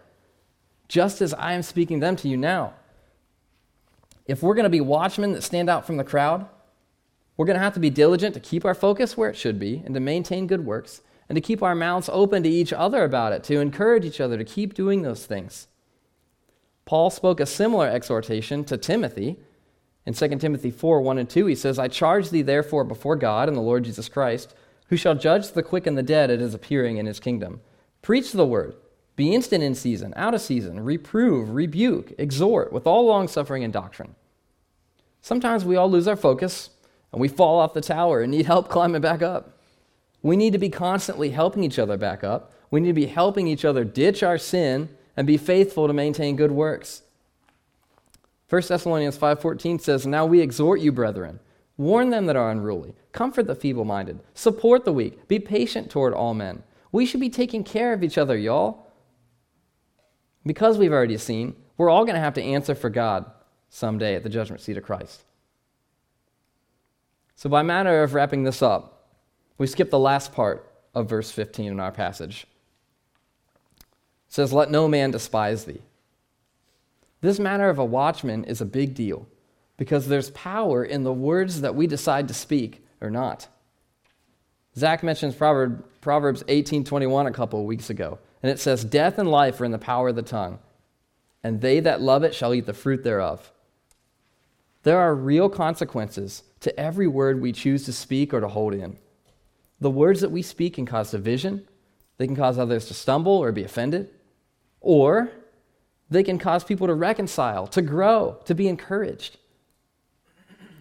just 0.88 1.22
as 1.22 1.34
I 1.34 1.54
am 1.54 1.64
speaking 1.64 2.00
them 2.00 2.16
to 2.18 2.30
you 2.30 2.38
now. 2.38 2.74
If 4.26 4.42
we're 4.42 4.54
going 4.54 4.64
to 4.64 4.70
be 4.70 4.82
watchmen 4.82 5.34
that 5.34 5.42
stand 5.42 5.70
out 5.70 5.86
from 5.86 5.98
the 5.98 6.04
crowd, 6.04 6.48
we're 7.36 7.46
going 7.46 7.58
to 7.58 7.64
have 7.64 7.74
to 7.74 7.80
be 7.80 7.90
diligent 7.90 8.34
to 8.36 8.40
keep 8.40 8.64
our 8.64 8.74
focus 8.74 9.18
where 9.18 9.30
it 9.30 9.36
should 9.36 9.60
be 9.60 9.82
and 9.86 9.94
to 9.94 10.00
maintain 10.00 10.48
good 10.48 10.66
works 10.66 11.02
and 11.30 11.36
to 11.36 11.42
keep 11.42 11.64
our 11.64 11.76
mouths 11.76 12.10
open 12.12 12.44
to 12.44 12.50
each 12.50 12.74
other 12.74 13.06
about 13.06 13.32
it, 13.32 13.44
to 13.46 13.62
encourage 13.62 14.04
each 14.04 14.20
other 14.20 14.38
to 14.38 14.44
keep 14.44 14.74
doing 14.74 15.04
those 15.04 15.26
things. 15.26 15.68
Paul 16.86 17.10
spoke 17.10 17.40
a 17.40 17.46
similar 17.46 17.88
exhortation 17.88 18.66
to 18.66 18.78
Timothy 18.78 19.38
in 20.10 20.16
2 20.16 20.28
Timothy 20.40 20.72
4 20.72 21.02
1 21.02 21.18
and 21.20 21.30
2, 21.30 21.46
he 21.46 21.54
says, 21.54 21.78
I 21.78 21.88
charge 21.88 22.32
thee 22.32 22.42
therefore 22.42 22.84
before 22.84 23.16
God 23.16 23.48
and 23.48 23.56
the 23.56 23.62
Lord 23.62 23.84
Jesus 23.84 24.10
Christ, 24.10 24.56
who 24.88 24.98
shall 24.98 25.14
judge 25.14 25.52
the 25.52 25.62
quick 25.62 25.86
and 25.86 25.96
the 25.96 26.02
dead 26.02 26.32
at 26.32 26.40
his 26.40 26.56
appearing 26.56 26.98
in 26.98 27.06
his 27.06 27.20
kingdom. 27.20 27.62
Preach 28.02 28.32
the 28.32 28.46
word. 28.46 28.76
Be 29.16 29.36
instant 29.36 29.64
in 29.64 29.76
season, 29.76 30.14
out 30.16 30.34
of 30.34 30.42
season, 30.42 30.80
reprove, 30.80 31.52
rebuke, 31.52 32.14
exhort 32.18 32.74
with 32.74 32.88
all 32.88 33.06
longsuffering 33.06 33.64
and 33.64 33.72
doctrine. 33.72 34.16
Sometimes 35.22 35.64
we 35.64 35.76
all 35.76 35.92
lose 35.92 36.08
our 36.08 36.16
focus 36.16 36.72
and 37.12 37.22
we 37.22 37.28
fall 37.28 37.60
off 37.60 37.76
the 37.76 37.82
tower 37.82 38.22
and 38.22 38.32
need 38.32 38.48
help 38.48 38.68
climbing 38.70 39.02
back 39.02 39.22
up. 39.22 39.59
We 40.22 40.36
need 40.36 40.54
to 40.54 40.60
be 40.60 40.70
constantly 40.70 41.30
helping 41.30 41.64
each 41.64 41.80
other 41.80 41.98
back 41.98 42.24
up. 42.24 42.52
We 42.72 42.80
need 42.80 42.90
to 42.90 42.94
be 42.94 43.06
helping 43.08 43.48
each 43.48 43.66
other 43.66 43.84
ditch 43.84 44.22
our 44.22 44.38
sin 44.38 44.90
and 45.16 45.26
be 45.26 45.38
faithful 45.38 45.88
to 45.88 45.94
maintain 45.94 46.36
good 46.36 46.52
works. 46.52 47.04
1 48.48 48.68
Thessalonians 48.68 49.18
5:14 49.18 49.80
says, 49.80 50.08
"Now 50.08 50.26
we 50.26 50.42
exhort 50.42 50.82
you, 50.82 50.92
brethren, 50.92 51.40
warn 51.78 52.10
them 52.10 52.26
that 52.26 52.36
are 52.36 52.50
unruly, 52.50 52.96
comfort 53.12 53.48
the 53.48 53.56
feeble-minded, 53.56 54.20
support 54.34 54.86
the 54.86 54.94
weak, 54.94 55.28
be 55.28 55.40
patient 55.40 55.90
toward 55.90 56.14
all 56.14 56.34
men." 56.34 56.64
We 56.92 57.06
should 57.06 57.20
be 57.20 57.30
taking 57.30 57.64
care 57.64 57.94
of 57.94 58.04
each 58.04 58.18
other, 58.18 58.36
y'all. 58.36 58.88
Because 60.46 60.78
we've 60.78 60.92
already 60.92 61.18
seen, 61.18 61.56
we're 61.78 61.90
all 61.90 62.06
going 62.06 62.16
to 62.16 62.22
have 62.22 62.34
to 62.36 62.42
answer 62.42 62.74
for 62.74 62.90
God 62.90 63.26
someday 63.70 64.16
at 64.16 64.24
the 64.24 64.30
judgment 64.30 64.62
seat 64.62 64.78
of 64.78 64.84
Christ. 64.84 65.24
So, 67.36 67.50
by 67.50 67.62
matter 67.62 68.02
of 68.02 68.14
wrapping 68.14 68.44
this 68.44 68.62
up, 68.62 68.99
we 69.60 69.68
skip 69.68 69.92
the 69.92 70.00
last 70.00 70.34
part 70.34 70.68
of 70.96 71.08
verse 71.08 71.30
15 71.30 71.74
in 71.74 71.80
our 71.80 71.92
passage. 71.92 72.48
It 73.78 73.86
says, 74.34 74.52
Let 74.52 74.72
no 74.72 74.88
man 74.88 75.12
despise 75.12 75.66
thee. 75.66 75.82
This 77.22 77.40
matter 77.40 77.70
of 77.70 77.78
a 77.78 77.86
watchman 77.86 78.46
is 78.46 78.62
a 78.62 78.66
big 78.66 78.96
deal 78.96 79.28
because 79.78 80.08
there's 80.08 80.32
power 80.32 80.84
in 80.84 81.04
the 81.04 81.14
words 81.14 81.62
that 81.62 81.76
we 81.76 81.86
decide 81.86 82.28
to 82.30 82.34
speak 82.34 82.86
or 83.02 83.12
not. 83.12 83.48
Zach 84.78 85.04
mentions 85.04 85.36
Proverbs 85.36 86.44
18:21 86.48 87.28
a 87.28 87.32
couple 87.32 87.60
of 87.60 87.66
weeks 87.66 87.90
ago, 87.90 88.20
and 88.42 88.52
it 88.52 88.60
says, 88.60 88.86
"Death 88.86 89.18
and 89.18 89.30
life 89.30 89.60
are 89.60 89.66
in 89.66 89.72
the 89.72 89.78
power 89.78 90.10
of 90.10 90.16
the 90.16 90.22
tongue, 90.22 90.60
and 91.44 91.60
they 91.60 91.82
that 91.82 92.02
love 92.02 92.24
it 92.24 92.34
shall 92.34 92.54
eat 92.54 92.66
the 92.66 92.74
fruit 92.74 93.04
thereof." 93.04 93.52
There 94.84 95.00
are 95.00 95.14
real 95.14 95.50
consequences 95.50 96.44
to 96.62 96.78
every 96.80 97.08
word 97.08 97.42
we 97.42 97.52
choose 97.52 97.84
to 97.86 97.94
speak 97.94 98.34
or 98.34 98.40
to 98.40 98.48
hold 98.48 98.74
in. 98.74 98.98
The 99.82 99.90
words 99.90 100.22
that 100.22 100.32
we 100.32 100.42
speak 100.42 100.76
can 100.76 100.86
cause 100.86 101.12
division, 101.12 101.68
they 102.18 102.28
can 102.28 102.36
cause 102.36 102.58
others 102.58 102.86
to 102.88 102.94
stumble 102.94 103.32
or 103.32 103.52
be 103.52 103.64
offended, 103.64 104.10
or 104.82 105.32
they 106.10 106.24
can 106.24 106.38
cause 106.40 106.64
people 106.64 106.88
to 106.88 106.94
reconcile, 106.94 107.68
to 107.68 107.82
grow, 107.82 108.40
to 108.46 108.56
be 108.56 108.68
encouraged. 108.68 109.38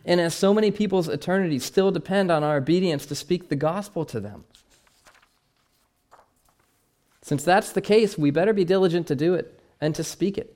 And 0.04 0.20
as 0.20 0.34
so 0.34 0.54
many 0.54 0.70
people's 0.70 1.08
eternities 1.08 1.64
still 1.64 1.90
depend 1.90 2.30
on 2.30 2.42
our 2.42 2.56
obedience 2.56 3.04
to 3.06 3.14
speak 3.14 3.48
the 3.48 3.56
gospel 3.56 4.04
to 4.06 4.20
them. 4.20 4.44
Since 7.20 7.44
that's 7.44 7.72
the 7.72 7.82
case, 7.82 8.16
we 8.16 8.30
better 8.30 8.54
be 8.54 8.64
diligent 8.64 9.06
to 9.08 9.14
do 9.14 9.34
it 9.34 9.60
and 9.82 9.94
to 9.94 10.02
speak 10.02 10.38
it. 10.38 10.54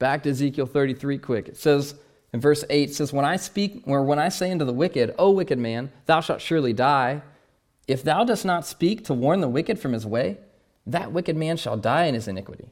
Back 0.00 0.24
to 0.24 0.30
Ezekiel 0.30 0.66
33 0.66 1.18
quick. 1.18 1.48
It 1.48 1.56
says 1.56 1.94
in 2.36 2.40
verse 2.42 2.64
8 2.68 2.92
says, 2.92 3.14
When 3.14 3.24
I 3.24 3.36
speak, 3.36 3.82
or 3.86 4.04
when 4.04 4.18
I 4.18 4.28
say 4.28 4.50
unto 4.50 4.66
the 4.66 4.72
wicked, 4.74 5.14
O 5.18 5.30
wicked 5.30 5.58
man, 5.58 5.90
thou 6.04 6.20
shalt 6.20 6.42
surely 6.42 6.74
die, 6.74 7.22
if 7.88 8.02
thou 8.02 8.24
dost 8.24 8.44
not 8.44 8.66
speak 8.66 9.06
to 9.06 9.14
warn 9.14 9.40
the 9.40 9.48
wicked 9.48 9.78
from 9.78 9.94
his 9.94 10.04
way, 10.04 10.36
that 10.86 11.12
wicked 11.12 11.34
man 11.34 11.56
shall 11.56 11.78
die 11.78 12.04
in 12.04 12.14
his 12.14 12.28
iniquity. 12.28 12.68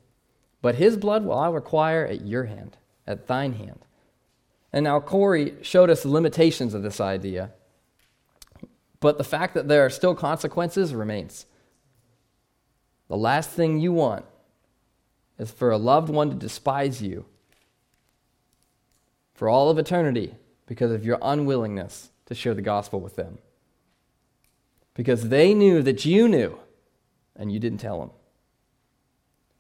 But 0.61 0.75
his 0.75 0.99
blood 0.99 1.25
will 1.25 1.39
I 1.39 1.49
require 1.49 2.05
at 2.05 2.27
your 2.27 2.45
hand, 2.45 2.77
at 3.07 3.27
thine 3.27 3.55
hand. 3.55 3.79
And 4.71 4.85
now 4.85 5.01
Corey 5.01 5.55
showed 5.63 5.89
us 5.89 6.03
the 6.03 6.11
limitations 6.11 6.75
of 6.75 6.83
this 6.83 7.01
idea, 7.01 7.51
but 9.01 9.17
the 9.17 9.25
fact 9.25 9.55
that 9.55 9.67
there 9.67 9.87
are 9.87 9.91
still 9.91 10.15
consequences 10.15 10.95
remains. 10.95 11.47
The 13.09 13.17
last 13.17 13.49
thing 13.49 13.81
you 13.81 13.95
want 13.95 14.27
is 15.39 15.51
for 15.51 15.71
a 15.71 15.79
loved 15.79 16.11
one 16.11 16.29
to 16.29 16.37
despise 16.37 17.01
you 17.01 17.25
for 19.35 19.49
all 19.49 19.69
of 19.71 19.79
eternity 19.79 20.35
because 20.67 20.91
of 20.91 21.05
your 21.05 21.19
unwillingness 21.21 22.11
to 22.27 22.35
share 22.35 22.55
the 22.55 22.63
gospel 22.63 23.01
with 23.01 23.17
them. 23.17 23.39
Because 24.95 25.29
they 25.29 25.53
knew 25.55 25.83
that 25.83 26.05
you 26.05 26.29
knew 26.29 26.59
and 27.37 27.53
you 27.53 27.59
didn't 27.59 27.79
tell 27.79 28.01
them. 28.01 28.11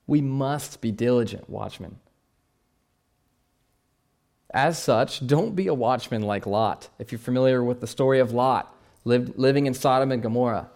We 0.06 0.20
must 0.20 0.80
be 0.80 0.92
diligent 0.92 1.50
watchmen. 1.50 1.96
As 4.52 4.80
such, 4.80 5.26
don't 5.26 5.56
be 5.56 5.66
a 5.66 5.74
watchman 5.74 6.22
like 6.22 6.46
Lot. 6.46 6.88
If 6.98 7.10
you're 7.10 7.18
familiar 7.18 7.62
with 7.64 7.80
the 7.80 7.88
story 7.88 8.20
of 8.20 8.32
Lot, 8.32 8.72
lived, 9.04 9.36
living 9.36 9.66
in 9.66 9.74
Sodom 9.74 10.12
and 10.12 10.22
Gomorrah, 10.22 10.70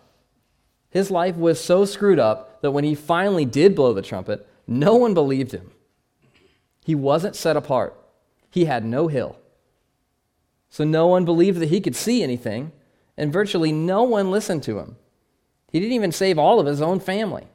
his 0.91 1.11
life 1.11 1.37
was 1.37 1.63
so 1.63 1.85
screwed 1.85 2.19
up 2.19 2.61
that 2.63 2.71
when 2.73 2.85
he 2.85 2.95
finally 2.95 3.45
did 3.45 3.77
blow 3.77 3.93
the 3.93 4.03
trumpet, 4.03 4.49
no 4.67 4.97
one 4.97 5.15
believed 5.15 5.53
him. 5.53 5.71
He 6.85 6.95
wasn't 6.95 7.37
set 7.37 7.57
apart, 7.57 7.98
he 8.51 8.65
had 8.65 8.85
no 8.85 9.09
hill. 9.09 9.37
So 10.71 10.85
no 10.85 11.07
one 11.07 11.25
believed 11.25 11.61
that 11.61 11.71
he 11.71 11.81
could 11.81 11.97
see 11.97 12.23
anything, 12.23 12.73
and 13.17 13.33
virtually 13.33 13.73
no 13.73 14.03
one 14.03 14.31
listened 14.31 14.63
to 14.65 14.79
him. 14.79 14.97
He 15.70 15.81
didn't 15.81 15.95
even 15.95 16.12
save 16.12 16.39
all 16.39 16.61
of 16.61 16.66
his 16.66 16.81
own 16.81 17.01
family. 17.01 17.47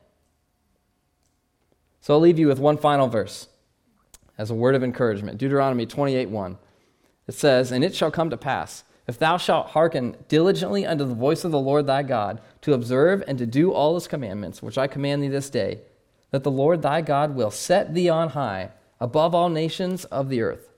So 2.01 2.13
I'll 2.13 2.20
leave 2.20 2.39
you 2.39 2.47
with 2.47 2.59
one 2.59 2.78
final 2.78 3.07
verse 3.07 3.47
as 4.38 4.49
a 4.49 4.55
word 4.55 4.76
of 4.76 4.84
encouragement 4.84 5.38
Deuteronomy 5.38 5.86
28 5.86 6.30
1. 6.30 6.57
It 7.28 7.34
says, 7.34 7.72
And 7.72 7.84
it 7.84 7.95
shall 7.95 8.11
come 8.11 8.30
to 8.30 8.38
pass, 8.38 8.84
if 9.07 9.17
thou 9.17 9.38
shalt 9.38 9.70
hearken 9.70 10.17
diligently 10.28 10.86
unto 10.86 11.05
the 11.05 11.13
voice 11.13 11.43
of 11.43 11.51
the 11.51 11.59
Lord 11.59 11.88
thy 11.88 12.03
God, 12.03 12.41
to 12.61 12.74
observe 12.74 13.24
and 13.28 13.38
to 13.38 13.45
do 13.45 13.72
all 13.72 13.95
his 13.95 14.07
commandments, 14.07 14.61
which 14.61 14.78
I 14.78 14.88
command 14.88 15.24
thee 15.24 15.30
this 15.30 15.49
day, 15.49 15.80
that 16.32 16.43
the 16.43 16.51
Lord 16.51 16.82
thy 16.82 17.01
God 17.01 17.36
will 17.36 17.51
set 17.51 17.93
thee 17.93 18.09
on 18.09 18.30
high 18.30 18.72
above 18.99 19.36
all 19.36 19.49
nations 19.49 20.05
of 20.05 20.30
the 20.30 20.41
earth. 20.41 20.72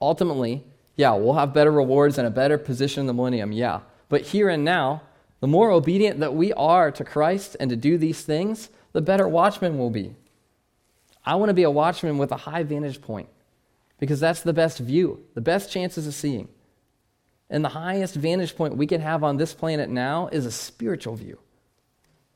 Ultimately, 0.00 0.64
yeah, 0.96 1.14
we'll 1.14 1.34
have 1.34 1.54
better 1.54 1.70
rewards 1.70 2.18
and 2.18 2.26
a 2.26 2.30
better 2.30 2.58
position 2.58 3.02
in 3.02 3.06
the 3.06 3.14
millennium, 3.14 3.52
yeah. 3.52 3.80
But 4.08 4.22
here 4.22 4.48
and 4.48 4.64
now, 4.64 5.02
the 5.40 5.46
more 5.46 5.70
obedient 5.70 6.20
that 6.20 6.34
we 6.34 6.52
are 6.54 6.90
to 6.90 7.04
Christ 7.04 7.56
and 7.60 7.70
to 7.70 7.76
do 7.76 7.98
these 7.98 8.22
things, 8.22 8.70
the 8.92 9.00
better 9.00 9.28
watchmen 9.28 9.78
we'll 9.78 9.90
be. 9.90 10.16
I 11.24 11.36
want 11.36 11.50
to 11.50 11.54
be 11.54 11.62
a 11.62 11.70
watchman 11.70 12.18
with 12.18 12.32
a 12.32 12.36
high 12.36 12.62
vantage 12.62 13.00
point 13.00 13.28
because 13.98 14.18
that's 14.18 14.42
the 14.42 14.52
best 14.52 14.78
view, 14.78 15.24
the 15.34 15.40
best 15.40 15.70
chances 15.70 16.06
of 16.06 16.14
seeing. 16.14 16.48
And 17.50 17.64
the 17.64 17.70
highest 17.70 18.14
vantage 18.14 18.56
point 18.56 18.76
we 18.76 18.86
can 18.86 19.00
have 19.00 19.22
on 19.22 19.36
this 19.36 19.54
planet 19.54 19.88
now 19.90 20.28
is 20.32 20.46
a 20.46 20.50
spiritual 20.50 21.16
view. 21.16 21.38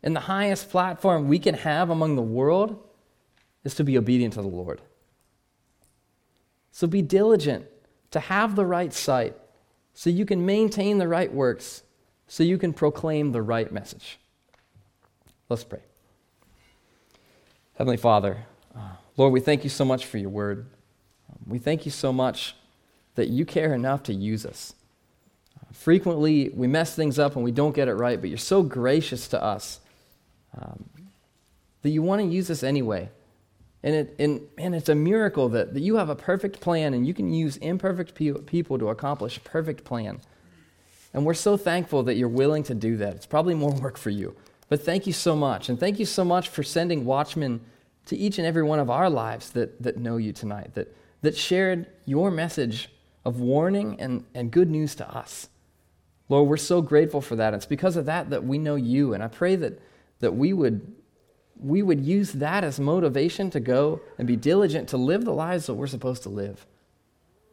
and 0.02 0.16
the 0.16 0.20
highest 0.20 0.70
platform 0.70 1.28
we 1.28 1.38
can 1.38 1.54
have 1.54 1.90
among 1.90 2.16
the 2.16 2.22
world 2.22 2.76
is 3.64 3.74
to 3.76 3.84
be 3.84 3.96
obedient 3.96 4.34
to 4.34 4.42
the 4.42 4.48
Lord. 4.48 4.80
So 6.72 6.86
be 6.86 7.02
diligent 7.02 7.66
to 8.10 8.18
have 8.18 8.56
the 8.56 8.66
right 8.66 8.92
sight 8.92 9.36
so 9.94 10.10
you 10.10 10.24
can 10.24 10.44
maintain 10.44 10.98
the 10.98 11.06
right 11.06 11.32
works, 11.32 11.82
so 12.26 12.42
you 12.42 12.56
can 12.56 12.72
proclaim 12.72 13.32
the 13.32 13.42
right 13.42 13.70
message. 13.70 14.18
Let's 15.48 15.64
pray. 15.64 15.80
Heavenly 17.74 17.98
Father, 17.98 18.46
uh, 18.74 18.92
Lord, 19.16 19.34
we 19.34 19.40
thank 19.40 19.64
you 19.64 19.70
so 19.70 19.84
much 19.84 20.06
for 20.06 20.16
your 20.16 20.30
word. 20.30 20.66
We 21.46 21.58
thank 21.58 21.84
you 21.84 21.90
so 21.90 22.12
much 22.12 22.54
that 23.16 23.28
you 23.28 23.44
care 23.44 23.74
enough 23.74 24.02
to 24.04 24.14
use 24.14 24.46
us. 24.46 24.74
Frequently, 25.72 26.50
we 26.54 26.66
mess 26.66 26.94
things 26.94 27.18
up 27.18 27.34
and 27.34 27.44
we 27.44 27.50
don't 27.50 27.74
get 27.74 27.88
it 27.88 27.94
right, 27.94 28.20
but 28.20 28.30
you're 28.30 28.38
so 28.38 28.62
gracious 28.62 29.28
to 29.28 29.42
us 29.42 29.80
um, 30.58 30.84
that 31.82 31.90
you 31.90 32.02
want 32.02 32.22
to 32.22 32.26
use 32.26 32.50
us 32.50 32.62
anyway. 32.62 33.10
And, 33.84 33.94
it, 33.94 34.14
and, 34.18 34.42
and 34.58 34.74
it's 34.74 34.88
a 34.88 34.94
miracle 34.94 35.48
that, 35.50 35.74
that 35.74 35.80
you 35.80 35.96
have 35.96 36.08
a 36.08 36.14
perfect 36.14 36.60
plan 36.60 36.94
and 36.94 37.06
you 37.06 37.14
can 37.14 37.32
use 37.32 37.56
imperfect 37.56 38.14
pe- 38.14 38.32
people 38.32 38.78
to 38.78 38.90
accomplish 38.90 39.36
a 39.36 39.40
perfect 39.40 39.84
plan. 39.84 40.20
And 41.12 41.26
we're 41.26 41.34
so 41.34 41.56
thankful 41.56 42.04
that 42.04 42.14
you're 42.14 42.28
willing 42.28 42.62
to 42.64 42.74
do 42.74 42.96
that. 42.98 43.14
It's 43.14 43.26
probably 43.26 43.54
more 43.54 43.72
work 43.82 43.98
for 43.98 44.10
you. 44.10 44.36
But 44.68 44.82
thank 44.82 45.06
you 45.06 45.12
so 45.12 45.36
much. 45.36 45.68
And 45.68 45.78
thank 45.78 45.98
you 45.98 46.06
so 46.06 46.24
much 46.24 46.48
for 46.48 46.62
sending 46.62 47.04
watchmen 47.04 47.60
to 48.06 48.16
each 48.16 48.38
and 48.38 48.46
every 48.46 48.62
one 48.62 48.78
of 48.78 48.88
our 48.88 49.10
lives 49.10 49.50
that, 49.50 49.82
that 49.82 49.98
know 49.98 50.16
you 50.16 50.32
tonight, 50.32 50.74
that, 50.74 50.94
that 51.22 51.36
shared 51.36 51.86
your 52.04 52.30
message 52.30 52.88
of 53.24 53.40
warning 53.40 54.00
and, 54.00 54.24
and 54.34 54.50
good 54.50 54.70
news 54.70 54.94
to 54.96 55.08
us. 55.08 55.48
Lord, 56.28 56.48
we're 56.48 56.56
so 56.56 56.80
grateful 56.80 57.20
for 57.20 57.36
that. 57.36 57.52
It's 57.52 57.66
because 57.66 57.96
of 57.96 58.06
that 58.06 58.30
that 58.30 58.44
we 58.44 58.58
know 58.58 58.74
you. 58.74 59.12
And 59.12 59.22
I 59.22 59.28
pray 59.28 59.56
that, 59.56 59.80
that 60.20 60.34
we, 60.34 60.52
would, 60.52 60.94
we 61.60 61.82
would 61.82 62.00
use 62.00 62.32
that 62.32 62.64
as 62.64 62.80
motivation 62.80 63.50
to 63.50 63.60
go 63.60 64.00
and 64.18 64.26
be 64.26 64.36
diligent 64.36 64.88
to 64.88 64.96
live 64.96 65.24
the 65.24 65.32
lives 65.32 65.66
that 65.66 65.74
we're 65.74 65.86
supposed 65.86 66.22
to 66.24 66.28
live 66.28 66.66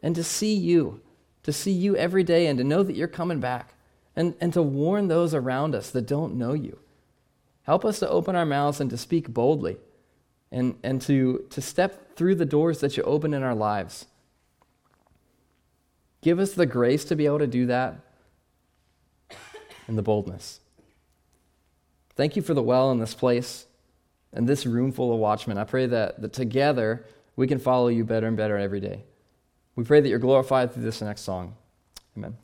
and 0.02 0.14
to 0.14 0.24
see 0.24 0.54
you, 0.54 1.00
to 1.42 1.52
see 1.52 1.70
you 1.70 1.96
every 1.96 2.24
day 2.24 2.46
and 2.46 2.58
to 2.58 2.64
know 2.64 2.82
that 2.82 2.96
you're 2.96 3.08
coming 3.08 3.40
back 3.40 3.74
and, 4.16 4.34
and 4.40 4.52
to 4.52 4.62
warn 4.62 5.08
those 5.08 5.34
around 5.34 5.74
us 5.74 5.90
that 5.90 6.06
don't 6.06 6.34
know 6.34 6.52
you. 6.52 6.78
Help 7.62 7.84
us 7.84 7.98
to 8.00 8.08
open 8.08 8.34
our 8.34 8.46
mouths 8.46 8.80
and 8.80 8.90
to 8.90 8.96
speak 8.96 9.28
boldly 9.28 9.76
and, 10.50 10.76
and 10.82 11.00
to, 11.02 11.44
to 11.50 11.60
step 11.60 12.16
through 12.16 12.34
the 12.34 12.44
doors 12.44 12.80
that 12.80 12.96
you 12.96 13.02
open 13.04 13.32
in 13.32 13.42
our 13.42 13.54
lives. 13.54 14.06
Give 16.22 16.38
us 16.38 16.52
the 16.52 16.66
grace 16.66 17.04
to 17.06 17.16
be 17.16 17.26
able 17.26 17.38
to 17.38 17.46
do 17.46 17.66
that 17.66 18.00
and 19.86 19.96
the 19.96 20.02
boldness. 20.02 20.60
Thank 22.16 22.36
you 22.36 22.42
for 22.42 22.54
the 22.54 22.62
well 22.62 22.90
in 22.90 22.98
this 22.98 23.14
place 23.14 23.66
and 24.32 24.48
this 24.48 24.66
room 24.66 24.92
full 24.92 25.12
of 25.12 25.18
watchmen. 25.18 25.58
I 25.58 25.64
pray 25.64 25.86
that, 25.86 26.20
that 26.20 26.32
together 26.32 27.04
we 27.36 27.46
can 27.46 27.58
follow 27.58 27.88
you 27.88 28.04
better 28.04 28.26
and 28.26 28.36
better 28.36 28.58
every 28.58 28.80
day. 28.80 29.04
We 29.76 29.84
pray 29.84 30.00
that 30.00 30.08
you're 30.08 30.18
glorified 30.18 30.72
through 30.72 30.82
this 30.82 31.00
next 31.00 31.22
song. 31.22 31.56
Amen. 32.16 32.36